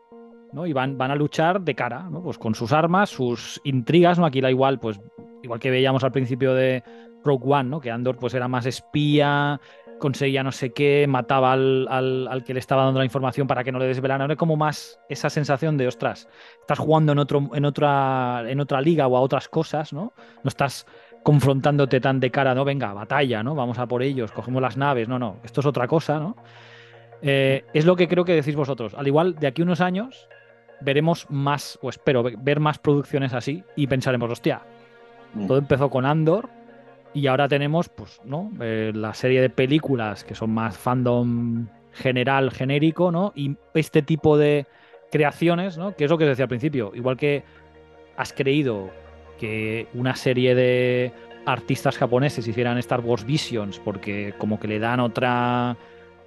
[0.53, 0.67] ¿no?
[0.67, 2.23] Y van, van a luchar de cara, ¿no?
[2.23, 4.27] Pues con sus armas, sus intrigas, ¿no?
[4.27, 5.01] Aquí la igual, pues,
[5.43, 6.83] igual que veíamos al principio de
[7.25, 7.81] Rogue One, ¿no?
[7.81, 9.61] Que Andor pues era más espía,
[10.01, 13.63] conseguía no sé qué, mataba al, al, al, que le estaba dando la información para
[13.63, 14.29] que no le desvelaran.
[14.33, 16.29] Es como más esa sensación de, ostras,
[16.61, 20.13] estás jugando en, otro, en, otra, en otra liga o a otras cosas, ¿no?
[20.43, 20.87] No estás
[21.23, 23.55] confrontándote tan de cara, no, venga, batalla, ¿no?
[23.55, 26.37] Vamos a por ellos, cogemos las naves, no, no, esto es otra cosa, ¿no?
[27.23, 28.95] Eh, es lo que creo que decís vosotros.
[28.95, 30.29] Al igual, de aquí a unos años
[30.81, 34.63] veremos más, o espero ver más producciones así y pensaremos, hostia,
[35.47, 36.49] todo empezó con Andor,
[37.13, 38.51] y ahora tenemos, pues, ¿no?
[38.61, 43.33] Eh, la serie de películas que son más fandom general, genérico, ¿no?
[43.35, 44.67] Y este tipo de
[45.11, 45.95] creaciones, ¿no?
[45.97, 46.93] Que es lo que os decía al principio.
[46.95, 47.43] Igual que
[48.17, 48.91] has creído
[49.39, 51.13] que una serie de
[51.47, 55.77] artistas japoneses hicieran Star Wars Visions porque como que le dan otra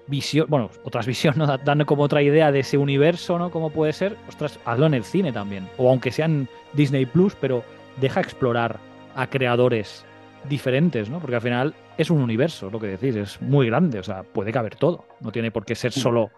[0.08, 1.58] visión, bueno, otras visiones, ¿no?
[1.58, 3.52] dan como otra idea de ese universo, ¿no?
[3.52, 5.68] Como puede ser, ostras, hazlo en el cine también.
[5.78, 7.64] O aunque sean Disney Plus, pero
[8.02, 8.80] deja explorar
[9.16, 10.06] a creadores
[10.50, 11.20] diferentes, ¿no?
[11.20, 14.52] Porque al final es un universo, lo que decís, es muy grande, o sea, puede
[14.52, 16.32] caber todo, no tiene por qué ser solo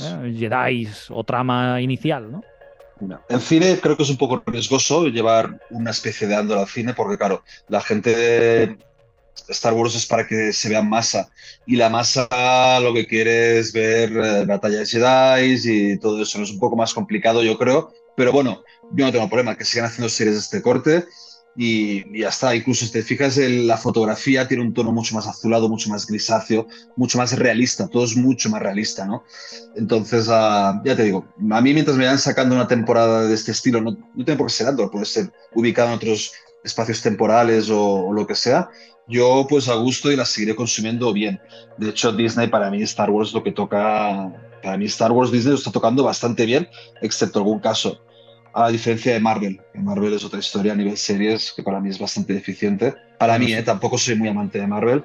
[0.00, 0.34] ¿eh?
[0.36, 2.42] Jedi o trama inicial, ¿no?
[3.28, 6.94] En cine creo que es un poco riesgoso llevar una especie de Andor al cine
[6.94, 8.78] porque, claro, la gente de
[9.48, 11.28] Star Wars es para que se vea masa
[11.66, 16.40] y la masa lo que quiere es ver eh, batallas Jedi y todo eso.
[16.40, 18.62] Es un poco más complicado, yo creo, pero bueno,
[18.92, 21.04] yo no tengo problema que sigan haciendo series de este corte
[21.56, 22.54] y, y, ya está.
[22.54, 26.66] Incluso si te fijas la fotografía, tiene un tono mucho más azulado, mucho más grisáceo,
[26.96, 27.88] mucho más realista.
[27.88, 29.24] Todo es mucho más realista, ¿no?
[29.76, 33.52] Entonces, uh, ya te digo, a mí mientras me vayan sacando una temporada de este
[33.52, 36.32] estilo, no, no tiene por qué ser Andor, puede ser ubicado en otros
[36.62, 38.70] espacios temporales o, o, lo que sea,
[39.06, 41.40] yo pues a gusto y la seguiré consumiendo bien.
[41.76, 44.32] De hecho, Disney para mí Star Wars lo que toca,
[44.62, 46.68] para mí Star Wars Disney lo está tocando bastante bien,
[47.02, 48.00] excepto algún caso
[48.54, 49.60] a diferencia de Marvel.
[49.74, 52.94] Marvel es otra historia a nivel series que para mí es bastante deficiente.
[53.18, 53.62] Para mí, ¿eh?
[53.62, 55.02] tampoco soy muy amante de Marvel.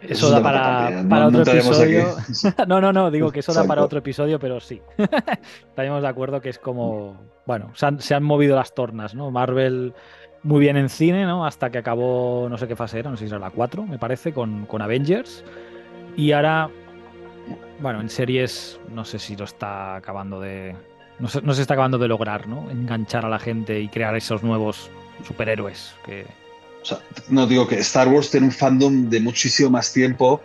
[0.00, 2.16] Eso, eso da para, otro no episodio.
[2.68, 3.66] no, no, no, digo que eso Exacto.
[3.66, 4.80] da para otro episodio, pero sí.
[5.68, 7.16] Estaremos de acuerdo que es como.
[7.46, 9.30] Bueno, se han, se han, movido las tornas, ¿no?
[9.30, 9.94] Marvel
[10.42, 11.46] muy bien en cine, ¿no?
[11.46, 13.98] Hasta que acabó, no sé qué fase era, no sé si era la 4, me
[13.98, 15.44] parece, con, con Avengers.
[16.16, 16.70] Y ahora,
[17.80, 20.76] bueno, en series, no sé si lo está acabando de,
[21.18, 22.70] no se, está acabando de lograr, ¿no?
[22.70, 24.90] Enganchar a la gente y crear esos nuevos
[25.26, 26.24] superhéroes que...
[26.82, 30.40] O sea, no digo que Star Wars tiene un fandom de muchísimo más tiempo,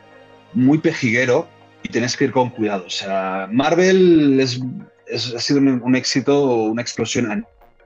[0.54, 1.48] muy pejiguero,
[1.84, 2.86] y tienes que ir con cuidado.
[2.88, 4.60] O sea, Marvel es,
[5.06, 7.36] es, ha sido un, un, éxito, una explosión a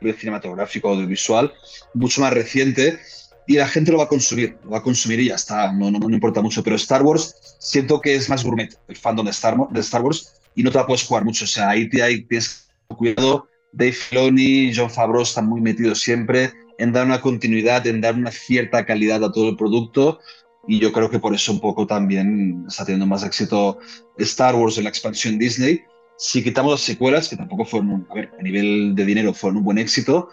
[0.01, 1.53] nivel cinematográfico, audiovisual,
[1.93, 2.99] mucho más reciente,
[3.47, 5.89] y la gente lo va a consumir, lo va a consumir y ya está, no,
[5.89, 6.63] no, no importa mucho.
[6.63, 10.33] Pero Star Wars siento que es más gourmet, el fandom de Star, de Star Wars,
[10.53, 11.45] y no te la puedes jugar mucho.
[11.45, 13.47] O sea, ahí, ahí tienes cuidado.
[13.71, 18.31] Dave Filoni John Favreau están muy metidos siempre en dar una continuidad, en dar una
[18.31, 20.19] cierta calidad a todo el producto.
[20.67, 23.79] Y yo creo que por eso un poco también está teniendo más éxito
[24.17, 25.81] Star Wars en la expansión Disney.
[26.17, 29.77] Si quitamos las secuelas, que tampoco fueron, a a nivel de dinero fueron un buen
[29.77, 30.29] éxito,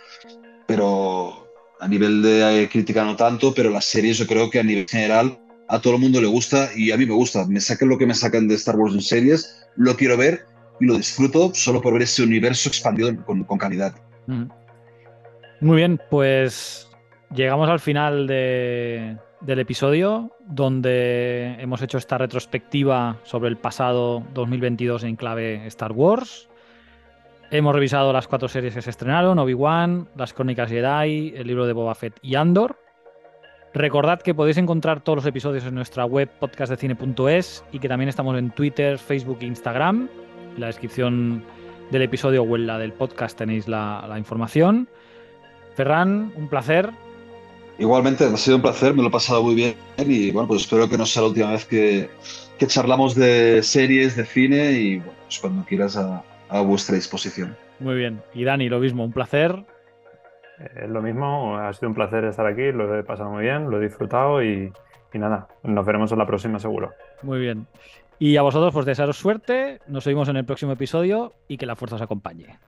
[0.66, 1.46] pero
[1.78, 5.38] a nivel de crítica no tanto, pero las series yo creo que a nivel general
[5.68, 7.46] a todo el mundo le gusta y a mí me gusta.
[7.46, 10.46] Me saquen lo que me sacan de Star Wars en series, lo quiero ver
[10.80, 13.94] y lo disfruto solo por ver ese universo expandido con, calidad.
[15.60, 16.88] Muy bien, pues
[17.34, 25.04] llegamos al final de, del episodio donde hemos hecho esta retrospectiva sobre el pasado 2022
[25.04, 26.48] en clave Star Wars.
[27.50, 31.72] Hemos revisado las cuatro series que se estrenaron, Obi-Wan, Las Crónicas Jedi, el libro de
[31.72, 32.78] Boba Fett y Andor.
[33.74, 38.38] Recordad que podéis encontrar todos los episodios en nuestra web podcastdecine.es y que también estamos
[38.38, 40.08] en Twitter, Facebook e Instagram.
[40.54, 41.42] En la descripción
[41.90, 44.88] del episodio o en la del podcast tenéis la, la información.
[45.74, 46.90] Ferran, un placer.
[47.78, 50.88] Igualmente, ha sido un placer, me lo he pasado muy bien y bueno, pues espero
[50.88, 52.08] que no sea la última vez que,
[52.56, 57.56] que charlamos de series, de cine y bueno, pues cuando quieras a, a vuestra disposición.
[57.80, 58.22] Muy bien.
[58.32, 59.64] Y Dani, lo mismo, un placer.
[60.60, 63.80] Eh, lo mismo, ha sido un placer estar aquí, lo he pasado muy bien, lo
[63.80, 64.72] he disfrutado y,
[65.12, 66.92] y nada, nos veremos en la próxima seguro.
[67.22, 67.66] Muy bien.
[68.18, 71.76] Y a vosotros, pues desearos suerte, nos vemos en el próximo episodio y que la
[71.76, 72.58] fuerza os acompañe.